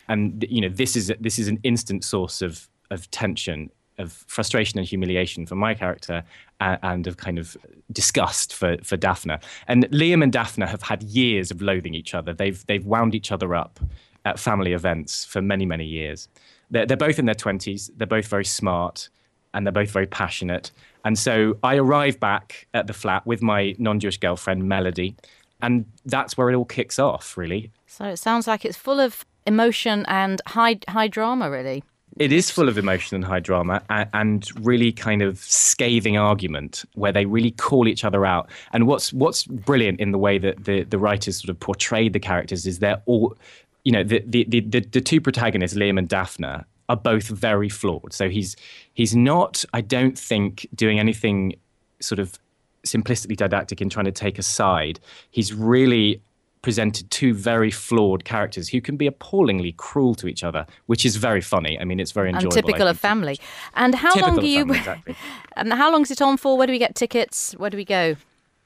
and 0.08 0.46
you 0.50 0.62
know 0.62 0.70
this 0.70 0.96
is 0.96 1.12
this 1.20 1.40
is 1.40 1.48
an 1.48 1.60
instant 1.64 2.04
source 2.04 2.42
of 2.42 2.70
of 2.92 3.10
tension 3.12 3.70
of 3.98 4.12
frustration 4.28 4.80
and 4.80 4.88
humiliation 4.88 5.46
for 5.46 5.56
my 5.56 5.74
character 5.74 6.24
and, 6.60 6.80
and, 6.84 7.08
of 7.08 7.18
kind 7.18 7.38
of 7.38 7.56
disgust 7.92 8.54
for, 8.54 8.78
for 8.84 8.98
Daphna. 8.98 9.42
And 9.68 9.86
Liam 9.92 10.24
and 10.24 10.34
Daphna 10.34 10.68
have 10.68 10.82
had 10.82 11.04
years 11.04 11.52
of 11.52 11.62
loathing 11.62 11.94
each 11.94 12.16
other. 12.16 12.34
They've, 12.34 12.66
they've 12.66 12.86
wound 12.86 13.14
each 13.14 13.32
other 13.32 13.54
up 13.54 13.80
at 14.26 14.40
family 14.40 14.74
events 14.74 15.26
for 15.26 15.42
many, 15.42 15.66
many 15.66 15.86
years. 15.86 16.28
They're, 16.72 16.86
they're 16.86 16.98
both 16.98 17.20
in 17.20 17.26
their 17.26 17.36
20s, 17.36 17.92
they're 17.96 18.08
both 18.08 18.28
very 18.28 18.46
smart, 18.46 19.10
and 19.54 19.66
they're 19.66 19.72
both 19.72 19.92
very 19.92 20.08
passionate. 20.08 20.72
And 21.06 21.18
so 21.18 21.58
I 21.64 21.76
arrive 21.76 22.20
back 22.20 22.68
at 22.74 22.88
the 22.88 22.93
flat 22.93 23.26
with 23.26 23.41
my 23.41 23.76
non 23.78 23.99
Jewish 23.99 24.18
girlfriend, 24.18 24.68
Melody, 24.68 25.16
and 25.62 25.86
that's 26.06 26.38
where 26.38 26.49
it 26.49 26.56
all 26.56 26.66
kicks 26.66 26.99
off, 26.99 27.38
really. 27.38 27.72
So 27.88 28.06
it 28.06 28.18
sounds 28.18 28.47
like 28.47 28.66
it's 28.66 28.78
full 28.78 28.99
of 28.99 29.26
emotion 29.45 30.06
and 30.08 30.41
high, 30.47 30.80
high 30.88 31.08
drama, 31.08 31.49
really. 31.49 31.84
It 32.18 32.32
is 32.32 32.51
full 32.51 32.70
of 32.70 32.78
emotion 32.78 33.16
and 33.16 33.26
high 33.26 33.39
drama 33.39 33.82
and, 33.89 34.08
and, 34.14 34.66
really 34.66 34.91
kind 34.91 35.24
of 35.24 35.39
scathing 35.39 36.16
argument 36.16 36.86
where 36.93 37.12
they 37.12 37.26
really 37.26 37.49
call 37.49 37.88
each 37.88 38.06
other 38.06 38.24
out. 38.24 38.51
And 38.72 38.86
what's 38.86 39.12
what's 39.14 39.45
brilliant 39.45 39.99
in 39.99 40.12
the 40.12 40.20
way 40.20 40.38
that 40.38 40.66
the, 40.66 40.84
the 40.84 40.99
writers 40.99 41.38
sort 41.38 41.49
of 41.49 41.60
portrayed 41.60 42.14
the 42.14 42.20
characters 42.20 42.68
is 42.68 42.80
they're 42.80 43.01
all 43.08 43.36
you 43.84 43.91
know, 43.91 44.04
the, 44.04 44.24
the, 44.26 44.45
the, 44.47 44.62
the, 44.62 44.80
the 44.80 45.01
two 45.01 45.20
protagonists, 45.20 45.78
Liam 45.78 45.97
and 45.97 46.08
Daphna, 46.08 46.64
are 46.90 46.98
both 46.98 47.28
very 47.28 47.70
flawed. 47.70 48.14
So 48.14 48.30
he's 48.30 48.56
he's 48.94 49.16
not, 49.16 49.64
I 49.74 49.82
don't 49.82 50.18
think, 50.18 50.68
doing 50.76 51.00
anything 51.00 51.56
sort 52.00 52.20
of 52.20 52.38
simplistically 52.86 53.38
didactic 53.38 53.82
in 53.82 53.90
trying 53.90 54.06
to 54.06 54.12
take 54.12 54.38
a 54.38 54.44
side. 54.44 55.00
He's 55.32 55.54
really 55.54 56.22
presented 56.62 57.12
two 57.12 57.34
very 57.34 57.70
flawed 57.70 58.24
characters 58.24 58.70
who 58.70 58.82
can 58.82 58.96
be 58.96 59.06
appallingly 59.06 59.74
cruel 59.74 60.16
to 60.16 60.28
each 60.28 60.44
other, 60.44 60.66
which 60.86 61.06
is 61.06 61.18
very 61.18 61.42
funny. 61.42 61.78
I 61.80 61.84
mean, 61.84 62.00
it's 62.00 62.12
very 62.12 62.30
enjoyable. 62.30 62.58
And 62.58 62.66
typical 62.66 62.88
of 62.88 62.98
family. 62.98 63.38
And 63.76 63.94
how 63.94 64.14
typical 64.14 64.36
long 64.36 64.44
are 64.44 64.48
you? 64.48 64.60
Family, 64.60 64.78
exactly. 64.80 65.16
and 65.56 65.74
how 65.74 65.92
long 65.92 66.02
is 66.04 66.12
it 66.12 66.22
on 66.22 66.38
for? 66.38 66.58
Where 66.58 66.66
do 66.66 66.74
we 66.74 66.80
get 66.80 66.96
tickets? 66.96 67.54
Where 67.54 67.70
do 67.70 67.78
we 67.78 67.86
go? 67.86 68.16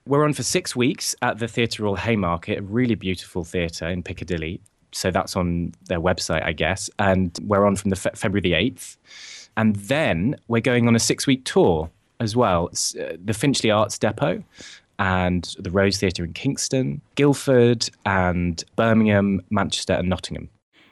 We're 0.06 0.24
on 0.24 0.34
for 0.34 0.44
six 0.44 0.74
weeks 0.74 1.16
at 1.22 1.40
the 1.40 1.50
Theatre 1.50 1.84
Royal 1.84 1.98
Haymarket, 1.98 2.60
a 2.60 2.62
really 2.62 2.96
beautiful 2.96 3.44
theatre 3.44 3.88
in 3.88 4.04
Piccadilly. 4.04 4.62
So 4.98 5.12
that's 5.12 5.36
on 5.36 5.74
their 5.86 6.00
website, 6.00 6.44
I 6.44 6.54
guess. 6.54 6.90
And 6.98 7.38
we're 7.44 7.66
on 7.66 7.76
from 7.76 7.92
the 7.92 7.96
fe- 7.96 8.12
February 8.16 8.42
the 8.42 8.54
8th. 8.54 8.98
And 9.56 9.76
then 9.76 10.36
we're 10.48 10.62
going 10.62 10.88
on 10.88 10.96
a 10.96 11.00
six 11.00 11.28
week 11.28 11.46
tour 11.46 11.90
as 12.20 12.36
well. 12.36 12.70
Uh, 13.00 13.14
the 13.24 13.34
Finchley 13.34 13.70
Arts 13.70 14.00
Depot 14.00 14.44
and 15.00 15.56
the 15.60 15.70
Rose 15.70 16.00
Theatre 16.00 16.24
in 16.24 16.34
Kingston, 16.34 17.02
Guildford 17.14 17.90
and 18.06 18.64
Birmingham, 18.76 19.42
Manchester 19.52 19.94
and 19.94 20.10
Nottingham. 20.10 20.50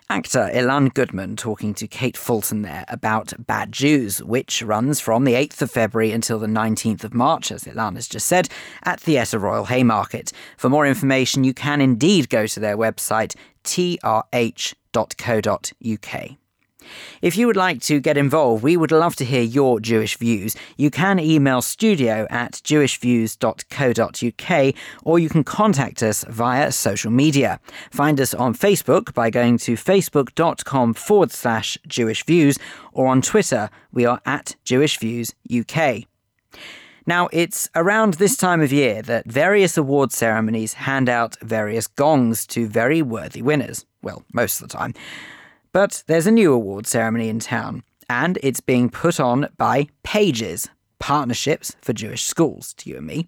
Actor 0.08 0.52
Ilan 0.54 0.94
Goodman 0.94 1.36
talking 1.36 1.74
to 1.74 1.88
Kate 1.88 2.16
Fulton 2.16 2.62
there 2.62 2.86
about 2.90 3.34
Bad 3.40 3.72
Jews, 3.72 4.22
which 4.22 4.62
runs 4.62 5.00
from 5.00 5.24
the 5.24 5.34
8th 5.34 5.64
of 5.64 5.72
February 5.72 6.12
until 6.12 6.38
the 6.38 6.46
19th 6.46 7.04
of 7.04 7.16
March, 7.16 7.52
as 7.52 7.64
Ilan 7.64 7.96
has 7.96 8.08
just 8.08 8.28
said, 8.28 8.48
at 8.84 9.00
Theatre 9.00 9.40
Royal 9.40 9.66
Haymarket. 9.66 10.32
For 10.58 10.70
more 10.70 10.86
information, 10.86 11.44
you 11.44 11.56
can 11.56 11.82
indeed 11.82 12.30
go 12.30 12.46
to 12.46 12.60
their 12.60 12.78
website, 12.78 13.36
trh.co.uk. 13.64 14.36
If 17.22 17.38
you 17.38 17.46
would 17.48 17.56
like 17.56 17.82
to 17.84 18.00
get 18.00 18.18
involved, 18.18 18.64
we 18.64 18.76
would 18.78 18.92
love 18.92 19.16
to 19.18 19.26
hear 19.26 19.42
your 19.42 19.80
Jewish 19.80 20.18
views. 20.18 20.56
You 20.78 20.90
can 20.92 21.20
email 21.20 21.62
studio 21.62 22.28
at 22.30 22.54
jewishviews.co.uk 22.54 24.76
or 25.04 25.20
you 25.20 25.30
can 25.30 25.44
contact 25.44 26.02
us 26.04 26.24
via 26.30 26.72
social 26.72 27.12
media. 27.12 27.60
Find 27.92 28.22
us 28.22 28.34
on 28.34 28.54
Facebook 28.54 29.14
by 29.14 29.30
going 29.30 29.58
to 29.60 29.74
facebook.com 29.74 30.94
forward 30.94 31.32
slash 31.32 31.78
Jewish 31.88 32.26
Views 32.26 32.58
or 32.92 33.08
on 33.08 33.22
Twitter, 33.22 33.70
we 33.92 34.06
are 34.06 34.22
at 34.26 34.56
Jewish 34.64 34.98
Views 35.00 35.34
UK. 35.54 36.06
Now, 37.08 37.30
it's 37.32 37.70
around 37.76 38.16
this 38.16 38.36
time 38.36 38.62
of 38.62 38.74
year 38.74 39.04
that 39.04 39.28
various 39.28 39.78
award 39.78 40.12
ceremonies 40.12 40.74
hand 40.74 41.08
out 41.08 41.38
various 41.42 41.86
gongs 41.86 42.48
to 42.48 42.68
very 42.68 43.04
worthy 43.04 43.44
winners. 43.44 43.86
Well, 44.02 44.24
most 44.34 44.60
of 44.62 44.70
the 44.70 44.76
time. 44.76 44.96
But 45.76 46.06
there's 46.08 46.26
a 46.26 46.32
new 46.32 46.54
award 46.54 46.88
ceremony 46.88 47.28
in 47.28 47.40
town, 47.40 47.84
and 48.10 48.40
it's 48.42 48.62
being 48.62 48.90
put 48.90 49.20
on 49.20 49.50
by 49.58 49.90
PaJeS, 50.06 50.70
Partnerships 51.00 51.76
for 51.82 51.92
Jewish 51.92 52.24
Schools, 52.24 52.74
to 52.76 52.90
you 52.90 52.96
and 52.96 53.06
me. 53.06 53.28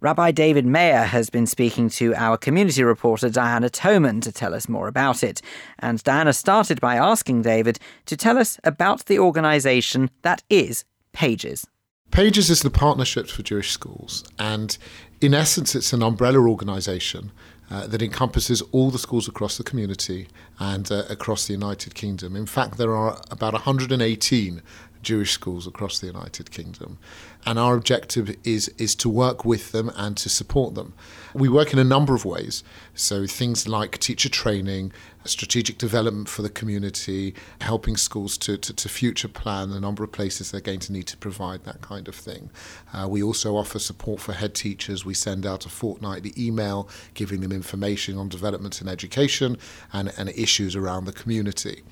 Rabbi 0.00 0.30
David 0.30 0.64
Meyer 0.64 1.02
has 1.02 1.28
been 1.28 1.46
speaking 1.46 1.90
to 1.90 2.14
our 2.14 2.38
community 2.38 2.82
reporter 2.82 3.28
Diana 3.28 3.68
Toman 3.68 4.22
to 4.22 4.32
tell 4.32 4.54
us 4.54 4.66
more 4.66 4.88
about 4.88 5.22
it. 5.22 5.42
And 5.78 6.02
Diana 6.02 6.32
started 6.32 6.80
by 6.80 6.96
asking 6.96 7.42
David 7.42 7.78
to 8.06 8.16
tell 8.16 8.38
us 8.38 8.58
about 8.64 9.04
the 9.04 9.18
organisation 9.18 10.08
that 10.22 10.42
is 10.48 10.86
PaJeS. 11.12 11.66
PaJeS 12.12 12.48
is 12.48 12.62
the 12.62 12.70
Partnerships 12.70 13.30
for 13.30 13.42
Jewish 13.42 13.70
Schools, 13.70 14.24
and 14.38 14.78
in 15.20 15.34
essence, 15.34 15.74
it's 15.74 15.92
an 15.92 16.02
umbrella 16.02 16.38
organisation 16.38 17.30
uh, 17.70 17.86
that 17.86 18.02
encompasses 18.02 18.62
all 18.72 18.90
the 18.90 18.98
schools 18.98 19.28
across 19.28 19.56
the 19.56 19.64
community 19.64 20.28
and 20.58 20.90
uh, 20.90 21.04
across 21.08 21.46
the 21.46 21.52
United 21.52 21.94
Kingdom. 21.94 22.36
In 22.36 22.46
fact, 22.46 22.78
there 22.78 22.94
are 22.94 23.20
about 23.30 23.52
118 23.54 24.62
Jewish 25.02 25.32
schools 25.32 25.66
across 25.66 25.98
the 25.98 26.06
United 26.06 26.50
Kingdom. 26.50 26.98
And 27.46 27.58
our 27.58 27.74
objective 27.74 28.36
is, 28.44 28.68
is 28.78 28.94
to 28.96 29.08
work 29.08 29.44
with 29.44 29.72
them 29.72 29.90
and 29.96 30.16
to 30.18 30.28
support 30.28 30.74
them. 30.74 30.94
We 31.34 31.48
work 31.48 31.72
in 31.72 31.78
a 31.78 31.84
number 31.84 32.14
of 32.14 32.24
ways. 32.24 32.62
So, 32.94 33.26
things 33.26 33.66
like 33.66 33.98
teacher 33.98 34.28
training, 34.28 34.92
strategic 35.24 35.78
development 35.78 36.28
for 36.28 36.42
the 36.42 36.50
community, 36.50 37.34
helping 37.60 37.96
schools 37.96 38.38
to, 38.38 38.56
to, 38.56 38.72
to, 38.72 38.88
future 38.88 39.28
plan 39.28 39.70
the 39.70 39.80
number 39.80 40.04
of 40.04 40.12
places 40.12 40.50
they're 40.50 40.60
going 40.60 40.80
to 40.80 40.92
need 40.92 41.06
to 41.08 41.16
provide 41.16 41.64
that 41.64 41.80
kind 41.80 42.08
of 42.08 42.14
thing. 42.14 42.50
Uh, 42.92 43.08
we 43.08 43.22
also 43.22 43.56
offer 43.56 43.78
support 43.78 44.20
for 44.20 44.32
head 44.32 44.54
teachers. 44.54 45.04
We 45.04 45.14
send 45.14 45.44
out 45.44 45.66
a 45.66 45.68
fortnightly 45.68 46.32
email 46.38 46.88
giving 47.14 47.40
them 47.40 47.52
information 47.52 48.16
on 48.16 48.28
developments 48.28 48.80
in 48.80 48.88
education 48.88 49.56
and, 49.92 50.12
and 50.16 50.28
issues 50.30 50.76
around 50.76 51.06
the 51.06 51.12
community. 51.12 51.82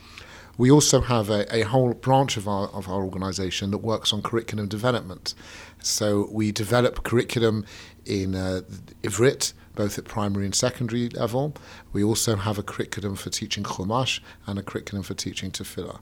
We 0.62 0.70
also 0.70 1.00
have 1.00 1.28
a, 1.28 1.52
a 1.52 1.62
whole 1.62 1.92
branch 1.92 2.36
of 2.36 2.46
our, 2.46 2.68
of 2.68 2.88
our 2.88 3.02
organisation 3.02 3.72
that 3.72 3.78
works 3.78 4.12
on 4.12 4.22
curriculum 4.22 4.68
development. 4.68 5.34
So 5.80 6.28
we 6.30 6.52
develop 6.52 7.02
curriculum 7.02 7.66
in 8.06 8.36
uh, 8.36 8.60
Ivrit, 9.02 9.54
both 9.74 9.98
at 9.98 10.04
primary 10.04 10.44
and 10.44 10.54
secondary 10.54 11.08
level. 11.08 11.56
We 11.92 12.04
also 12.04 12.36
have 12.36 12.60
a 12.60 12.62
curriculum 12.62 13.16
for 13.16 13.28
teaching 13.28 13.64
Chumash 13.64 14.20
and 14.46 14.56
a 14.56 14.62
curriculum 14.62 15.02
for 15.02 15.14
teaching 15.14 15.50
Tefillah. 15.50 15.98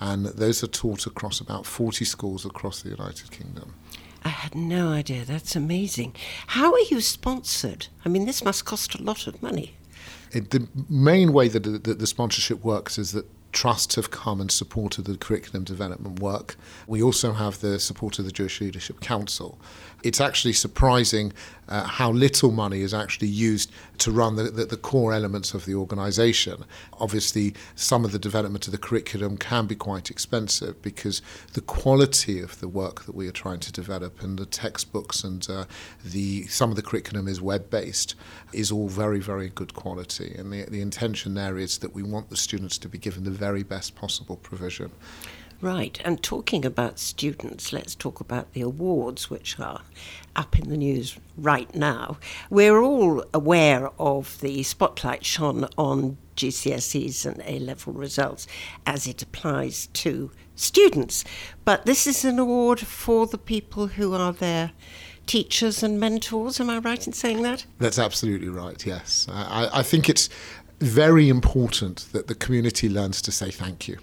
And 0.00 0.26
those 0.26 0.64
are 0.64 0.72
taught 0.82 1.06
across 1.06 1.38
about 1.38 1.64
40 1.64 2.04
schools 2.04 2.44
across 2.44 2.82
the 2.82 2.88
United 2.88 3.30
Kingdom. 3.30 3.74
I 4.24 4.30
had 4.30 4.56
no 4.56 4.88
idea. 4.88 5.24
That's 5.24 5.54
amazing. 5.54 6.16
How 6.48 6.72
are 6.72 6.86
you 6.90 7.00
sponsored? 7.00 7.86
I 8.04 8.08
mean, 8.08 8.26
this 8.26 8.42
must 8.42 8.64
cost 8.64 8.96
a 8.96 9.02
lot 9.04 9.28
of 9.28 9.40
money. 9.40 9.76
It, 10.32 10.50
the 10.50 10.66
main 10.88 11.32
way 11.32 11.46
that 11.46 11.62
the, 11.62 11.94
the 11.94 12.06
sponsorship 12.08 12.64
works 12.64 12.98
is 12.98 13.12
that 13.12 13.26
trusts 13.52 13.96
have 13.96 14.10
come 14.10 14.40
and 14.40 14.50
supported 14.50 15.04
the 15.04 15.16
curriculum 15.16 15.64
development 15.64 16.20
work. 16.20 16.56
We 16.86 17.02
also 17.02 17.32
have 17.32 17.60
the 17.60 17.78
support 17.80 18.18
of 18.18 18.24
the 18.24 18.32
Jewish 18.32 18.60
Leadership 18.60 19.00
Council. 19.00 19.58
It's 20.02 20.20
actually 20.20 20.54
surprising 20.54 21.32
uh, 21.68 21.84
how 21.84 22.10
little 22.10 22.50
money 22.50 22.80
is 22.80 22.92
actually 22.92 23.28
used 23.28 23.70
to 23.98 24.10
run 24.10 24.36
the, 24.36 24.44
the, 24.44 24.64
the 24.64 24.76
core 24.76 25.12
elements 25.12 25.54
of 25.54 25.66
the 25.66 25.74
organisation. 25.74 26.64
Obviously, 26.98 27.54
some 27.76 28.04
of 28.04 28.12
the 28.12 28.18
development 28.18 28.66
of 28.66 28.72
the 28.72 28.78
curriculum 28.78 29.36
can 29.36 29.66
be 29.66 29.76
quite 29.76 30.10
expensive 30.10 30.82
because 30.82 31.22
the 31.52 31.60
quality 31.60 32.40
of 32.40 32.58
the 32.60 32.68
work 32.68 33.04
that 33.04 33.14
we 33.14 33.28
are 33.28 33.32
trying 33.32 33.60
to 33.60 33.72
develop 33.72 34.22
and 34.22 34.38
the 34.38 34.46
textbooks 34.46 35.22
and 35.22 35.48
uh, 35.48 35.64
the 36.04 36.46
some 36.46 36.70
of 36.70 36.76
the 36.76 36.82
curriculum 36.82 37.28
is 37.28 37.40
web-based 37.40 38.14
is 38.52 38.72
all 38.72 38.88
very, 38.88 39.20
very 39.20 39.50
good 39.50 39.74
quality. 39.74 40.34
And 40.36 40.52
the, 40.52 40.64
the 40.64 40.80
intention 40.80 41.34
there 41.34 41.56
is 41.56 41.78
that 41.78 41.94
we 41.94 42.02
want 42.02 42.30
the 42.30 42.36
students 42.36 42.78
to 42.78 42.88
be 42.88 42.98
given 42.98 43.24
the 43.24 43.30
very 43.30 43.62
best 43.62 43.94
possible 43.94 44.36
provision. 44.36 44.90
Right, 45.62 46.00
and 46.06 46.22
talking 46.22 46.64
about 46.64 46.98
students, 46.98 47.70
let's 47.70 47.94
talk 47.94 48.20
about 48.20 48.54
the 48.54 48.62
awards 48.62 49.28
which 49.28 49.60
are 49.60 49.82
up 50.34 50.58
in 50.58 50.70
the 50.70 50.76
news 50.76 51.18
right 51.36 51.74
now. 51.74 52.16
We're 52.48 52.80
all 52.80 53.22
aware 53.34 53.90
of 53.98 54.40
the 54.40 54.62
spotlight 54.62 55.22
shone 55.26 55.68
on 55.76 56.16
GCSEs 56.36 57.26
and 57.26 57.42
A 57.44 57.58
level 57.58 57.92
results 57.92 58.46
as 58.86 59.06
it 59.06 59.20
applies 59.20 59.88
to 59.88 60.30
students, 60.56 61.26
but 61.66 61.84
this 61.84 62.06
is 62.06 62.24
an 62.24 62.38
award 62.38 62.80
for 62.80 63.26
the 63.26 63.36
people 63.36 63.88
who 63.88 64.14
are 64.14 64.32
their 64.32 64.72
teachers 65.26 65.82
and 65.82 66.00
mentors. 66.00 66.58
Am 66.58 66.70
I 66.70 66.78
right 66.78 67.06
in 67.06 67.12
saying 67.12 67.42
that? 67.42 67.66
That's 67.78 67.98
absolutely 67.98 68.48
right, 68.48 68.84
yes. 68.86 69.26
I, 69.28 69.68
I 69.74 69.82
think 69.82 70.08
it's 70.08 70.30
very 70.80 71.28
important 71.28 72.08
that 72.12 72.28
the 72.28 72.34
community 72.34 72.88
learns 72.88 73.20
to 73.20 73.30
say 73.30 73.50
thank 73.50 73.88
you. 73.88 73.98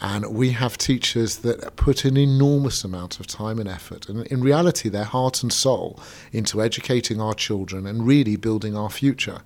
And 0.00 0.34
we 0.34 0.50
have 0.50 0.76
teachers 0.76 1.38
that 1.38 1.76
put 1.76 2.04
an 2.04 2.16
enormous 2.16 2.84
amount 2.84 3.18
of 3.18 3.26
time 3.26 3.58
and 3.58 3.68
effort, 3.68 4.08
and 4.08 4.26
in 4.26 4.42
reality, 4.42 4.88
their 4.88 5.04
heart 5.04 5.42
and 5.42 5.52
soul, 5.52 5.98
into 6.32 6.62
educating 6.62 7.20
our 7.20 7.34
children 7.34 7.86
and 7.86 8.06
really 8.06 8.36
building 8.36 8.76
our 8.76 8.90
future. 8.90 9.40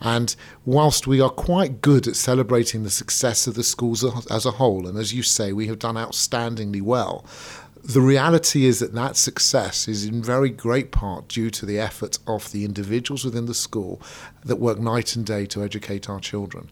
And 0.00 0.34
whilst 0.64 1.06
we 1.06 1.20
are 1.20 1.30
quite 1.30 1.80
good 1.80 2.08
at 2.08 2.16
celebrating 2.16 2.82
the 2.82 2.90
success 2.90 3.46
of 3.46 3.54
the 3.54 3.62
schools 3.62 4.04
as 4.30 4.44
a 4.44 4.52
whole, 4.52 4.86
and 4.86 4.98
as 4.98 5.14
you 5.14 5.22
say, 5.22 5.52
we 5.52 5.68
have 5.68 5.78
done 5.78 5.94
outstandingly 5.94 6.82
well, 6.82 7.24
the 7.84 8.00
reality 8.00 8.64
is 8.64 8.78
that 8.78 8.94
that 8.94 9.14
success 9.16 9.86
is 9.88 10.06
in 10.06 10.22
very 10.22 10.48
great 10.48 10.90
part 10.90 11.28
due 11.28 11.50
to 11.50 11.66
the 11.66 11.78
effort 11.78 12.18
of 12.26 12.50
the 12.50 12.64
individuals 12.64 13.24
within 13.24 13.44
the 13.44 13.54
school 13.54 14.00
that 14.42 14.56
work 14.56 14.78
night 14.78 15.14
and 15.14 15.26
day 15.26 15.44
to 15.46 15.62
educate 15.62 16.08
our 16.08 16.18
children. 16.18 16.70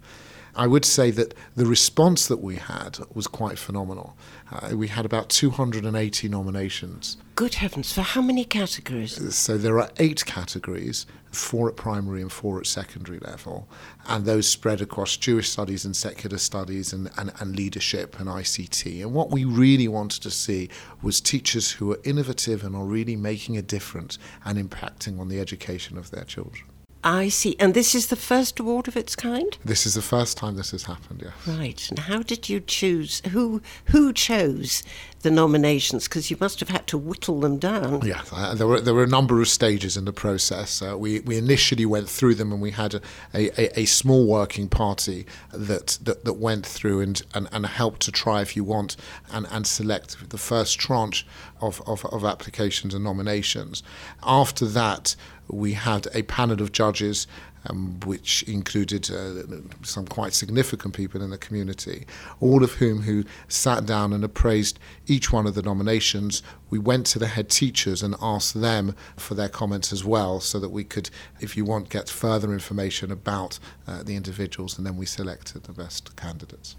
I 0.55 0.66
would 0.66 0.84
say 0.84 1.11
that 1.12 1.34
the 1.57 1.64
response 1.64 2.28
that 2.28 2.42
we 2.42 2.57
had 2.57 2.98
was 3.14 3.26
quite 3.26 3.59
phenomenal. 3.59 4.16
Uh, 4.50 4.76
we 4.76 4.88
had 4.88 5.07
about 5.07 5.30
280 5.30 6.28
nominations. 6.28 7.16
Good 7.36 7.55
heavens, 7.55 7.90
for 7.90 8.03
how 8.03 8.20
many 8.20 8.44
categories? 8.44 9.34
So 9.34 9.57
there 9.57 9.80
are 9.80 9.90
eight 9.96 10.26
categories, 10.26 11.07
four 11.30 11.70
at 11.70 11.76
primary 11.76 12.20
and 12.20 12.30
four 12.30 12.59
at 12.59 12.66
secondary 12.66 13.18
level, 13.20 13.66
and 14.07 14.26
those 14.26 14.46
spread 14.46 14.82
across 14.82 15.16
Jewish 15.16 15.48
studies 15.48 15.86
and 15.86 15.96
secular 15.96 16.36
studies 16.36 16.92
and, 16.92 17.11
and, 17.16 17.32
and 17.40 17.57
leadership 17.57 18.20
and 18.20 18.28
ICT. 18.28 19.00
And 19.00 19.14
what 19.14 19.30
we 19.30 19.46
really 19.46 19.88
wanted 19.88 20.22
to 20.22 20.30
see 20.30 20.68
was 21.00 21.22
teachers 21.22 21.72
who 21.72 21.92
are 21.92 21.98
innovative 22.05 22.62
and 22.62 22.76
are 22.76 22.84
really 22.84 23.16
making 23.16 23.57
a 23.57 23.62
difference 23.62 24.18
and 24.44 24.59
impacting 24.59 25.18
on 25.18 25.28
the 25.28 25.40
education 25.40 25.96
of 25.96 26.11
their 26.11 26.24
children. 26.24 26.64
I 27.05 27.28
see. 27.28 27.57
And 27.59 27.74
this 27.74 27.94
is 27.94 28.09
the 28.09 28.16
first 28.16 28.61
award 28.61 28.86
of 28.88 28.96
its 28.96 29.16
kind? 29.16 29.57
This 29.64 29.86
is 29.86 29.94
the 29.94 30.03
first 30.03 30.36
time 30.36 30.57
this 30.57 30.70
has 30.70 30.84
happened, 30.84 31.22
yes. 31.24 31.32
Right. 31.46 31.88
And 31.90 31.98
how 31.98 32.22
did 32.22 32.48
you 32.48 32.61
choose? 32.61 33.22
Who 33.30 33.61
who 33.86 34.12
chose 34.12 34.82
the 35.22 35.30
nominations? 35.30 36.08
Because 36.08 36.30
you 36.30 36.36
must 36.40 36.60
have 36.60 36.68
had 36.68 36.86
to 36.88 36.98
whittle 36.98 37.40
them 37.40 37.58
down. 37.58 38.02
Yeah, 38.04 38.22
uh, 38.32 38.54
there 38.54 38.66
were 38.66 38.80
there 38.80 38.94
were 38.94 39.04
a 39.04 39.08
number 39.08 39.40
of 39.40 39.48
stages 39.48 39.96
in 39.96 40.04
the 40.04 40.12
process. 40.12 40.82
Uh, 40.82 40.96
we 40.98 41.20
we 41.20 41.38
initially 41.38 41.86
went 41.86 42.08
through 42.08 42.34
them, 42.34 42.52
and 42.52 42.60
we 42.60 42.72
had 42.72 42.94
a, 42.94 43.00
a, 43.34 43.80
a, 43.80 43.84
small 43.84 44.26
working 44.26 44.68
party 44.68 45.26
that, 45.52 45.98
that, 46.02 46.24
that 46.24 46.34
went 46.34 46.66
through 46.66 47.00
and, 47.00 47.22
and, 47.34 47.48
and 47.52 47.66
helped 47.66 48.00
to 48.00 48.12
try, 48.12 48.40
if 48.40 48.56
you 48.56 48.64
want, 48.64 48.96
and, 49.30 49.46
and 49.50 49.66
select 49.66 50.30
the 50.30 50.38
first 50.38 50.78
tranche 50.78 51.26
of, 51.60 51.82
of, 51.86 52.04
of 52.06 52.24
applications 52.24 52.94
and 52.94 53.04
nominations. 53.04 53.82
After 54.22 54.66
that, 54.66 55.16
we 55.48 55.74
had 55.74 56.08
a 56.14 56.22
panel 56.22 56.62
of 56.62 56.72
judges 56.72 57.26
um, 57.68 58.00
which 58.04 58.42
included 58.44 59.10
uh, 59.10 59.42
some 59.82 60.06
quite 60.06 60.32
significant 60.32 60.94
people 60.94 61.22
in 61.22 61.30
the 61.30 61.38
community, 61.38 62.06
all 62.40 62.62
of 62.64 62.72
whom 62.74 63.02
who 63.02 63.24
sat 63.48 63.86
down 63.86 64.12
and 64.12 64.24
appraised 64.24 64.78
each 65.06 65.32
one 65.32 65.46
of 65.46 65.54
the 65.54 65.62
nominations. 65.62 66.42
We 66.70 66.78
went 66.78 67.06
to 67.08 67.18
the 67.18 67.26
head 67.26 67.48
teachers 67.48 68.02
and 68.02 68.14
asked 68.20 68.60
them 68.60 68.94
for 69.16 69.34
their 69.34 69.48
comments 69.48 69.92
as 69.92 70.04
well, 70.04 70.40
so 70.40 70.58
that 70.58 70.70
we 70.70 70.84
could, 70.84 71.10
if 71.40 71.56
you 71.56 71.64
want, 71.64 71.88
get 71.88 72.08
further 72.08 72.52
information 72.52 73.10
about 73.10 73.58
uh, 73.86 74.02
the 74.02 74.16
individuals, 74.16 74.78
and 74.78 74.86
then 74.86 74.96
we 74.96 75.06
selected 75.06 75.64
the 75.64 75.72
best 75.72 76.16
candidates. 76.16 76.76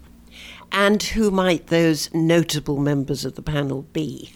And 0.72 1.02
who 1.02 1.30
might 1.30 1.68
those 1.68 2.12
notable 2.14 2.80
members 2.80 3.24
of 3.26 3.36
the 3.36 3.44
panel 3.44 3.84
be? 3.94 4.34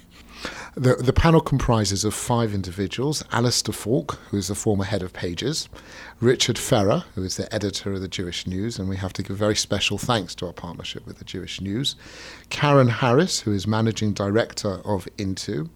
The, 0.75 0.95
the 0.95 1.13
panel 1.13 1.41
comprises 1.41 2.05
of 2.05 2.13
five 2.13 2.53
individuals 2.53 3.23
Alistair 3.31 3.73
Falk, 3.73 4.19
who 4.29 4.37
is 4.37 4.47
the 4.47 4.55
former 4.55 4.83
head 4.83 5.01
of 5.01 5.11
PaJeS, 5.11 5.67
Richard 6.19 6.57
Ferrer, 6.57 7.03
who 7.13 7.23
is 7.23 7.37
the 7.37 7.53
editor 7.53 7.93
of 7.93 8.01
the 8.01 8.07
Jewish 8.07 8.47
News, 8.47 8.79
and 8.79 8.89
we 8.89 8.97
have 8.97 9.13
to 9.13 9.21
give 9.21 9.37
very 9.37 9.55
special 9.55 9.99
thanks 9.99 10.33
to 10.35 10.47
our 10.47 10.53
partnership 10.53 11.05
with 11.05 11.19
the 11.19 11.25
Jewish 11.25 11.61
News, 11.61 11.95
Karen 12.49 12.87
Harris, 12.87 13.41
who 13.41 13.53
is 13.53 13.67
managing 13.67 14.13
director 14.13 14.81
of 14.83 15.07
Into, 15.19 15.69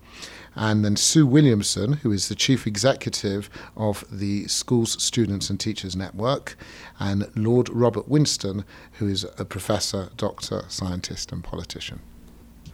and 0.56 0.84
then 0.84 0.96
Sue 0.96 1.28
Williamson, 1.28 1.94
who 1.94 2.12
is 2.12 2.28
the 2.28 2.34
chief 2.34 2.66
executive 2.66 3.52
of 3.78 4.04
the 4.12 4.48
Schools, 4.48 5.02
Students 5.02 5.52
and 5.52 5.60
Teachers 5.60 5.96
Network, 5.96 6.58
and 7.00 7.30
Lord 7.36 7.70
Robert 7.70 8.08
Winston, 8.08 8.66
who 8.94 9.08
is 9.08 9.28
a 9.38 9.46
professor, 9.46 10.10
doctor, 10.18 10.64
scientist, 10.70 11.32
and 11.32 11.44
politician. 11.44 12.00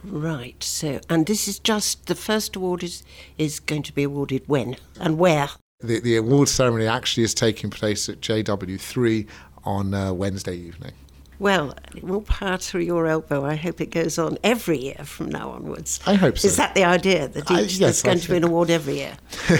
Right. 0.02 0.62
So, 0.64 1.00
and 1.10 1.26
this 1.26 1.46
is 1.46 1.58
just 1.58 2.06
the 2.06 2.14
first 2.14 2.56
award 2.56 2.82
is 2.82 3.02
is 3.36 3.60
going 3.60 3.82
to 3.82 3.92
be 3.92 4.04
awarded 4.04 4.44
when 4.46 4.76
and 4.98 5.18
where? 5.18 5.50
The 5.80 6.00
the 6.00 6.16
award 6.16 6.48
ceremony 6.48 6.86
actually 6.86 7.22
is 7.22 7.34
taking 7.34 7.70
place 7.70 8.08
at 8.08 8.20
JW3 8.20 9.28
on 9.62 9.94
uh, 9.94 10.12
Wednesday 10.12 10.56
evening. 10.56 10.92
Well, 11.38 11.72
more 12.02 12.22
power 12.22 12.56
through 12.56 12.80
your 12.80 13.06
elbow. 13.06 13.44
I 13.44 13.54
hope 13.54 13.80
it 13.80 13.90
goes 13.90 14.18
on 14.18 14.38
every 14.42 14.78
year 14.78 15.04
from 15.04 15.28
now 15.28 15.50
onwards. 15.50 16.00
I 16.04 16.14
hope 16.14 16.36
so. 16.36 16.48
Is 16.48 16.56
that 16.56 16.74
the 16.74 16.82
idea? 16.82 17.28
That 17.28 17.48
I, 17.48 17.60
yes, 17.60 17.78
there's 17.78 18.02
going 18.02 18.18
to 18.18 18.28
be 18.28 18.36
an 18.38 18.42
award 18.44 18.70
every 18.70 18.96
year? 18.96 19.16
I'm 19.48 19.58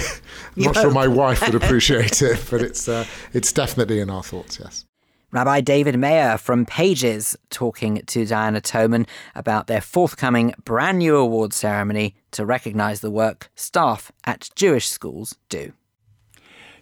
not 0.64 0.74
sure 0.74 0.90
my 0.90 1.06
wife 1.06 1.40
would 1.46 1.54
appreciate 1.62 2.20
it, 2.20 2.44
but 2.50 2.62
it's 2.62 2.88
uh, 2.88 3.04
it's 3.32 3.52
definitely 3.52 4.00
in 4.00 4.10
our 4.10 4.24
thoughts. 4.24 4.58
Yes. 4.58 4.86
Rabbi 5.30 5.60
David 5.60 6.00
Meyer 6.00 6.36
from 6.36 6.66
PaJeS 6.66 7.36
talking 7.50 8.02
to 8.06 8.26
Diana 8.26 8.60
Toman 8.60 9.06
about 9.36 9.68
their 9.68 9.82
forthcoming 9.82 10.52
brand 10.64 10.98
new 10.98 11.14
award 11.14 11.52
ceremony 11.52 12.16
to 12.32 12.44
recognise 12.44 13.02
the 13.02 13.10
work 13.10 13.50
staff 13.54 14.10
at 14.24 14.48
Jewish 14.56 14.88
schools 14.88 15.36
do. 15.48 15.74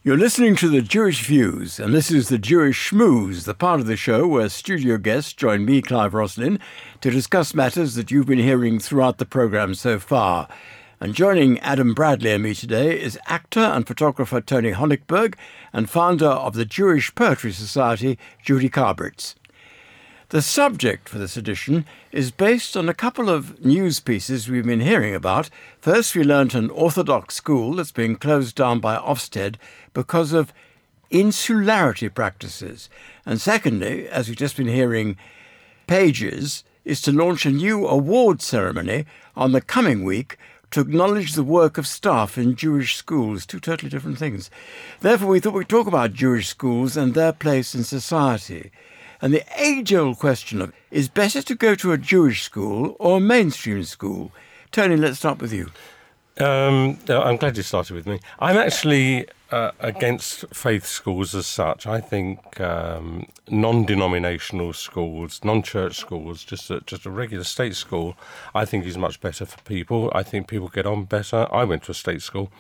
You're 0.07 0.17
listening 0.17 0.55
to 0.57 0.69
the 0.69 0.83
Jewish 0.83 1.27
Views, 1.27 1.81
and 1.81 1.93
this 1.93 2.13
is 2.13 2.29
the 2.29 2.39
Jewish 2.39 2.93
Schmooze, 2.93 3.43
the 3.43 3.55
part 3.55 3.81
of 3.81 3.87
the 3.87 3.97
show 3.97 4.25
where 4.25 4.49
studio 4.49 4.99
guests 4.99 5.33
join 5.33 5.65
me, 5.65 5.83
Clive 5.83 6.15
Roslin, 6.15 6.61
to 7.01 7.11
discuss 7.11 7.55
matters 7.55 7.97
that 7.97 8.13
you've 8.13 8.29
been 8.29 8.39
hearing 8.39 8.79
throughout 8.79 9.19
the 9.19 9.27
programme 9.27 9.75
so 9.75 9.99
far. 9.99 10.47
And 11.01 11.13
joining 11.13 11.59
Adam 11.59 11.93
Bradley 11.93 12.31
and 12.31 12.45
me 12.45 12.55
today 12.55 12.97
is 13.03 13.19
actor 13.27 13.59
and 13.59 13.85
photographer 13.85 14.41
Tony 14.41 14.71
Honigberg 14.71 15.35
and 15.73 15.91
founder 15.91 16.29
of 16.29 16.55
the 16.55 16.65
Jewish 16.65 17.13
Poetry 17.17 17.51
Society, 17.51 18.17
Judy 18.41 18.71
Karbitz. 18.71 19.35
The 20.31 20.43
subject 20.43 21.09
for 21.09 21.19
this 21.19 21.37
edition 21.37 21.85
is 22.11 22.33
based 22.33 22.77
on 22.77 22.89
a 22.89 22.95
couple 22.95 23.31
of 23.31 23.65
news 23.65 24.01
pieces 24.01 24.49
we've 24.49 24.67
been 24.67 24.81
hearing 24.81 25.15
about. 25.15 25.51
First, 25.79 26.17
we 26.17 26.25
learnt 26.25 26.53
an 26.53 26.69
Orthodox 26.71 27.37
school 27.37 27.75
that's 27.75 27.93
being 27.93 28.17
closed 28.17 28.57
down 28.57 28.81
by 28.81 28.97
Ofsted 28.97 29.55
because 29.95 30.33
of 30.33 30.53
insularity 31.11 32.09
practices. 32.09 32.91
And 33.25 33.41
secondly, 33.41 34.09
as 34.09 34.27
we've 34.27 34.37
just 34.37 34.57
been 34.57 34.67
hearing, 34.67 35.17
PaJeS 35.87 36.65
is 36.85 37.01
to 37.03 37.13
launch 37.13 37.47
a 37.47 37.53
new 37.53 37.87
award 37.87 38.43
ceremony 38.43 39.07
on 39.37 39.53
the 39.53 39.61
coming 39.61 40.03
week 40.03 40.39
to 40.73 40.81
acknowledge 40.81 41.35
the 41.35 41.45
work 41.45 41.79
of 41.79 41.87
staff 41.87 42.37
in 42.37 42.57
Jewish 42.57 42.97
schools, 42.97 43.47
two 43.47 43.61
totally 43.61 43.91
different 43.91 44.19
things. 44.19 44.51
Therefore, 44.99 45.29
we 45.29 45.39
thought 45.39 45.55
we'd 45.55 45.69
talk 45.69 45.87
about 45.87 46.15
Jewish 46.15 46.49
schools 46.49 46.97
and 46.97 47.15
their 47.15 47.33
place 47.33 47.77
in 47.77 47.85
society. 47.85 48.73
And 49.27 49.35
the 49.35 49.45
age 49.61 49.93
old 49.93 50.21
question 50.21 50.63
of 50.63 50.73
is 50.89 51.09
better 51.09 51.43
to 51.43 51.57
go 51.57 51.75
to 51.75 51.91
a 51.91 51.99
Jewish 51.99 52.45
school 52.45 52.95
or 53.01 53.17
a 53.17 53.21
mainstream 53.21 53.83
school? 53.83 54.31
Tony, 54.71 54.97
let's 54.97 55.19
start 55.19 55.43
with 55.43 55.53
you. 55.53 55.73
Um, 56.39 57.01
I'm 57.09 57.37
glad 57.37 57.57
you 57.57 57.65
started 57.65 57.95
with 57.95 58.07
me. 58.07 58.21
I'm 58.39 58.57
actually 58.57 59.27
uh, 59.51 59.73
against 59.81 60.45
faith 60.55 60.87
schools 60.87 61.35
as 61.35 61.49
such. 61.49 61.89
I 61.89 62.01
think 62.01 62.61
um, 62.61 63.27
non-denominational 63.49 64.73
schools, 64.75 65.41
non-church 65.43 65.97
schools, 65.97 66.45
just 66.45 66.71
a, 66.71 66.81
just 66.83 67.05
a 67.05 67.11
regular 67.11 67.43
state 67.43 67.75
school, 67.75 68.17
I 68.55 68.65
think 68.65 68.87
is 68.87 68.97
much 68.97 69.21
better 69.21 69.45
for 69.45 69.61
people. 69.63 70.13
I 70.15 70.23
think 70.23 70.47
people 70.47 70.69
get 70.69 70.87
on 70.87 71.03
better. 71.03 71.49
I 71.53 71.65
went 71.65 71.83
to 71.87 71.91
a 71.91 71.95
state 71.95 72.23
school. 72.23 72.53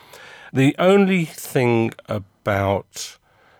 The 0.52 0.74
only 0.80 1.26
thing 1.26 1.92
about 2.08 3.18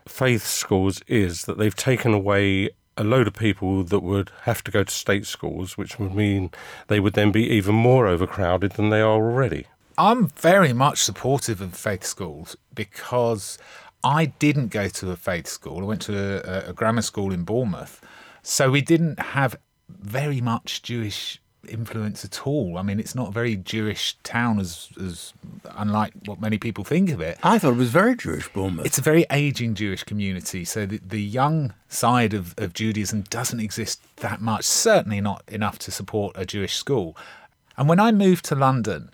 faith 0.08 0.44
schools 0.44 1.02
is 1.06 1.44
that 1.44 1.56
they've 1.56 1.76
taken 1.76 2.12
away 2.12 2.70
a 2.96 3.04
load 3.04 3.26
of 3.26 3.34
people 3.34 3.84
that 3.84 4.00
would 4.00 4.30
have 4.42 4.64
to 4.64 4.70
go 4.70 4.84
to 4.84 4.92
state 4.92 5.26
schools, 5.26 5.76
which 5.76 5.98
would 5.98 6.14
mean 6.14 6.50
they 6.88 7.00
would 7.00 7.14
then 7.14 7.30
be 7.32 7.48
even 7.48 7.74
more 7.74 8.06
overcrowded 8.06 8.72
than 8.72 8.90
they 8.90 9.00
are 9.00 9.22
already. 9.22 9.66
I'm 9.98 10.28
very 10.28 10.72
much 10.72 11.02
supportive 11.02 11.60
of 11.60 11.74
faith 11.74 12.04
schools 12.04 12.56
because 12.74 13.58
I 14.04 14.26
didn't 14.26 14.68
go 14.68 14.88
to 14.88 15.10
a 15.10 15.16
faith 15.16 15.46
school. 15.46 15.80
I 15.80 15.84
went 15.84 16.02
to 16.02 16.66
a, 16.66 16.70
a 16.70 16.72
grammar 16.72 17.02
school 17.02 17.32
in 17.32 17.44
Bournemouth. 17.44 18.00
So 18.42 18.70
we 18.70 18.80
didn't 18.80 19.18
have 19.18 19.56
very 19.88 20.40
much 20.40 20.82
Jewish 20.82 21.40
influence 21.68 22.24
at 22.24 22.46
all. 22.46 22.78
I 22.78 22.82
mean, 22.82 22.98
it's 22.98 23.14
not 23.14 23.28
a 23.28 23.32
very 23.32 23.56
Jewish 23.56 24.16
town, 24.22 24.58
as 24.58 24.88
as 25.04 25.32
unlike 25.76 26.12
what 26.24 26.40
many 26.40 26.58
people 26.58 26.84
think 26.84 27.10
of 27.10 27.20
it. 27.20 27.38
I 27.42 27.58
thought 27.58 27.72
it 27.72 27.76
was 27.76 27.90
very 27.90 28.16
Jewish, 28.16 28.48
Bournemouth. 28.52 28.86
It's 28.86 28.98
a 28.98 29.02
very 29.02 29.26
aging 29.30 29.74
Jewish 29.74 30.04
community, 30.04 30.64
so 30.64 30.86
the, 30.86 31.00
the 31.06 31.20
young 31.20 31.74
side 31.88 32.34
of, 32.34 32.54
of 32.58 32.72
Judaism 32.72 33.22
doesn't 33.22 33.60
exist 33.60 34.02
that 34.16 34.40
much. 34.40 34.64
Certainly 34.64 35.20
not 35.20 35.42
enough 35.48 35.78
to 35.80 35.90
support 35.90 36.36
a 36.36 36.46
Jewish 36.46 36.74
school. 36.74 37.16
And 37.76 37.88
when 37.88 38.00
I 38.00 38.12
moved 38.12 38.44
to 38.46 38.54
London, 38.54 39.10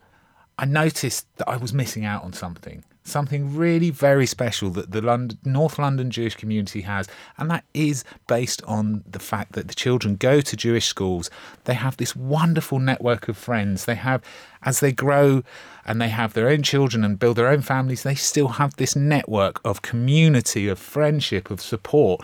I 0.59 0.65
noticed 0.65 1.27
that 1.37 1.49
I 1.49 1.57
was 1.57 1.73
missing 1.73 2.05
out 2.05 2.23
on 2.23 2.33
something. 2.33 2.85
Something 3.05 3.57
really 3.57 3.91
very 3.91 4.27
special 4.27 4.71
that 4.71 4.93
the 4.93 5.03
London, 5.03 5.39
North 5.45 5.79
London 5.79 6.11
Jewish 6.11 6.35
community 6.37 6.83
has, 6.83 7.09
and 7.37 7.51
that 7.51 7.65
is 7.75 8.05
based 8.29 8.63
on 8.65 9.05
the 9.11 9.19
fact 9.19 9.53
that 9.53 9.69
the 9.69 9.75
children 9.75 10.17
go 10.17 10.41
to 10.41 10.57
Jewish 10.57 10.87
schools. 10.87 11.31
They 11.65 11.75
have 11.75 11.97
this 11.97 12.15
wonderful 12.15 12.79
network 12.79 13.29
of 13.29 13.37
friends. 13.37 13.85
They 13.85 13.97
have, 13.97 14.23
as 14.63 14.81
they 14.81 14.93
grow 14.93 15.43
and 15.85 16.01
they 16.01 16.09
have 16.09 16.35
their 16.35 16.49
own 16.49 16.63
children 16.63 17.05
and 17.05 17.19
build 17.19 17.37
their 17.37 17.49
own 17.49 17.63
families, 17.63 18.03
they 18.03 18.15
still 18.15 18.49
have 18.49 18.77
this 18.77 18.95
network 18.95 19.61
of 19.65 19.83
community, 19.83 20.69
of 20.69 20.79
friendship, 20.79 21.51
of 21.51 21.61
support 21.61 22.21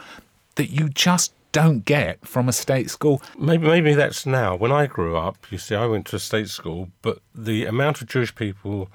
that 0.54 0.70
you 0.70 0.88
just 0.88 1.32
don't 1.52 1.84
get 1.84 2.24
from 2.26 2.48
a 2.48 2.52
state 2.52 2.90
school. 2.90 3.22
Maybe 3.38 3.66
maybe 3.66 3.94
that's 3.94 4.26
now. 4.26 4.54
When 4.54 4.70
I 4.70 4.86
grew 4.86 5.16
up, 5.16 5.46
you 5.50 5.58
see, 5.58 5.74
I 5.74 5.86
went 5.86 6.06
to 6.08 6.16
a 6.16 6.18
state 6.18 6.48
school, 6.48 6.90
but 7.02 7.20
the 7.34 7.64
amount 7.64 8.00
of 8.00 8.08
Jewish 8.08 8.34
people 8.34 8.90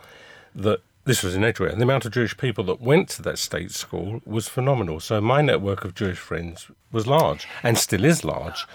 that 0.56 0.82
this 1.06 1.24
was 1.24 1.36
in 1.36 1.43
Edgware, 1.43 1.70
and 1.70 1.80
the 1.80 1.84
amount 1.84 2.06
of 2.06 2.12
Jewish 2.14 2.38
people 2.38 2.64
that 2.66 2.82
went 2.82 3.10
to 3.10 3.22
that 3.24 3.38
state 3.39 3.72
school 3.72 4.22
was 4.26 4.47
phenomenal. 4.47 4.99
So 4.99 5.20
my 5.20 5.41
network 5.41 5.84
of 5.86 5.95
Jewish 5.95 6.18
friends 6.18 6.68
was 6.91 7.08
large 7.08 7.47
and 7.62 7.78
still 7.78 8.06
is 8.06 8.24
large. 8.24 8.66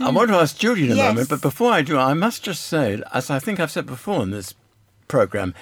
I 0.00 0.10
want 0.10 0.28
to 0.30 0.36
ask 0.36 0.56
Judy 0.56 0.84
in 0.86 0.92
a 0.92 0.94
Yes. 0.94 1.08
moment, 1.08 1.28
but 1.28 1.40
before 1.42 1.72
I 1.72 1.82
do, 1.82 1.98
I 1.98 2.14
must 2.14 2.44
just 2.44 2.64
say, 2.64 3.02
as 3.12 3.30
I 3.30 3.40
think 3.40 3.58
I've 3.58 3.72
said 3.72 3.86
before 3.86 4.22
in 4.22 4.30
this 4.30 4.54
program, 5.08 5.54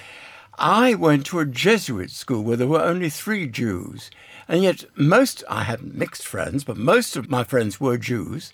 I 0.59 0.93
went 0.93 1.25
to 1.27 1.39
a 1.39 1.45
Jesuit 1.45 2.11
school 2.11 2.43
where 2.43 2.57
there 2.57 2.67
were 2.67 2.83
only 2.83 3.09
three 3.09 3.47
Jews, 3.47 4.11
and 4.47 4.61
yet 4.63 4.85
most, 4.95 5.43
I 5.49 5.63
had 5.63 5.81
mixed 5.95 6.25
friends, 6.25 6.63
but 6.63 6.77
most 6.77 7.15
of 7.15 7.29
my 7.31 7.43
friends 7.43 7.79
were 7.79 7.97
Jews. 7.97 8.53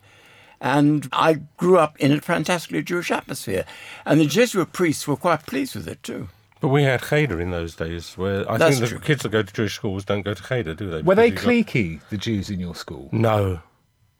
And 0.61 1.09
I 1.11 1.41
grew 1.57 1.77
up 1.77 1.99
in 1.99 2.13
a 2.13 2.21
fantastically 2.21 2.83
Jewish 2.83 3.11
atmosphere. 3.11 3.65
And 4.05 4.17
the 4.21 4.25
Jesuit 4.25 4.71
priests 4.71 5.05
were 5.05 5.17
quite 5.17 5.45
pleased 5.45 5.75
with 5.75 5.89
it 5.89 6.01
too. 6.01 6.29
But 6.64 6.70
we 6.70 6.84
had 6.84 7.01
cheder 7.01 7.41
in 7.41 7.51
those 7.51 7.76
days, 7.76 8.14
where 8.18 8.49
I 8.49 8.55
That's 8.57 8.78
think 8.78 8.89
the 8.89 8.95
true. 8.95 8.99
kids 8.99 9.24
that 9.24 9.30
go 9.34 9.41
to 9.43 9.53
Jewish 9.53 9.76
schools 9.76 10.05
don't 10.05 10.22
go 10.22 10.34
to 10.34 10.41
cheder, 10.41 10.74
do 10.74 10.89
they? 10.89 11.01
Were 11.01 11.14
they 11.14 11.30
Because 11.30 11.45
you 11.45 11.61
got- 11.66 11.74
cliquey, 11.74 11.99
the 12.09 12.16
Jews 12.18 12.49
in 12.49 12.61
your 12.61 12.74
school? 12.74 13.09
No. 13.11 13.59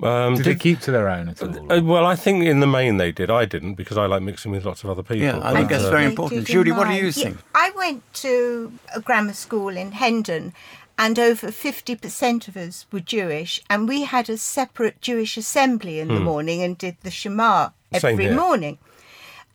Um, 0.02 0.36
Did 0.36 0.44
they 0.48 0.56
keep 0.56 0.82
to 0.82 0.91
their 0.91 1.08
own 1.08 1.30
at 1.30 1.41
all? 1.41 1.72
Uh, 1.72 1.80
well, 1.82 2.06
I 2.06 2.18
think 2.18 2.44
in 2.44 2.60
the 2.60 2.68
main 2.68 2.98
they 2.98 3.14
did. 3.14 3.30
I 3.32 3.46
didn't 3.46 3.76
because 3.76 3.98
I 3.98 4.08
like 4.08 4.24
mixing 4.24 4.52
with 4.52 4.66
lots 4.66 4.84
of 4.84 4.89
other 4.89 5.04
people. 5.04 5.24
Yeah, 5.24 5.39
I 5.41 5.54
think 5.54 5.70
But, 5.70 5.76
that's 5.76 5.86
uh, 5.86 5.89
very 5.89 6.04
important. 6.04 6.46
Judy, 6.46 6.74
what 6.74 6.89
do 6.89 6.96
you 6.96 7.06
Yeah, 7.06 7.12
think? 7.12 7.38
I 7.56 7.72
went 7.78 8.04
to 8.16 8.74
a 8.94 9.00
grammar 9.00 9.32
school 9.32 9.70
in 9.78 9.94
Hendon, 9.94 10.52
and 11.00 11.18
over 11.18 11.48
50% 11.50 12.50
of 12.50 12.58
us 12.58 12.86
were 12.91 13.00
Jewish, 13.00 13.62
and 13.70 13.88
we 13.88 14.04
had 14.04 14.30
a 14.30 14.38
separate 14.38 15.00
Jewish 15.00 15.38
assembly 15.38 16.02
in 16.02 16.10
the 16.10 16.18
Hmm. 16.18 16.24
morning 16.26 16.62
and 16.62 16.78
did 16.78 16.98
the 17.04 17.12
Shema 17.12 17.70
Same 17.98 18.12
every 18.16 18.26
here. 18.26 18.36
morning. 18.36 18.80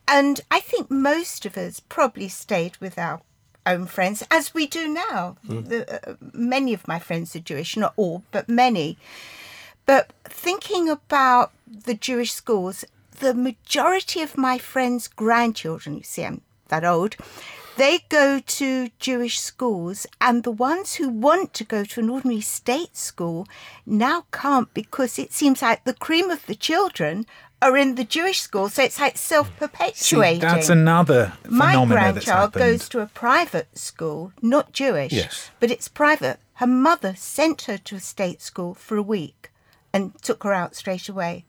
And 0.08 0.40
I 0.50 0.60
think 0.60 0.90
most 0.90 1.44
of 1.44 1.56
us 1.58 1.80
probably 1.80 2.28
stayed 2.28 2.78
with 2.78 2.98
our 2.98 3.20
own 3.66 3.86
friends, 3.86 4.24
as 4.30 4.54
we 4.54 4.66
do 4.66 4.88
now. 4.88 5.36
Hmm. 5.46 5.62
The, 5.62 6.10
uh, 6.10 6.14
many 6.32 6.72
of 6.72 6.88
my 6.88 6.98
friends 6.98 7.36
are 7.36 7.40
Jewish, 7.40 7.76
not 7.76 7.92
all, 7.96 8.22
but 8.30 8.48
many. 8.48 8.96
But 9.84 10.12
thinking 10.24 10.88
about 10.88 11.52
the 11.66 11.94
Jewish 11.94 12.32
schools, 12.32 12.84
the 13.20 13.34
majority 13.34 14.22
of 14.22 14.38
my 14.38 14.58
friends' 14.58 15.08
grandchildren, 15.08 15.98
you 15.98 16.02
see, 16.02 16.24
I'm 16.24 16.40
that 16.68 16.84
old, 16.84 17.16
they 17.76 18.00
go 18.08 18.40
to 18.40 18.90
Jewish 18.98 19.38
schools, 19.38 20.06
and 20.20 20.42
the 20.42 20.50
ones 20.50 20.96
who 20.96 21.08
want 21.08 21.54
to 21.54 21.64
go 21.64 21.84
to 21.84 22.00
an 22.00 22.10
ordinary 22.10 22.40
state 22.40 22.96
school 22.96 23.46
now 23.86 24.26
can't 24.32 24.72
because 24.74 25.18
it 25.18 25.32
seems 25.32 25.62
like 25.62 25.84
the 25.84 25.94
cream 25.94 26.30
of 26.30 26.44
the 26.46 26.56
children 26.56 27.24
are 27.60 27.76
in 27.76 27.96
the 27.96 28.04
Jewish 28.04 28.40
school, 28.40 28.68
so 28.68 28.82
it's 28.82 29.00
like 29.00 29.16
self 29.18 29.50
perpetuating. 29.58 30.40
that's 30.40 30.68
another 30.68 31.32
My 31.48 31.72
phenomenon 31.72 32.14
that's 32.14 32.24
grandchild 32.26 32.52
goes 32.52 32.88
to 32.90 33.00
a 33.00 33.06
private 33.06 33.76
school, 33.76 34.32
not 34.42 34.72
Jewish, 34.72 35.12
Yes. 35.12 35.50
but 35.60 35.70
it's 35.70 35.88
private. 35.88 36.38
Her 36.54 36.66
mother 36.66 37.14
sent 37.16 37.62
her 37.62 37.78
to 37.78 37.96
a 37.96 38.00
state 38.00 38.42
school 38.42 38.74
for 38.74 38.96
a 38.96 39.02
week 39.02 39.50
and 39.92 40.12
took 40.22 40.42
her 40.44 40.52
out 40.52 40.74
straight 40.74 41.08
away. 41.08 41.44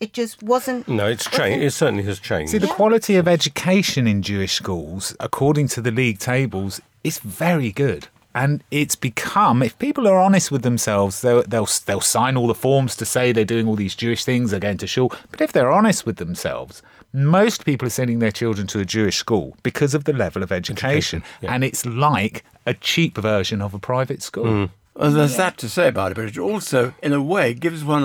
It 0.00 0.12
just 0.12 0.42
wasn't. 0.42 0.88
No, 0.88 1.06
it's 1.06 1.30
changed. 1.30 1.62
It 1.64 1.70
certainly 1.70 2.02
has 2.04 2.18
changed. 2.18 2.50
See, 2.52 2.58
the 2.58 2.66
quality 2.66 3.14
of 3.16 3.28
education 3.28 4.08
in 4.08 4.22
Jewish 4.22 4.52
schools, 4.54 5.14
according 5.20 5.68
to 5.68 5.80
the 5.80 5.92
league 5.92 6.18
tables, 6.18 6.80
is 7.04 7.18
very 7.18 7.70
good. 7.70 8.08
And 8.34 8.64
it's 8.70 8.96
become, 8.96 9.62
if 9.62 9.78
people 9.78 10.08
are 10.08 10.18
honest 10.18 10.50
with 10.50 10.62
themselves, 10.62 11.20
they'll, 11.20 11.42
they'll 11.42 11.68
they'll 11.86 12.00
sign 12.00 12.36
all 12.36 12.46
the 12.46 12.54
forms 12.54 12.96
to 12.96 13.04
say 13.04 13.30
they're 13.30 13.44
doing 13.44 13.68
all 13.68 13.76
these 13.76 13.94
Jewish 13.94 14.24
things, 14.24 14.50
they're 14.50 14.60
going 14.60 14.78
to 14.78 14.86
shul. 14.86 15.12
But 15.30 15.40
if 15.40 15.52
they're 15.52 15.70
honest 15.70 16.06
with 16.06 16.16
themselves, 16.16 16.82
most 17.12 17.66
people 17.66 17.86
are 17.86 17.90
sending 17.90 18.20
their 18.20 18.30
children 18.30 18.66
to 18.68 18.80
a 18.80 18.84
Jewish 18.84 19.18
school 19.18 19.56
because 19.62 19.94
of 19.94 20.04
the 20.04 20.14
level 20.14 20.42
of 20.42 20.50
education, 20.50 21.22
and 21.42 21.62
it's 21.62 21.84
like 21.84 22.42
a 22.64 22.74
cheap 22.74 23.18
version 23.18 23.60
of 23.60 23.74
a 23.74 23.78
private 23.78 24.22
school. 24.22 24.46
Hmm. 24.46 24.64
Well, 24.94 25.10
there's 25.10 25.36
that 25.36 25.56
to 25.58 25.68
say 25.68 25.88
about 25.88 26.12
it, 26.12 26.14
but 26.16 26.24
it 26.26 26.38
also, 26.38 26.94
in 27.02 27.12
a 27.12 27.22
way, 27.22 27.54
gives 27.54 27.82
one 27.84 28.04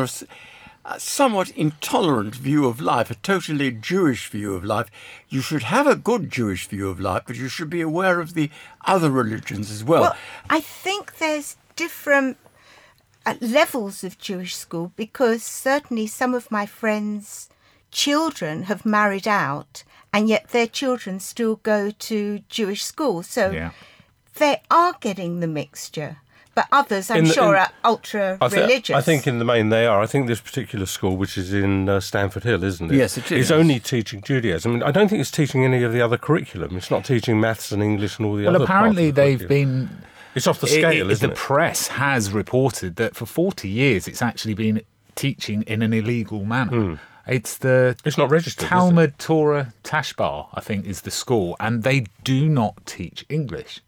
a, 0.88 0.96
s- 0.96 0.96
a 0.96 1.00
somewhat 1.00 1.50
intolerant 1.52 2.36
view 2.36 2.66
of 2.66 2.80
life, 2.82 3.12
a 3.12 3.16
totally 3.16 3.72
Jewish 3.72 4.30
view 4.30 4.54
of 4.56 4.64
life. 4.64 4.88
You 5.30 5.42
should 5.42 5.64
have 5.64 5.88
a 5.88 5.96
good 5.96 6.32
Jewish 6.32 6.68
view 6.68 6.90
of 6.90 7.00
life, 7.00 7.24
but 7.28 7.36
you 7.36 7.48
should 7.50 7.70
be 7.70 7.82
aware 7.82 8.20
of 8.20 8.34
the 8.34 8.50
other 8.86 9.12
religions 9.12 9.72
as 9.72 9.84
well. 9.84 10.02
Well, 10.02 10.16
I 10.50 10.60
think 10.62 11.18
there's 11.18 11.58
different 11.76 12.38
uh, 13.26 13.36
levels 13.42 14.04
of 14.04 14.18
Jewish 14.18 14.56
school 14.56 14.92
because 14.96 15.44
certainly 15.44 16.08
some 16.08 16.34
of 16.34 16.50
my 16.52 16.66
friends' 16.66 17.50
children 17.92 18.64
have 18.64 18.86
married 18.86 19.28
out, 19.28 19.84
and 20.14 20.30
yet 20.30 20.50
their 20.50 20.68
children 20.68 21.20
still 21.20 21.58
go 21.58 21.92
to 21.92 22.40
Jewish 22.50 22.84
school. 22.84 23.24
So 23.24 23.52
Yeah. 23.52 23.72
they 24.40 24.62
are 24.72 24.96
getting 25.00 25.40
the 25.40 25.48
mixture. 25.48 26.18
But 26.58 26.68
others, 26.72 27.12
I'm 27.12 27.26
the- 27.28 27.34
sure, 27.36 27.54
in- 27.56 27.62
are 27.62 27.70
ultra 27.86 28.40
I, 28.42 28.50
thi- 28.50 28.62
religious. 28.62 28.96
I 28.96 29.02
think 29.02 29.28
in 29.28 29.38
the 29.38 29.46
main 29.46 29.70
they 29.70 29.86
are. 29.86 30.02
I 30.02 30.08
think 30.08 30.26
this 30.26 30.40
particular 30.42 30.88
school, 30.88 31.16
which 31.16 31.38
is 31.38 31.54
in 31.54 31.88
uh, 31.88 32.00
Stamford 32.00 32.44
Hill, 32.46 32.64
isn't 32.64 32.90
it? 32.92 32.96
Yes, 32.98 33.16
it 33.16 33.26
It's 33.32 33.32
Is 33.32 33.52
only 33.52 33.80
teaching 33.80 34.22
Judaism. 34.24 34.72
I, 34.72 34.74
mean, 34.74 34.82
I 34.84 34.90
don't 34.90 35.08
think 35.08 35.22
it's 35.22 35.30
teaching 35.30 35.64
any 35.64 35.84
of 35.84 35.94
the 35.94 36.02
other 36.02 36.18
curriculum. 36.18 36.76
It's 36.76 36.90
not 36.90 37.06
teaching 37.06 37.40
maths 37.40 37.72
and 37.72 37.84
English 37.84 38.18
and 38.18 38.26
all 38.26 38.36
the 38.36 38.46
Well, 38.46 38.56
other. 38.56 38.64
apparently 38.64 39.04
parts 39.04 39.10
of 39.10 39.16
the 39.16 39.22
they've 39.22 39.48
curriculum. 39.48 39.86
been. 39.88 39.98
It's 40.34 40.48
off 40.48 40.60
the 40.60 40.66
it- 40.66 40.72
scale, 40.72 41.10
it- 41.10 41.14
isn't 41.14 41.28
the 41.28 41.34
it? 41.34 41.38
press 41.38 41.88
has 41.90 42.32
reported 42.32 42.96
that 42.96 43.16
for 43.16 43.28
40 43.28 43.70
years 43.70 44.08
it's 44.08 44.24
actually 44.24 44.56
been 44.56 44.82
teaching 45.16 45.62
in 45.68 45.84
an 45.84 45.94
illegal 45.94 46.44
manner. 46.44 47.00
It's 47.28 47.58
the 47.58 47.96
it's 48.04 48.18
not 48.18 48.32
registered. 48.32 48.64
is 48.64 48.66
it? 48.66 48.70
Talmud 48.70 49.20
Torah 49.20 49.74
Tashbar, 49.84 50.48
I 50.56 50.62
think, 50.62 50.86
is 50.88 51.02
the 51.02 51.12
school, 51.12 51.56
and 51.60 51.84
they 51.84 52.06
do 52.24 52.50
not 52.50 52.84
teach 52.88 53.26
English. 53.30 53.82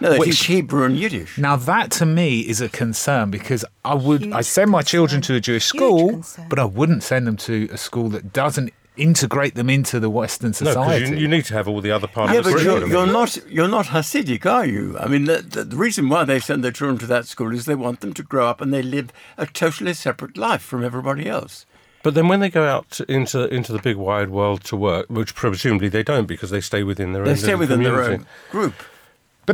No, 0.00 0.10
they 0.10 0.18
which- 0.18 0.28
teach 0.30 0.46
Hebrew 0.46 0.84
and 0.84 0.96
Yiddish. 0.96 1.38
Now 1.38 1.56
that 1.56 1.90
to 1.92 2.06
me 2.06 2.40
is 2.40 2.60
a 2.60 2.68
concern 2.68 3.30
because 3.30 3.64
I 3.84 3.94
would 3.94 4.32
I 4.32 4.40
send 4.42 4.70
my 4.70 4.82
children 4.82 5.20
to 5.22 5.34
a 5.34 5.40
Jewish 5.40 5.64
school, 5.64 6.24
but 6.48 6.58
I 6.58 6.64
wouldn't 6.64 7.02
send 7.02 7.26
them 7.26 7.36
to 7.38 7.68
a 7.72 7.76
school 7.76 8.08
that 8.10 8.32
doesn't 8.32 8.72
integrate 8.96 9.54
them 9.54 9.70
into 9.70 10.00
the 10.00 10.10
Western 10.10 10.48
No, 10.48 10.52
society. 10.54 10.98
because 11.04 11.10
you, 11.10 11.16
you 11.18 11.28
need 11.28 11.44
to 11.44 11.54
have 11.54 11.68
all 11.68 11.80
the 11.80 11.92
other 11.92 12.08
parts 12.08 12.32
Yeah, 12.32 12.40
of 12.40 12.44
the 12.46 12.50
but 12.50 12.62
you're, 12.64 12.80
curriculum. 12.80 12.90
you're 12.90 13.12
not 13.12 13.38
you're 13.48 13.68
not 13.68 13.86
Hasidic, 13.86 14.44
are 14.44 14.66
you? 14.66 14.98
I 14.98 15.06
mean, 15.06 15.26
the, 15.26 15.38
the, 15.38 15.62
the 15.64 15.76
reason 15.76 16.08
why 16.08 16.24
they 16.24 16.40
send 16.40 16.64
their 16.64 16.72
children 16.72 16.98
to 16.98 17.06
that 17.06 17.26
school 17.26 17.54
is 17.54 17.64
they 17.64 17.76
want 17.76 18.00
them 18.00 18.12
to 18.14 18.22
grow 18.24 18.48
up 18.48 18.60
and 18.60 18.74
they 18.74 18.82
live 18.82 19.12
a 19.36 19.46
totally 19.46 19.94
separate 19.94 20.36
life 20.36 20.62
from 20.62 20.82
everybody 20.84 21.28
else. 21.28 21.64
But 22.02 22.14
then 22.14 22.26
when 22.26 22.40
they 22.40 22.48
go 22.50 22.64
out 22.66 23.00
into 23.08 23.52
into 23.54 23.72
the 23.72 23.78
big 23.80 23.96
wide 23.96 24.30
world 24.30 24.64
to 24.64 24.76
work, 24.76 25.06
which 25.08 25.34
presumably 25.34 25.88
they 25.88 26.02
don't 26.02 26.26
because 26.26 26.50
they 26.50 26.60
stay 26.60 26.82
within 26.82 27.12
their 27.12 27.24
They 27.24 27.30
own 27.32 27.36
stay 27.36 27.46
little 27.54 27.60
within 27.60 27.82
their 27.84 28.02
own 28.02 28.26
group. 28.50 28.74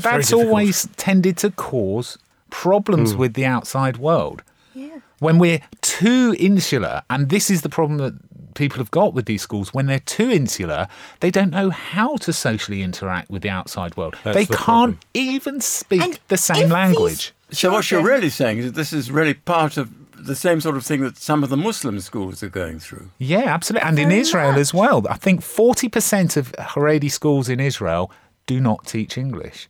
But 0.02 0.04
It's 0.18 0.30
that's 0.30 0.32
always 0.32 0.88
tended 0.96 1.36
to 1.38 1.50
cause 1.50 2.18
problems 2.50 3.14
Mm. 3.14 3.18
with 3.18 3.34
the 3.34 3.46
outside 3.46 3.96
world. 3.96 4.42
Yeah. 4.74 4.98
When 5.18 5.38
we're 5.38 5.60
too 5.80 6.34
insular, 6.38 7.02
and 7.10 7.28
this 7.28 7.50
is 7.50 7.62
the 7.62 7.68
problem 7.68 7.98
that 7.98 8.14
people 8.54 8.78
have 8.78 8.90
got 8.90 9.14
with 9.14 9.26
these 9.26 9.42
schools, 9.42 9.72
when 9.74 9.86
they're 9.86 9.98
too 10.18 10.30
insular, 10.30 10.86
they 11.20 11.30
don't 11.30 11.50
know 11.50 11.70
how 11.70 12.16
to 12.18 12.32
socially 12.32 12.82
interact 12.82 13.30
with 13.30 13.42
the 13.42 13.48
outside 13.50 13.96
world. 13.96 14.14
That's 14.22 14.36
they 14.36 14.44
the 14.44 14.54
can't 14.56 14.64
problem. 14.64 14.98
even 15.14 15.60
speak 15.60 16.20
the 16.28 16.36
same 16.36 16.68
language. 16.68 17.32
So 17.50 17.72
what 17.72 17.90
you're 17.90 18.02
really 18.14 18.30
saying 18.30 18.58
is 18.58 18.64
that 18.66 18.74
this 18.74 18.92
is 18.92 19.10
really 19.10 19.34
part 19.34 19.76
of 19.76 19.90
the 20.16 20.34
same 20.36 20.60
sort 20.60 20.76
of 20.76 20.84
thing 20.86 21.00
that 21.02 21.16
some 21.18 21.42
of 21.44 21.50
the 21.50 21.56
Muslim 21.56 22.00
schools 22.00 22.42
are 22.42 22.48
going 22.48 22.78
through. 22.78 23.10
Yeah, 23.18 23.44
absolutely. 23.56 23.88
And 23.88 23.98
in 23.98 24.10
Israel 24.12 24.54
as 24.58 24.72
well. 24.72 25.04
I 25.10 25.16
think 25.16 25.40
40% 25.40 26.36
of 26.36 26.52
Haredi 26.52 27.10
schools 27.10 27.48
in 27.48 27.60
Israel 27.60 28.10
do 28.46 28.60
not 28.60 28.86
teach 28.86 29.18
English. 29.18 29.68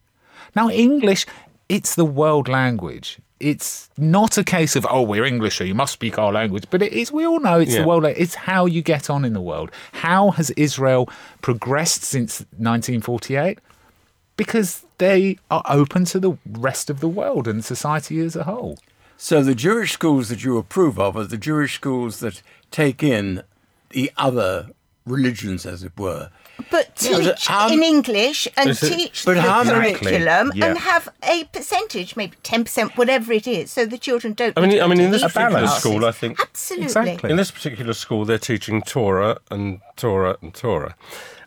Now, 0.54 0.70
English, 0.70 1.26
it's 1.68 1.94
the 1.94 2.04
world 2.04 2.48
language. 2.48 3.18
It's 3.40 3.90
not 3.98 4.38
a 4.38 4.44
case 4.44 4.76
of, 4.76 4.86
oh, 4.88 5.02
we're 5.02 5.24
English, 5.24 5.56
so 5.58 5.64
you 5.64 5.74
must 5.74 5.92
speak 5.92 6.18
our 6.18 6.32
language. 6.32 6.64
But 6.70 6.82
it 6.82 6.92
is, 6.92 7.12
we 7.12 7.26
all 7.26 7.40
know 7.40 7.58
it's 7.60 7.74
Yeah. 7.74 7.82
the 7.82 7.88
world. 7.88 8.04
It's 8.04 8.34
how 8.34 8.64
you 8.66 8.80
get 8.80 9.10
on 9.10 9.24
in 9.24 9.32
the 9.32 9.40
world. 9.40 9.70
How 9.92 10.30
has 10.30 10.50
Israel 10.50 11.08
progressed 11.42 12.02
since 12.04 12.44
1948? 12.56 13.58
Because 14.36 14.84
they 14.98 15.38
are 15.50 15.62
open 15.68 16.04
to 16.06 16.20
the 16.20 16.38
rest 16.48 16.90
of 16.90 17.00
the 17.00 17.08
world 17.08 17.46
and 17.48 17.64
society 17.64 18.18
as 18.20 18.36
a 18.36 18.44
whole. 18.44 18.78
So 19.16 19.42
the 19.42 19.54
Jewish 19.54 19.92
schools 19.92 20.28
that 20.28 20.42
you 20.44 20.56
approve 20.58 20.98
of 20.98 21.16
are 21.16 21.24
the 21.24 21.36
Jewish 21.36 21.74
schools 21.74 22.20
that 22.20 22.42
take 22.70 23.02
in 23.02 23.42
the 23.90 24.10
other 24.16 24.70
religions, 25.06 25.66
as 25.66 25.82
it 25.82 25.92
were. 25.98 26.30
But 26.70 26.90
Yeah, 27.00 27.18
but 27.18 27.36
teach 27.38 27.72
in 27.72 27.82
English 27.82 28.48
and 28.56 28.70
it- 28.70 28.78
teach 28.78 29.24
But 29.24 29.34
the 29.34 29.42
how 29.42 29.64
many- 29.64 29.94
curriculum 29.94 30.52
Yeah. 30.54 30.66
and 30.66 30.78
have 30.78 31.08
a 31.22 31.44
percentage, 31.52 32.14
maybe 32.16 32.36
10%, 32.42 32.96
whatever 32.96 33.32
it 33.32 33.46
is, 33.46 33.70
so 33.70 33.84
the 33.86 33.98
children 33.98 34.32
don't. 34.34 34.56
I 34.56 34.60
mean, 34.66 34.80
I 34.80 34.86
mean, 34.86 35.00
in 35.00 35.10
this 35.10 35.22
particular 35.22 35.66
school, 35.66 36.04
I 36.04 36.12
think 36.12 36.40
Absolutely. 36.40 37.30
In 37.30 37.36
this 37.36 37.50
particular 37.50 37.92
school, 37.92 38.24
they're 38.24 38.38
teaching 38.38 38.82
Torah 38.82 39.38
and 39.50 39.80
Torah 39.96 40.36
and 40.42 40.54
Torah. 40.54 40.94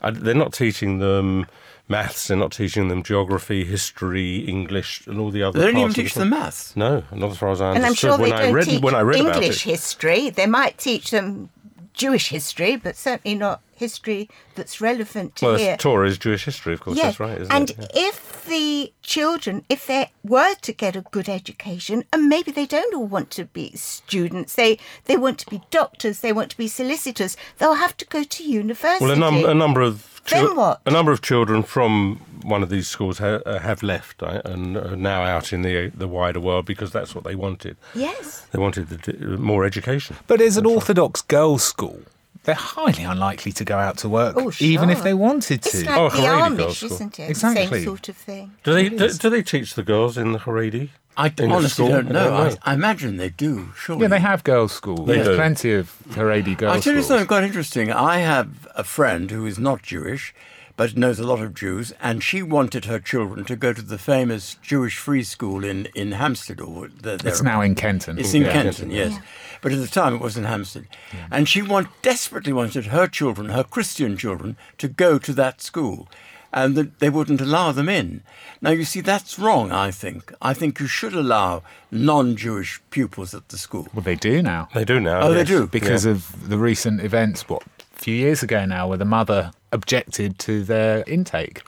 Uh, 0.02 0.12
they're 0.14 0.34
not 0.46 0.54
teaching 0.54 1.00
them 1.00 1.48
maths. 1.90 2.28
They're 2.28 2.38
not 2.38 2.52
teaching 2.52 2.90
them 2.90 3.02
geography, 3.02 3.64
history, 3.64 4.40
English, 4.40 5.08
and 5.08 5.20
all 5.20 5.32
the 5.32 5.42
other. 5.42 5.58
They 5.60 5.66
don't 5.68 5.78
even 5.78 5.84
parts 5.88 5.98
of 5.98 6.04
teach 6.04 6.14
the- 6.14 6.20
them 6.20 6.30
maths. 6.32 6.74
No, 6.76 7.04
not 7.14 7.32
as 7.32 7.38
far 7.38 7.50
as 7.52 7.62
I 7.62 7.74
And 7.76 7.86
I'm 7.86 7.94
sure 7.94 8.18
they 8.18 8.24
when 8.24 8.34
I 8.34 8.42
don't 8.44 8.54
read 8.54 8.66
teach 8.66 8.82
when 8.82 8.94
I 8.96 9.02
read 9.02 9.22
about 9.22 9.38
English 9.38 9.64
history. 9.64 10.30
They 10.30 10.46
might 10.48 10.78
teach 10.78 11.12
them 11.12 11.50
Jewish 11.98 12.30
history, 12.30 12.76
but 12.76 12.96
certainly 12.96 13.36
not 13.36 13.62
history 13.76 14.30
that's 14.56 14.80
relevant 14.82 15.36
to 15.38 15.46
Well, 15.46 15.58
here. 15.58 15.78
Torah 15.78 16.08
is 16.08 16.18
Jewish 16.18 16.46
history, 16.46 16.74
of 16.74 16.80
course. 16.82 16.98
Yes, 16.98 17.06
That's 17.06 17.20
right, 17.20 17.42
isn't 17.42 17.54
and 17.54 17.70
it? 17.72 17.78
Yeah. 17.80 17.88
if 18.10 18.46
the 18.46 18.94
children, 19.04 19.66
if 19.70 19.86
they 19.88 20.12
were 20.24 20.56
to 20.62 20.72
get 20.74 20.96
a 20.96 21.02
good 21.02 21.28
education, 21.30 22.04
and 22.14 22.30
maybe 22.30 22.52
they 22.52 22.66
don't 22.66 22.94
all 22.96 23.06
want 23.06 23.30
to 23.32 23.46
be 23.46 23.72
students, 23.76 24.56
they 24.56 24.80
they 25.06 25.18
want 25.18 25.38
to 25.40 25.50
be 25.50 25.62
doctors, 25.70 26.20
they 26.22 26.34
want 26.34 26.50
to 26.52 26.58
be 26.58 26.68
solicitors, 26.68 27.36
they'll 27.58 27.76
have 27.76 27.96
to 27.98 28.06
go 28.06 28.24
to 28.24 28.44
university. 28.44 29.04
Well, 29.06 29.14
a, 29.14 29.20
num- 29.20 29.46
a 29.46 29.54
number 29.54 29.82
of 29.82 30.22
Then 30.30 30.56
what? 30.56 30.82
a 30.86 30.92
number 30.92 31.12
of 31.12 31.22
children 31.22 31.64
from 31.64 32.22
one 32.44 32.64
of 32.64 32.70
these 32.70 32.88
schools 32.88 33.18
ha- 33.20 33.42
uh, 33.46 33.60
have 33.60 33.84
left 33.84 34.22
right, 34.22 34.42
and 34.46 34.78
are 34.78 34.96
now 34.96 35.24
out 35.24 35.54
in 35.54 35.62
the 35.62 35.90
the 35.96 36.08
wider 36.08 36.40
world 36.40 36.66
because 36.66 36.92
that's 36.92 37.14
what 37.16 37.24
they 37.24 37.36
wanted. 37.36 37.78
Yes. 37.96 38.46
They 38.52 38.60
wanted 38.60 38.90
the, 38.90 38.98
d- 38.98 39.18
more 39.38 39.66
education. 39.66 40.16
But 40.28 40.42
as 40.42 40.58
an 40.58 40.66
Orthodox 40.66 41.22
girls' 41.22 41.64
school, 41.64 42.00
they're 42.44 42.56
highly 42.56 43.04
unlikely 43.04 43.52
to 43.54 43.66
go 43.66 43.78
out 43.78 43.98
to 44.00 44.10
work, 44.10 44.36
Oh, 44.38 44.52
even 44.60 44.90
if 44.90 45.04
they 45.04 45.14
wanted 45.14 45.62
to. 45.64 45.70
It's 45.70 45.86
like 45.86 45.98
Oh, 45.98 46.10
the 46.10 46.18
Haredi 46.18 46.58
Girls' 46.58 46.74
Amish, 46.74 46.76
School. 46.78 46.92
isn't 46.94 47.20
it? 47.20 47.30
Exactly. 47.30 47.66
Same 47.80 47.84
sort 47.86 48.10
of 48.10 48.16
thing. 48.18 48.52
Do 48.64 48.74
they 48.74 48.90
do, 48.90 49.10
do 49.10 49.30
they 49.30 49.44
teach 49.44 49.74
the 49.74 49.84
girls 49.84 50.18
in 50.18 50.32
the 50.32 50.40
Haredi? 50.40 50.90
I 51.20 51.28
in 51.28 51.34
the 51.36 51.44
honestly 51.50 51.70
school? 51.86 51.90
don't 51.90 52.12
know. 52.12 52.32
I 52.34 52.48
I, 52.50 52.58
I 52.72 52.74
imagine 52.76 53.18
they 53.18 53.30
do, 53.32 53.72
surely. 53.76 54.04
Yeah, 54.04 54.08
they 54.10 54.20
have 54.20 54.44
girls' 54.44 54.72
school. 54.72 55.04
They 55.06 55.16
There's 55.16 55.28
do. 55.30 55.36
plenty 55.36 55.74
of 55.74 55.96
Haredi 56.12 56.56
girls' 56.58 56.76
I'll 56.76 56.82
tell 56.82 56.94
you 56.96 57.02
something 57.02 57.26
quite 57.28 57.44
interesting. 57.44 57.92
I 57.92 58.20
have 58.20 58.68
a 58.76 58.84
friend 58.84 59.30
who 59.32 59.46
is 59.48 59.58
not 59.58 59.82
Jewish, 59.82 60.34
but 60.78 60.96
knows 60.96 61.20
a 61.20 61.28
lot 61.28 61.42
of 61.42 61.54
Jews, 61.54 61.92
and 62.00 62.24
she 62.24 62.42
wanted 62.42 62.86
her 62.86 63.00
children 63.00 63.44
to 63.46 63.56
go 63.56 63.74
to 63.74 63.82
the 63.82 63.98
famous 63.98 64.56
Jewish 64.62 64.98
free 64.98 65.24
school 65.24 65.66
in, 65.66 65.88
in 65.96 66.14
Hampstead. 66.14 66.62
Or 66.62 66.88
the, 66.88 67.20
It's 67.26 67.42
now 67.42 67.62
in 67.62 67.76
Kenton. 67.76 68.18
It's 68.20 68.34
in 68.34 68.44
Yeah. 68.44 68.54
Kenton, 68.54 68.92
yes. 68.92 69.20
But 69.62 69.74
at 69.74 69.80
the 69.80 69.88
time 69.88 70.14
it 70.16 70.22
was 70.22 70.38
in 70.38 70.44
Hampstead. 70.46 70.88
And 71.32 71.50
she 71.50 71.62
want, 71.64 71.88
desperately 72.04 72.54
wanted 72.54 72.86
her 72.86 73.08
children, 73.08 73.50
her 73.50 73.64
Christian 73.64 74.16
children, 74.16 74.56
to 74.78 74.88
go 74.88 75.18
to 75.18 75.34
that 75.34 75.62
school. 75.62 76.08
And 76.54 76.76
that 76.76 77.00
they 77.00 77.10
wouldn't 77.10 77.42
allow 77.42 77.72
them 77.74 77.90
in. 77.90 78.22
Now, 78.62 78.70
you 78.72 78.86
see, 78.86 79.02
that's 79.02 79.38
wrong, 79.38 79.72
I 79.72 79.92
think. 79.92 80.34
I 80.42 80.54
think 80.54 80.80
you 80.80 80.88
should 80.88 81.14
allow 81.14 81.62
non 81.92 82.36
Jewish 82.38 82.82
pupils 82.90 83.34
at 83.36 83.50
the 83.50 83.58
school. 83.58 83.88
Well, 83.94 84.02
they 84.04 84.16
do 84.16 84.42
now. 84.42 84.70
They 84.74 84.86
do 84.86 85.00
now. 85.00 85.22
Oh, 85.22 85.34
they 85.34 85.44
do? 85.44 85.68
because 85.68 86.06
Yeah. 86.06 86.12
of 86.14 86.48
the 86.50 86.58
recent 86.58 87.02
events, 87.02 87.50
what, 87.50 87.64
a 87.64 87.77
few 87.98 88.16
years 88.16 88.44
ago 88.44 88.66
now, 88.66 88.88
where 88.88 88.98
the 88.98 89.06
mother 89.06 89.52
objected 89.72 90.40
to 90.40 90.64
their 90.64 91.04
intake. 91.08 91.62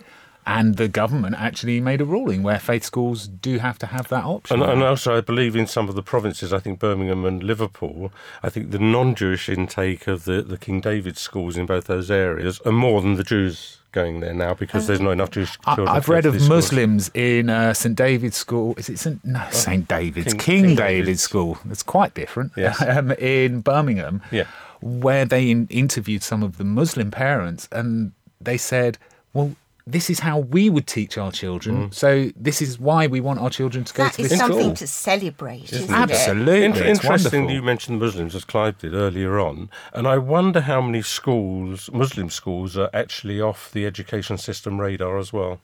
And 0.47 0.77
the 0.77 0.87
government 0.87 1.35
actually 1.37 1.79
made 1.79 2.01
a 2.01 2.05
ruling 2.05 2.41
where 2.41 2.57
faith 2.57 2.83
schools 2.83 3.27
do 3.27 3.59
have 3.59 3.77
to 3.79 3.85
have 3.85 4.07
that 4.07 4.23
option. 4.23 4.61
And, 4.63 4.71
and 4.71 4.81
also, 4.83 5.15
I 5.15 5.21
believe 5.21 5.55
in 5.55 5.67
some 5.67 5.87
of 5.89 5.93
the 5.93 6.01
provinces, 6.01 6.51
I 6.51 6.57
think 6.57 6.79
Birmingham 6.79 7.23
and 7.23 7.43
Liverpool, 7.43 8.11
I 8.41 8.49
think 8.49 8.71
the 8.71 8.79
non-Jewish 8.79 9.47
intake 9.47 10.07
of 10.07 10.23
the, 10.25 10.41
the 10.41 10.57
King 10.57 10.81
David 10.81 11.17
schools 11.17 11.55
in 11.55 11.67
both 11.67 11.85
those 11.85 12.09
areas 12.09 12.59
are 12.65 12.71
more 12.71 12.99
than 13.01 13.13
the 13.13 13.23
Jews 13.23 13.77
going 13.91 14.21
there 14.21 14.33
now 14.33 14.55
because 14.55 14.87
there's 14.87 15.01
not 15.01 15.11
enough 15.11 15.29
Jewish 15.29 15.55
I, 15.65 15.75
children. 15.75 15.95
I've 15.95 16.09
read 16.09 16.25
of 16.25 16.33
schools. 16.35 16.49
Muslims 16.49 17.11
in 17.13 17.51
uh, 17.51 17.73
St 17.75 17.95
David's 17.95 18.37
School. 18.37 18.73
Is 18.77 18.89
it 18.89 18.97
St. 18.97 19.23
No, 19.23 19.45
St 19.51 19.87
David's 19.87 20.33
King- 20.33 20.39
King, 20.39 20.63
King 20.63 20.75
David's. 20.75 21.05
David's. 21.05 21.21
School. 21.21 21.57
It's 21.69 21.83
quite 21.83 22.15
different. 22.15 22.53
Yes. 22.57 22.81
Um, 22.87 23.11
in 23.11 23.61
Birmingham, 23.61 24.21
Yeah. 24.31 24.45
Where 24.81 25.25
they 25.25 25.49
in- 25.49 25.67
interviewed 25.69 26.23
some 26.23 26.43
of 26.43 26.57
the 26.57 26.63
Muslim 26.63 27.11
parents, 27.11 27.67
and 27.71 28.11
they 28.41 28.57
said, 28.57 28.97
"Well, 29.33 29.55
this 29.87 30.09
is 30.09 30.19
how 30.19 30.37
we 30.37 30.69
would 30.69 30.85
teach 30.85 31.17
our 31.17 31.31
children. 31.31 31.89
Mm. 31.89 31.93
So 31.93 32.29
this 32.35 32.61
is 32.61 32.79
why 32.79 33.07
we 33.07 33.19
want 33.21 33.39
our 33.39 33.49
children 33.49 33.83
to 33.85 33.93
go 33.93 34.03
That 34.03 34.13
to 34.13 34.21
is 34.21 34.29
this 34.29 34.39
something 34.39 34.59
school." 34.61 34.75
to 34.75 34.87
celebrate, 34.87 35.73
isn't 35.73 35.89
it? 35.89 35.91
Absolutely, 35.91 36.63
In- 36.63 36.71
it's 36.75 36.79
interesting 36.99 37.41
wonderful. 37.45 37.55
you 37.55 37.61
mentioned 37.63 37.99
Muslims, 37.99 38.35
as 38.35 38.45
Clive 38.45 38.77
did 38.77 38.93
earlier 38.93 39.39
on, 39.39 39.69
and 39.93 40.07
I 40.07 40.17
wonder 40.19 40.61
how 40.61 40.79
many 40.81 41.01
schools, 41.01 41.89
Muslim 41.91 42.29
schools, 42.29 42.77
are 42.77 42.89
actually 42.93 43.41
off 43.41 43.71
the 43.71 43.85
education 43.87 44.37
system 44.37 44.79
radar 44.79 45.17
as 45.17 45.33
well. 45.33 45.59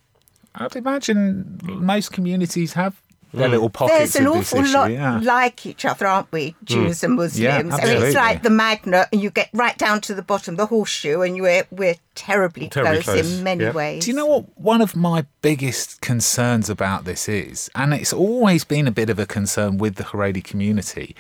I'd 0.55 0.76
imagine 0.76 1.59
most 1.63 2.11
communities 2.13 2.74
have 2.74 3.01
their 3.36 3.47
Mm. 3.47 3.51
little 3.51 3.69
pockets 3.69 4.13
There's 4.13 4.15
an 4.15 4.27
of 4.27 4.33
this 4.36 4.53
awful 4.53 4.63
issue. 4.65 4.73
lot 4.77 4.91
yeah. 4.91 5.19
like 5.23 5.65
each 5.65 5.86
other, 5.86 6.07
aren't 6.07 6.31
we? 6.31 6.55
Jews 6.63 7.03
and 7.03 7.15
Muslims. 7.15 7.39
Yeah, 7.39 7.57
I 7.57 7.63
mean, 7.63 7.73
it's 8.03 8.15
like 8.15 8.43
the 8.43 8.49
magnet, 8.49 9.07
and 9.11 9.21
you 9.21 9.29
get 9.29 9.49
right 9.53 9.77
down 9.77 10.01
to 10.01 10.13
the 10.13 10.21
bottom, 10.21 10.55
the 10.55 10.65
horseshoe, 10.65 11.21
and 11.21 11.39
we're 11.41 11.65
we're 11.71 11.95
terribly, 12.15 12.69
Terribly 12.69 13.01
close, 13.03 13.21
close, 13.21 13.38
in 13.38 13.43
many 13.43 13.63
yeah. 13.65 13.71
ways. 13.71 14.05
Do 14.05 14.11
you 14.11 14.17
know 14.17 14.25
what 14.25 14.45
one 14.57 14.81
of 14.81 14.95
my 14.95 15.25
biggest 15.41 16.01
concerns 16.01 16.69
about 16.69 17.05
this 17.05 17.27
is, 17.29 17.69
and 17.75 17.93
it's 17.93 18.13
always 18.13 18.63
been 18.63 18.88
a 18.88 18.91
bit 18.91 19.09
of 19.09 19.19
a 19.19 19.25
concern 19.25 19.77
with 19.77 19.95
the 19.95 20.03
Haredi 20.05 20.43
community, 20.43 21.15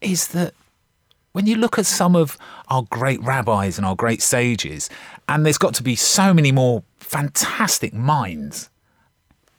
is 0.00 0.28
that 0.28 0.54
when 1.32 1.46
you 1.46 1.56
look 1.56 1.78
at 1.78 1.86
some 1.86 2.16
of 2.16 2.36
our 2.68 2.82
great 2.90 3.22
rabbis 3.22 3.76
and 3.76 3.86
our 3.86 3.94
great 3.94 4.20
sages, 4.22 4.90
and 5.28 5.44
there's 5.46 5.58
got 5.58 5.74
to 5.74 5.82
be 5.82 5.94
so 5.94 6.34
many 6.34 6.50
more 6.50 6.82
fantastic 6.98 7.92
minds, 7.94 8.68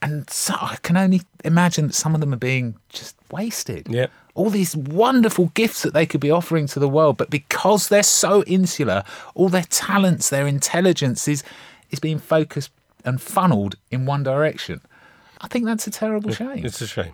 and 0.02 0.30
so 0.30 0.56
I 0.60 0.78
can 0.82 0.98
only 0.98 1.22
imagine 1.46 1.88
that 1.88 1.94
some 1.94 2.16
of 2.16 2.22
them 2.22 2.34
are 2.34 2.38
being 2.38 2.76
just 2.90 3.16
wasted. 3.32 3.88
Yeah. 3.90 4.08
All 4.34 4.50
these 4.50 4.76
wonderful 4.76 5.48
gifts 5.54 5.82
that 5.84 5.94
they 5.94 6.06
could 6.06 6.22
be 6.22 6.32
offering 6.32 6.66
to 6.68 6.80
the 6.80 6.88
world, 6.88 7.18
but 7.18 7.30
because 7.30 7.90
they're 7.90 8.02
so 8.04 8.44
insular, 8.44 9.04
all 9.36 9.50
their 9.50 9.64
talents, 9.70 10.30
their 10.30 10.48
intelligence 10.48 11.28
is, 11.28 11.44
is 11.90 12.00
being 12.00 12.18
focused 12.20 12.72
and 13.04 13.22
funneled 13.22 13.76
in 13.92 14.06
one 14.06 14.24
direction. 14.24 14.82
I 15.42 15.48
think 15.48 15.66
that's 15.66 15.86
a 15.88 15.92
terrible 15.92 16.32
shame. 16.32 16.66
It's 16.66 16.82
a 16.82 16.88
shame. 16.88 17.14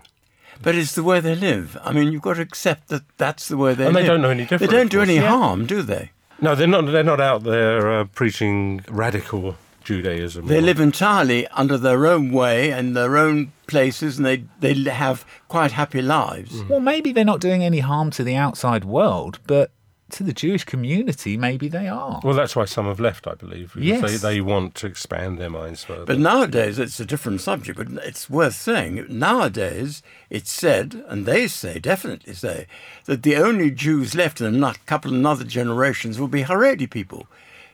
But 0.62 0.76
it's 0.76 0.96
the 0.96 1.04
way 1.04 1.20
they 1.20 1.36
live. 1.36 1.78
I 1.84 1.92
mean, 1.92 2.12
you've 2.12 2.22
got 2.22 2.36
to 2.36 2.42
accept 2.42 2.90
that 2.90 3.04
that's 3.18 3.48
the 3.48 3.58
way 3.58 3.74
they 3.74 3.86
and 3.86 3.94
live. 3.96 4.04
they 4.04 4.08
don't 4.08 4.22
know 4.22 4.30
any 4.30 4.44
different. 4.46 4.72
They 4.72 4.78
don't 4.78 4.92
do 4.92 5.02
any 5.02 5.16
Yeah. 5.16 5.30
harm, 5.30 5.66
do 5.66 5.82
they? 5.82 6.12
No, 6.42 6.54
they're 6.56 6.68
not. 6.68 6.86
They're 6.88 7.04
not 7.04 7.20
out 7.20 7.44
there 7.44 7.92
uh, 7.92 8.04
preaching 8.06 8.84
radical 8.90 9.56
Judaism. 9.88 10.48
They 10.48 10.58
or- 10.58 10.64
live 10.64 10.82
entirely 10.82 11.48
under 11.48 11.78
their 11.78 12.06
own 12.06 12.32
way 12.32 12.72
and 12.74 12.94
their 12.94 13.18
own 13.18 13.54
places, 13.68 14.18
and 14.18 14.26
they 14.26 14.44
they 14.60 14.74
have 14.90 15.26
quite 15.48 15.72
happy 15.72 16.02
lives. 16.02 16.62
Mm. 16.62 16.70
Well, 16.70 16.80
maybe 16.82 17.14
they're 17.14 17.24
not 17.24 17.40
doing 17.40 17.64
any 17.64 17.80
harm 17.80 18.12
to 18.12 18.24
the 18.24 18.36
outside 18.36 18.84
world, 18.84 19.40
but 19.48 19.72
to 20.10 20.24
the 20.24 20.34
Jewish 20.34 20.66
community, 20.66 21.38
maybe 21.38 21.68
they 21.70 21.88
are. 21.88 22.20
Well, 22.22 22.34
that's 22.34 22.56
why 22.56 22.66
some 22.66 22.86
have 22.86 23.00
left, 23.00 23.28
I 23.28 23.36
believe. 23.36 23.76
Yes. 23.76 24.02
They, 24.02 24.18
they 24.18 24.42
want 24.42 24.76
to 24.76 24.88
expand 24.88 25.38
their 25.38 25.50
minds 25.50 25.84
further. 25.84 26.06
But 26.06 26.20
nowadays, 26.20 26.80
it's 26.80 27.00
a 27.00 27.06
different 27.06 27.42
subject. 27.42 27.78
But 27.78 28.04
it's 28.06 28.30
worth 28.30 28.56
saying. 28.56 29.06
Nowadays, 29.10 30.02
it's 30.30 30.52
said, 30.52 31.04
and 31.08 31.26
they 31.26 31.48
say, 31.48 31.80
definitely 31.80 32.34
say, 32.34 32.68
that 33.06 33.24
the 33.24 33.36
only 33.36 33.72
Jews 33.72 34.16
left 34.16 34.40
in 34.40 34.64
a 34.64 34.76
couple 34.86 35.14
of 35.14 35.26
other 35.26 35.44
generations 35.44 36.20
will 36.20 36.30
be 36.30 36.44
Haredi 36.44 36.90
people, 36.90 37.28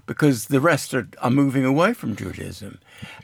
because 0.06 0.46
the 0.46 0.60
rest 0.60 0.94
are, 0.94 1.08
are 1.22 1.32
moving 1.32 1.64
away 1.66 1.94
from 1.94 2.16
Judaism. 2.16 2.80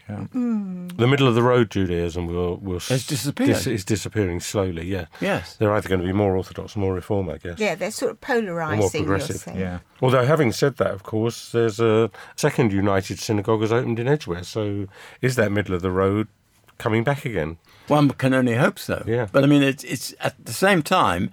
Hmm. 0.08 0.88
The 0.88 1.08
middle 1.08 1.28
of 1.28 1.36
the 1.36 1.44
road 1.44 1.70
Judaism 1.70 2.26
will 2.28 2.58
will 2.58 2.80
Has 2.80 3.06
disappeared. 3.06 3.50
Dis, 3.50 3.68
is 3.68 3.86
disappearing 3.86 4.40
slowly. 4.40 4.88
Yeah. 4.88 5.06
Yes. 5.22 5.56
They're 5.56 5.72
either 5.74 5.88
going 5.90 6.02
to 6.02 6.08
be 6.08 6.14
more 6.14 6.36
orthodox, 6.36 6.76
or 6.76 6.80
more 6.80 6.94
reform, 6.96 7.30
I 7.30 7.38
guess. 7.38 7.60
Yeah, 7.60 7.76
they're 7.76 7.92
sort 7.92 8.12
of 8.12 8.18
Or 8.30 8.42
more 8.42 8.54
polarising. 8.56 8.94
You're 8.94 9.04
progressive. 9.04 9.36
saying. 9.38 9.80
Although, 10.02 10.26
having 10.26 10.52
said 10.52 10.78
that, 10.78 10.92
of 10.92 11.04
course, 11.04 11.52
there's 11.52 11.80
a 11.80 12.10
second 12.36 12.72
United 12.72 13.20
Synagogue 13.20 13.62
has 13.62 13.72
opened 13.72 14.00
in 14.00 14.08
Edgware. 14.08 14.44
So, 14.44 14.88
is 15.22 15.36
that 15.36 15.52
middle 15.52 15.76
of 15.76 15.82
the 15.82 15.92
road 15.92 16.28
coming 16.78 17.04
back 17.04 17.26
again? 17.26 17.58
One 17.88 18.10
can 18.12 18.34
only 18.34 18.56
hope 18.56 18.80
so. 18.80 19.04
Yeah. 19.06 19.28
But 19.32 19.44
I 19.44 19.48
mean, 19.48 19.64
it's, 19.64 19.84
it's 19.84 20.14
at 20.22 20.44
the 20.44 20.54
same 20.54 20.82
time, 20.82 21.32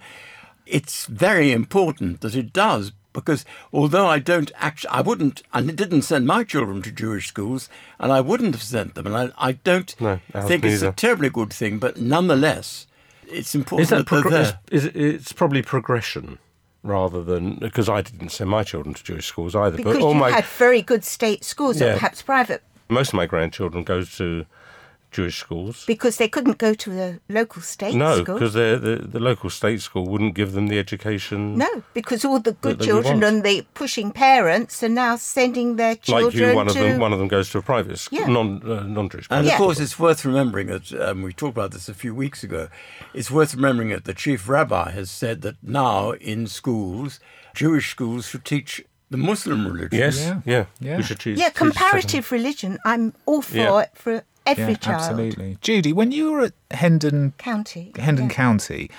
it's 0.65 1.05
very 1.05 1.51
important 1.51 2.21
that 2.21 2.35
it 2.35 2.51
does 2.53 2.91
because 3.17 3.45
although 3.73 4.05
I 4.05 4.19
don't 4.19 4.51
actually, 4.55 4.89
I 4.91 5.01
wouldn't, 5.01 5.41
I 5.51 5.61
didn't 5.61 6.03
send 6.03 6.27
my 6.27 6.43
children 6.43 6.83
to 6.83 6.91
Jewish 6.91 7.27
schools, 7.27 7.67
and 7.99 8.11
I 8.11 8.21
wouldn't 8.21 8.53
have 8.53 8.61
sent 8.61 8.93
them, 8.93 9.07
and 9.07 9.17
I, 9.17 9.31
I 9.49 9.51
don't 9.53 9.99
No, 9.99 10.19
ours 10.35 10.47
think 10.47 10.63
it's 10.63 10.83
a 10.83 10.91
terribly 10.91 11.29
good 11.29 11.51
thing, 11.51 11.79
but 11.79 11.99
nonetheless, 11.99 12.85
it's 13.27 13.55
important 13.55 13.83
Is 13.85 13.89
that 13.89 14.07
that 14.07 14.21
they're 14.23 14.29
there. 14.43 14.59
is, 14.71 14.85
is 14.85 15.15
it's 15.15 15.33
probably 15.33 15.63
progression 15.63 16.37
rather 16.83 17.23
than 17.23 17.55
because 17.55 17.89
I 17.89 18.01
didn't 18.01 18.29
send 18.29 18.51
my 18.51 18.63
children 18.63 18.93
to 18.93 19.03
Jewish 19.03 19.25
schools 19.25 19.55
either. 19.55 19.77
Because 19.77 19.95
but 19.95 20.03
all 20.03 20.13
you 20.13 20.19
my 20.19 20.31
had 20.31 20.45
very 20.45 20.83
good 20.83 21.03
state 21.03 21.43
schools, 21.43 21.81
or 21.81 21.93
perhaps 21.93 22.21
private. 22.21 22.61
most 22.87 23.09
of 23.09 23.15
my 23.15 23.25
grandchildren 23.25 23.83
go 23.83 24.03
to 24.03 24.45
Jewish 25.11 25.37
schools. 25.39 25.85
Because 25.85 26.17
they 26.17 26.27
couldn't 26.27 26.57
go 26.57 26.73
to 26.73 26.89
the 26.89 27.19
local 27.29 27.61
state 27.61 27.95
no, 27.95 28.23
school. 28.23 28.35
because 28.35 28.53
the, 28.53 29.01
the 29.09 29.19
local 29.19 29.49
state 29.49 29.81
school 29.81 30.05
wouldn't 30.05 30.35
give 30.35 30.51
them 30.51 30.67
the 30.67 30.77
education. 30.77 31.57
No, 31.57 31.83
because 31.93 32.25
all 32.25 32.39
the 32.39 32.51
good 32.53 32.73
that 32.73 32.79
they 32.79 32.85
children 32.85 33.23
and 33.23 33.43
the 33.43 33.65
pushing 33.73 34.11
parents 34.11 34.83
are 34.83 34.89
now 34.89 35.15
sending 35.15 35.77
their 35.77 35.95
children 35.95 36.25
Like 36.25 36.33
you, 36.35 36.55
one 36.55 36.67
to. 36.67 36.71
of 36.71 36.77
them, 36.85 36.99
one 36.99 37.13
of 37.13 37.19
them 37.19 37.27
goes 37.29 37.49
to 37.51 37.57
a 37.57 37.61
private 37.61 37.97
school, 37.99 38.19
Yeah. 38.19 38.27
non 38.27 38.61
uh, 38.69 38.83
non-Jewish. 38.83 39.27
And 39.29 39.47
of 39.47 39.53
school. 39.53 39.67
course, 39.67 39.79
it's 39.79 39.97
worth 39.97 40.25
remembering 40.25 40.67
that 40.67 40.91
um, 40.93 41.21
we 41.21 41.31
talked 41.33 41.55
about 41.57 41.71
this 41.71 41.87
a 41.89 41.93
few 41.93 42.13
weeks 42.13 42.43
ago. 42.43 42.67
It's 43.13 43.31
worth 43.31 43.55
remembering 43.55 43.89
that 43.89 44.03
the 44.05 44.13
chief 44.13 44.47
rabbi 44.49 44.91
has 44.91 45.09
said 45.09 45.41
that 45.43 45.55
now 45.63 46.11
in 46.11 46.47
schools, 46.47 47.19
Jewish 47.55 47.89
schools 47.91 48.27
should 48.27 48.45
teach 48.45 48.83
the 49.09 49.17
Muslim 49.17 49.65
religion. 49.65 49.97
Yes, 49.99 50.19
Yeah. 50.19 50.41
yeah. 50.45 50.65
Yeah. 50.81 50.97
We 50.97 51.03
should 51.03 51.19
teach- 51.21 51.39
yeah, 51.39 51.49
comparative 51.49 52.29
religion. 52.31 52.77
I'm 52.83 53.13
all 53.25 53.41
for 53.41 53.55
Yeah. 53.57 53.79
it 53.79 53.91
for 53.95 54.23
every 54.47 54.73
yeah, 54.73 54.77
child. 54.77 55.01
Absolutely. 55.01 55.57
Judy, 55.61 55.93
when 55.93 56.11
you 56.11 56.31
were 56.31 56.41
at 56.41 56.53
Hendon 56.71 57.33
County. 57.37 57.91
Hendon 57.97 58.25
yeah. 58.29 58.35
County, 58.35 58.89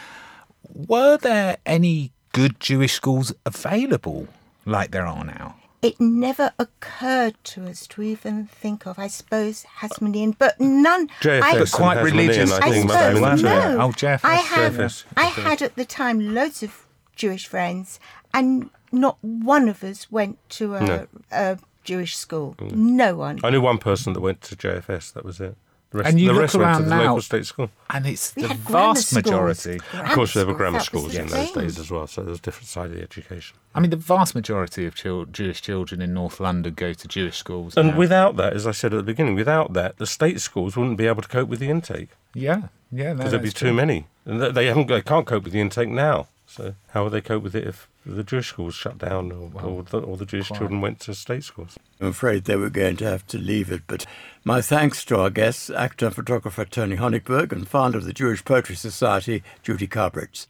were 0.72 1.16
there 1.16 1.56
any 1.66 2.12
good 2.32 2.60
Jewish 2.60 2.92
schools 2.92 3.32
available 3.44 4.28
like 4.64 4.90
there 4.90 5.06
are 5.06 5.24
now? 5.24 5.56
It 5.80 6.00
never 6.00 6.52
occurred 6.58 7.36
to 7.44 7.64
us 7.66 7.86
to 7.88 8.02
even 8.02 8.46
think 8.46 8.84
of. 8.84 8.98
I 8.98 9.06
suppose 9.06 9.64
Hasmonean, 9.80 10.34
but 10.36 10.60
none. 10.60 11.06
JFS 11.20 11.42
I, 11.42 11.56
and 11.56 11.70
Quite 11.72 12.02
religious 12.02 12.50
I 12.50 12.70
think, 12.70 12.90
suppose, 12.90 13.20
must 13.20 13.44
have 13.44 13.74
no. 13.76 13.80
Oh, 13.84 13.88
JFS. 13.90 14.20
I 14.24 14.34
had, 14.34 14.72
JFS. 14.72 15.04
I 15.16 15.24
had 15.26 15.62
at 15.62 15.76
the 15.76 15.84
time 15.84 16.34
loads 16.34 16.64
of 16.64 16.84
Jewish 17.14 17.46
friends, 17.46 18.00
and 18.34 18.70
not 18.90 19.18
one 19.22 19.68
of 19.68 19.84
us 19.84 20.10
went 20.10 20.38
to 20.50 20.74
a, 20.74 20.80
No. 20.80 21.06
a 21.30 21.58
Jewish 21.88 22.14
school. 22.16 22.54
Mm. 22.58 22.72
No 23.04 23.10
one. 23.16 23.40
I 23.42 23.48
knew 23.50 23.60
one 23.62 23.78
person 23.78 24.12
that 24.12 24.20
went 24.20 24.40
to 24.42 24.56
JFS. 24.56 25.12
That 25.14 25.24
was 25.24 25.40
it. 25.40 25.54
The 25.90 25.98
rest, 25.98 26.10
And 26.10 26.20
you 26.20 26.26
the 26.28 26.32
look 26.34 26.42
rest 26.42 26.54
went 26.54 26.76
to 26.76 26.82
the 26.82 26.90
now, 26.90 27.02
local 27.04 27.22
state 27.22 27.46
school. 27.46 27.70
and 27.88 28.06
it's 28.06 28.36
We 28.36 28.42
the 28.42 28.52
vast 28.52 29.14
majority. 29.14 29.76
Of 29.94 30.10
course, 30.16 30.34
there 30.34 30.44
were 30.44 30.52
grammar 30.52 30.80
schools 30.80 31.14
in 31.14 31.28
those 31.28 31.50
days 31.52 31.78
as 31.78 31.90
well, 31.90 32.06
so 32.06 32.22
there's 32.22 32.40
a 32.40 32.42
different 32.42 32.68
side 32.68 32.90
of 32.90 32.96
the 32.96 33.02
education. 33.02 33.56
I 33.74 33.80
mean, 33.80 33.88
the 33.88 33.96
vast 34.14 34.34
majority 34.34 34.84
of 34.84 34.94
chil- 34.94 35.24
Jewish 35.24 35.62
children 35.62 36.02
in 36.02 36.12
North 36.12 36.40
London 36.40 36.74
go 36.74 36.92
to 36.92 37.08
Jewish 37.08 37.38
schools. 37.38 37.74
And 37.78 37.92
now. 37.92 37.96
without 37.96 38.36
that, 38.36 38.52
as 38.52 38.66
I 38.66 38.72
said 38.72 38.92
at 38.92 38.98
the 38.98 39.02
beginning, 39.12 39.34
without 39.34 39.72
that, 39.72 39.96
the 39.96 40.06
state 40.06 40.42
schools 40.42 40.76
wouldn't 40.76 40.98
be 40.98 41.06
able 41.06 41.22
to 41.22 41.28
cope 41.36 41.48
with 41.48 41.60
the 41.60 41.70
intake 41.70 42.10
yeah, 42.34 42.64
yeah, 42.92 43.12
no, 43.12 43.16
because 43.18 43.30
there'd 43.30 43.42
be 43.42 43.48
that's 43.48 43.58
too 43.58 43.72
many, 43.72 43.98
and 44.26 44.42
they- 44.42 44.50
they 44.52 44.66
haven't, 44.66 44.88
they 44.88 45.00
can't 45.00 45.26
cope 45.26 45.44
with 45.44 45.54
the 45.54 45.60
intake 45.66 45.88
now. 45.88 46.26
So 46.46 46.74
how 46.92 47.04
would 47.04 47.12
they 47.14 47.22
cope 47.22 47.42
with 47.42 47.54
it 47.54 47.66
if 47.66 47.88
the 48.12 48.24
Jewish 48.24 48.48
schools 48.48 48.74
shut 48.74 48.98
down 48.98 49.32
or, 49.32 49.50
or, 49.54 49.62
oh, 49.62 49.82
the, 49.82 50.00
or 50.00 50.16
the 50.16 50.26
Jewish 50.26 50.48
quite. 50.48 50.58
children 50.58 50.80
went 50.80 51.00
to 51.00 51.14
state 51.14 51.44
schools? 51.44 51.78
I'm 52.00 52.08
afraid 52.08 52.44
they 52.44 52.56
were 52.56 52.70
going 52.70 52.96
to 52.98 53.04
have 53.04 53.26
to 53.28 53.38
leave 53.38 53.70
it, 53.70 53.82
but 53.86 54.06
my 54.44 54.60
thanks 54.60 55.04
to 55.06 55.18
our 55.18 55.30
guests, 55.30 55.70
actor 55.70 56.06
and 56.06 56.14
photographer 56.14 56.64
Tony 56.64 56.96
Honigberg 56.96 57.52
and 57.52 57.68
founder 57.68 57.98
of 57.98 58.04
the 58.04 58.12
Jewish 58.12 58.44
Poetry 58.44 58.76
Society, 58.76 59.42
Judy 59.62 59.86
Carbridge. 59.86 60.46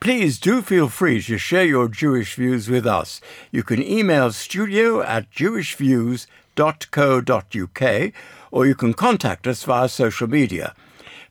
Please 0.00 0.40
do 0.40 0.62
feel 0.62 0.88
free 0.88 1.22
to 1.22 1.38
share 1.38 1.64
your 1.64 1.88
Jewish 1.88 2.34
views 2.34 2.68
with 2.68 2.86
us. 2.86 3.20
You 3.52 3.62
can 3.62 3.82
email 3.82 4.32
studio 4.32 5.00
at 5.00 5.30
jewishviews.co.uk 5.30 8.12
or 8.50 8.66
you 8.66 8.74
can 8.74 8.94
contact 8.94 9.46
us 9.46 9.62
via 9.62 9.88
social 9.88 10.28
media. 10.28 10.74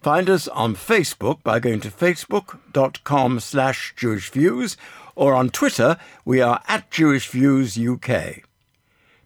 Find 0.02 0.30
us 0.30 0.48
on 0.48 0.76
Facebook 0.76 1.44
by 1.44 1.60
going 1.60 1.82
to 1.82 1.90
facebook.com 1.90 3.40
slash 3.40 3.94
jewishviews 3.96 4.76
or 5.16 5.34
on 5.34 5.50
Twitter 5.50 5.98
we 6.26 6.42
are 6.42 6.62
at 6.68 6.92
Jewish 6.92 7.30
Views 7.30 7.78
UK. 7.78 8.44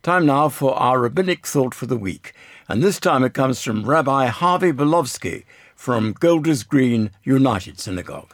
Time 0.03 0.25
now 0.25 0.49
for 0.49 0.75
our 0.75 0.99
rabbinic 0.99 1.47
thought 1.47 1.73
for 1.73 1.85
the 1.85 1.97
week, 1.97 2.33
and 2.69 2.83
this 2.83 2.99
time 2.99 3.23
it 3.23 3.33
comes 3.33 3.61
from 3.61 3.85
Rabbi 3.85 4.27
Harvey 4.27 4.71
Belovski 4.71 5.45
from 5.75 6.13
Golders 6.13 6.63
Green 6.63 7.11
United 7.23 7.79
Synagogue. 7.79 8.33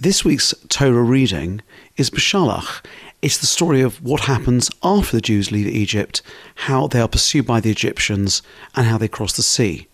This 0.00 0.24
week's 0.24 0.52
Torah 0.68 1.02
reading 1.02 1.62
is 1.96 2.10
Beshalach. 2.10 2.84
It's 3.22 3.38
the 3.38 3.46
story 3.46 3.80
of 3.80 4.02
what 4.02 4.22
happens 4.22 4.68
after 4.82 5.16
the 5.16 5.22
Jews 5.22 5.52
leave 5.52 5.68
Egypt, 5.68 6.20
how 6.56 6.88
they 6.88 7.00
are 7.00 7.08
pursued 7.08 7.46
by 7.46 7.60
the 7.60 7.70
Egyptians, 7.70 8.42
and 8.74 8.86
how 8.86 8.98
they 8.98 9.08
cross 9.08 9.36
the 9.36 9.42
sea. 9.42 9.86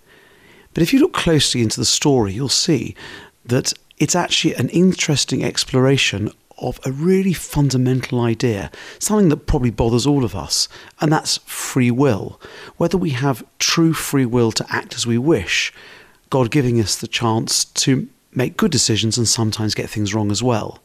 But 0.73 0.83
if 0.83 0.93
you 0.93 1.01
look 1.01 1.13
closely 1.13 1.63
into 1.63 1.79
the 1.79 1.85
story, 1.85 2.33
you'll 2.33 2.49
see 2.49 2.95
that 3.45 3.73
it's 3.99 4.17
actually 4.17 4.55
an 4.55 4.71
interesting 4.71 5.45
exploration 5.45 6.33
of 6.61 6.81
a 6.85 6.93
really 6.93 7.33
fundamental 7.33 8.21
idea, 8.21 8.71
something 8.99 9.29
that 9.31 9.47
probably 9.47 9.71
bothers 9.71 10.07
all 10.07 10.25
of 10.25 10.35
us, 10.35 10.69
and 11.01 11.13
that's 11.13 11.39
free 11.39 11.91
will. 11.91 12.41
Whether 12.77 12.99
we 12.99 13.11
have 13.11 13.45
true 13.59 13.93
free 13.93 14.27
will 14.27 14.53
to 14.53 14.67
act 14.71 14.95
as 14.95 15.07
we 15.07 15.19
wish, 15.19 15.73
God 16.29 16.51
giving 16.51 16.81
us 16.81 16.97
the 16.97 17.09
chance 17.09 17.65
to 17.65 18.09
make 18.33 18.57
good 18.57 18.71
decisions 18.71 19.19
and 19.19 19.27
sometimes 19.27 19.75
get 19.75 19.91
things 19.91 20.15
wrong 20.15 20.31
as 20.31 20.43
well. 20.43 20.81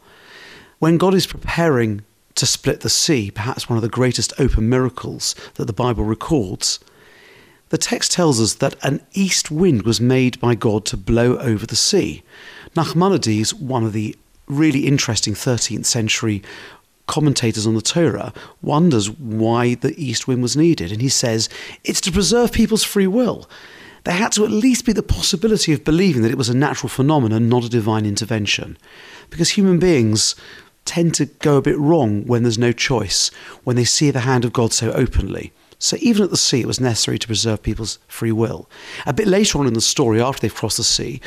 When 0.79 0.97
God 0.97 1.13
is 1.13 1.27
preparing 1.27 2.03
to 2.35 2.45
split 2.45 2.81
the 2.81 2.89
sea, 2.89 3.31
perhaps 3.31 3.69
one 3.69 3.77
of 3.77 3.83
the 3.83 3.89
greatest 3.89 4.33
open 4.39 4.67
miracles 4.67 5.35
that 5.55 5.65
the 5.65 5.73
Bible 5.73 6.03
records, 6.03 6.79
the 7.69 7.77
text 7.77 8.11
tells 8.11 8.41
us 8.41 8.55
that 8.55 8.75
an 8.83 9.01
east 9.13 9.49
wind 9.49 9.83
was 9.83 10.01
made 10.01 10.39
by 10.39 10.55
God 10.55 10.85
to 10.85 10.97
blow 10.97 11.37
over 11.37 11.65
the 11.65 11.75
sea. 11.75 12.23
Nachmanides, 12.75 13.53
one 13.53 13.83
of 13.83 13.93
the 13.93 14.15
really 14.47 14.87
interesting 14.87 15.33
13th 15.33 15.85
century 15.85 16.43
commentators 17.07 17.67
on 17.67 17.75
the 17.75 17.81
Torah, 17.81 18.33
wonders 18.61 19.09
why 19.09 19.75
the 19.75 19.93
east 20.01 20.27
wind 20.27 20.41
was 20.41 20.57
needed. 20.57 20.91
And 20.91 21.01
he 21.01 21.09
says 21.09 21.49
it's 21.83 22.01
to 22.01 22.11
preserve 22.11 22.51
people's 22.51 22.83
free 22.83 23.07
will. 23.07 23.47
There 24.03 24.13
had 24.13 24.33
to 24.33 24.45
at 24.45 24.51
least 24.51 24.85
be 24.85 24.93
the 24.93 25.03
possibility 25.03 25.73
of 25.73 25.83
believing 25.83 26.21
that 26.21 26.31
it 26.31 26.37
was 26.37 26.49
a 26.49 26.55
natural 26.55 26.89
phenomenon, 26.89 27.49
not 27.49 27.63
a 27.63 27.69
divine 27.69 28.05
intervention. 28.05 28.77
Because 29.29 29.51
human 29.51 29.79
beings 29.79 30.35
tend 30.85 31.15
to 31.15 31.25
go 31.25 31.57
a 31.57 31.61
bit 31.61 31.77
wrong 31.79 32.25
when 32.25 32.43
there's 32.43 32.59
no 32.59 32.71
choice, 32.71 33.29
when 33.63 33.75
they 33.75 33.83
see 33.83 34.11
the 34.11 34.19
hand 34.21 34.45
of 34.45 34.53
God 34.53 34.71
so 34.71 34.91
openly. 34.91 35.51
So 35.79 35.97
even 35.99 36.23
at 36.23 36.29
the 36.29 36.37
sea, 36.37 36.61
it 36.61 36.67
was 36.67 36.79
necessary 36.79 37.17
to 37.17 37.27
preserve 37.27 37.63
people's 37.63 37.97
free 38.07 38.31
will. 38.31 38.69
A 39.07 39.13
bit 39.13 39.27
later 39.27 39.59
on 39.59 39.67
in 39.67 39.73
the 39.73 39.81
story, 39.81 40.21
after 40.21 40.41
they've 40.41 40.53
crossed 40.53 40.77
the 40.77 40.83
sea, 40.83 41.19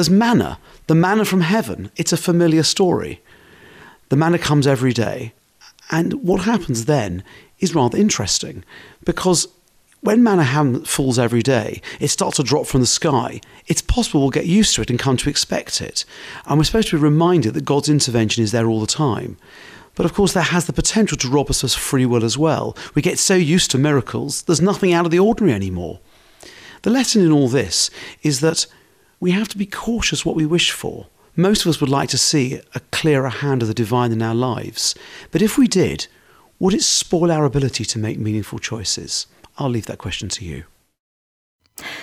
there's 0.00 0.08
manna, 0.08 0.58
the 0.86 0.94
manna 0.94 1.26
from 1.26 1.42
heaven. 1.42 1.90
It's 1.94 2.10
a 2.10 2.16
familiar 2.16 2.62
story. 2.62 3.20
The 4.08 4.16
manna 4.16 4.38
comes 4.38 4.66
every 4.66 4.94
day. 4.94 5.34
And 5.90 6.14
what 6.22 6.44
happens 6.44 6.86
then 6.86 7.22
is 7.58 7.74
rather 7.74 7.98
interesting 7.98 8.64
because 9.04 9.46
when 10.00 10.22
manna 10.22 10.86
falls 10.86 11.18
every 11.18 11.42
day, 11.42 11.82
it 12.00 12.08
starts 12.08 12.38
to 12.38 12.42
drop 12.42 12.64
from 12.64 12.80
the 12.80 12.86
sky. 12.86 13.42
It's 13.66 13.82
possible 13.82 14.22
we'll 14.22 14.30
get 14.30 14.46
used 14.46 14.74
to 14.76 14.80
it 14.80 14.88
and 14.88 14.98
come 14.98 15.18
to 15.18 15.28
expect 15.28 15.82
it. 15.82 16.06
And 16.46 16.56
we're 16.56 16.64
supposed 16.64 16.88
to 16.88 16.96
be 16.96 17.02
reminded 17.02 17.52
that 17.52 17.66
God's 17.66 17.90
intervention 17.90 18.42
is 18.42 18.52
there 18.52 18.68
all 18.68 18.80
the 18.80 18.86
time. 18.86 19.36
But 19.96 20.06
of 20.06 20.14
course, 20.14 20.32
that 20.32 20.44
has 20.44 20.64
the 20.64 20.72
potential 20.72 21.18
to 21.18 21.28
rob 21.28 21.50
us 21.50 21.62
of 21.62 21.72
free 21.72 22.06
will 22.06 22.24
as 22.24 22.38
well. 22.38 22.74
We 22.94 23.02
get 23.02 23.18
so 23.18 23.34
used 23.34 23.70
to 23.72 23.76
miracles, 23.76 24.44
there's 24.44 24.62
nothing 24.62 24.94
out 24.94 25.04
of 25.04 25.10
the 25.10 25.18
ordinary 25.18 25.54
anymore. 25.54 26.00
The 26.84 26.90
lesson 26.90 27.20
in 27.20 27.32
all 27.32 27.48
this 27.48 27.90
is 28.22 28.40
that 28.40 28.64
we 29.20 29.32
have 29.32 29.48
to 29.48 29.58
be 29.58 29.66
cautious 29.66 30.24
what 30.24 30.34
we 30.34 30.46
wish 30.46 30.70
for. 30.70 31.06
Most 31.36 31.60
of 31.60 31.68
us 31.68 31.80
would 31.80 31.90
like 31.90 32.08
to 32.08 32.18
see 32.18 32.60
a 32.74 32.80
clearer 32.90 33.28
hand 33.28 33.60
of 33.62 33.68
the 33.68 33.74
divine 33.74 34.12
in 34.12 34.22
our 34.22 34.34
lives. 34.34 34.94
But 35.30 35.42
if 35.42 35.58
we 35.58 35.68
did, 35.68 36.06
would 36.58 36.74
it 36.74 36.82
spoil 36.82 37.30
our 37.30 37.44
ability 37.44 37.84
to 37.84 37.98
make 37.98 38.18
meaningful 38.18 38.58
choices? 38.58 39.26
I'll 39.58 39.68
leave 39.68 39.86
that 39.86 39.98
question 39.98 40.30
to 40.30 40.44
you. 40.44 40.64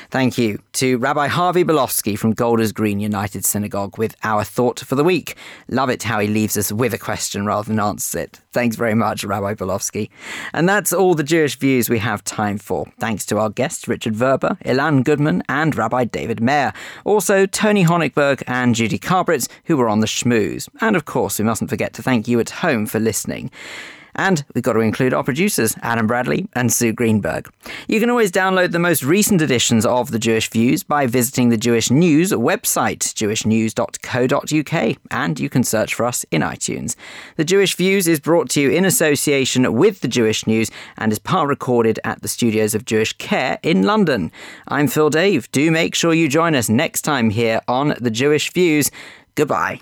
Thank 0.10 0.38
you 0.38 0.60
to 0.74 0.98
Rabbi 0.98 1.28
Harvey 1.28 1.64
Belovski 1.64 2.18
from 2.18 2.34
Golders 2.34 2.72
Green 2.72 3.00
United 3.00 3.46
Synagogue 3.46 3.98
with 3.98 4.16
our 4.24 4.44
thought 4.44 4.80
for 4.80 4.96
the 4.96 5.04
week. 5.04 5.36
Love 5.68 5.90
it 5.90 6.04
how 6.04 6.20
he 6.20 6.28
leaves 6.28 6.58
us 6.58 6.72
with 6.72 6.94
a 6.94 6.98
question 6.98 7.46
rather 7.46 7.68
than 7.68 7.80
answers 7.80 8.16
it. 8.16 8.40
Thanks 8.52 8.76
very 8.76 8.96
much, 8.96 9.24
Rabbi 9.24 9.54
Belovski. 9.54 10.10
And 10.54 10.68
that's 10.68 10.94
all 10.94 11.14
the 11.14 11.24
Jewish 11.24 11.58
views 11.58 11.90
we 11.90 12.00
have 12.00 12.24
time 12.24 12.58
for. 12.58 12.88
Thanks 13.00 13.26
to 13.28 13.38
our 13.38 13.50
guests 13.50 13.88
Richard 13.88 14.16
Verber, 14.16 14.58
Ilan 14.64 15.04
Goodman, 15.04 15.44
and 15.50 15.76
Rabbi 15.76 16.06
David 16.06 16.42
Meyer. 16.42 16.74
Also, 17.06 17.46
Tony 17.46 17.84
Honigberg 17.84 18.44
and 18.48 18.76
Judy 18.76 18.98
Carbritz, 18.98 19.48
who 19.66 19.78
were 19.78 19.90
on 19.90 20.00
the 20.00 20.08
schmooze. 20.08 20.70
And 20.82 20.96
of 20.96 21.06
course, 21.06 21.38
we 21.38 21.46
mustn't 21.46 21.70
forget 21.70 21.94
to 21.94 22.02
thank 22.02 22.28
you 22.28 22.40
at 22.40 22.50
home 22.50 22.86
for 22.86 23.00
listening. 23.00 23.52
And 24.18 24.44
we've 24.54 24.64
got 24.64 24.74
to 24.74 24.80
include 24.80 25.14
our 25.14 25.24
producers, 25.24 25.76
Adam 25.82 26.08
Bradley 26.08 26.48
and 26.54 26.74
Sue 26.74 26.92
Greenberg. 26.92 27.50
You 27.88 28.00
can 28.00 28.10
always 28.10 28.32
download 28.32 28.72
the 28.72 28.80
most 28.80 29.04
recent 29.04 29.42
editions 29.42 29.86
of 29.86 30.12
The 30.12 30.20
Jewish 30.20 30.50
Views 30.50 30.84
by 30.84 31.06
visiting 31.06 31.50
the 31.50 31.58
Jewish 31.58 31.92
News 31.92 32.32
website, 32.32 33.00
jewishnews.co.uk, 33.14 34.98
and 35.12 35.40
you 35.40 35.50
can 35.50 35.64
search 35.64 35.94
for 35.94 36.06
us 36.06 36.26
in 36.32 36.42
iTunes. 36.42 36.96
The 37.36 37.46
Jewish 37.46 37.76
Views 37.76 38.08
is 38.08 38.20
brought 38.20 38.50
to 38.52 38.62
you 38.62 38.72
in 38.72 38.86
association 38.86 39.74
with 39.74 40.02
The 40.02 40.08
Jewish 40.08 40.48
News 40.48 40.72
and 40.98 41.12
is 41.12 41.20
part 41.20 41.48
recorded 41.48 42.00
at 42.04 42.22
the 42.22 42.28
studios 42.28 42.74
of 42.74 42.86
Jewish 42.86 43.14
Care 43.14 43.60
in 43.62 43.84
London. 43.84 44.32
I'm 44.68 44.88
Phil 44.88 45.10
Dave. 45.10 45.52
Do 45.52 45.70
make 45.72 45.94
sure 45.94 46.14
you 46.14 46.28
join 46.28 46.56
us 46.56 46.70
next 46.70 47.04
time 47.04 47.30
here 47.30 47.62
on 47.68 47.96
The 48.00 48.12
Jewish 48.12 48.52
Views. 48.52 48.90
Goodbye. 49.36 49.82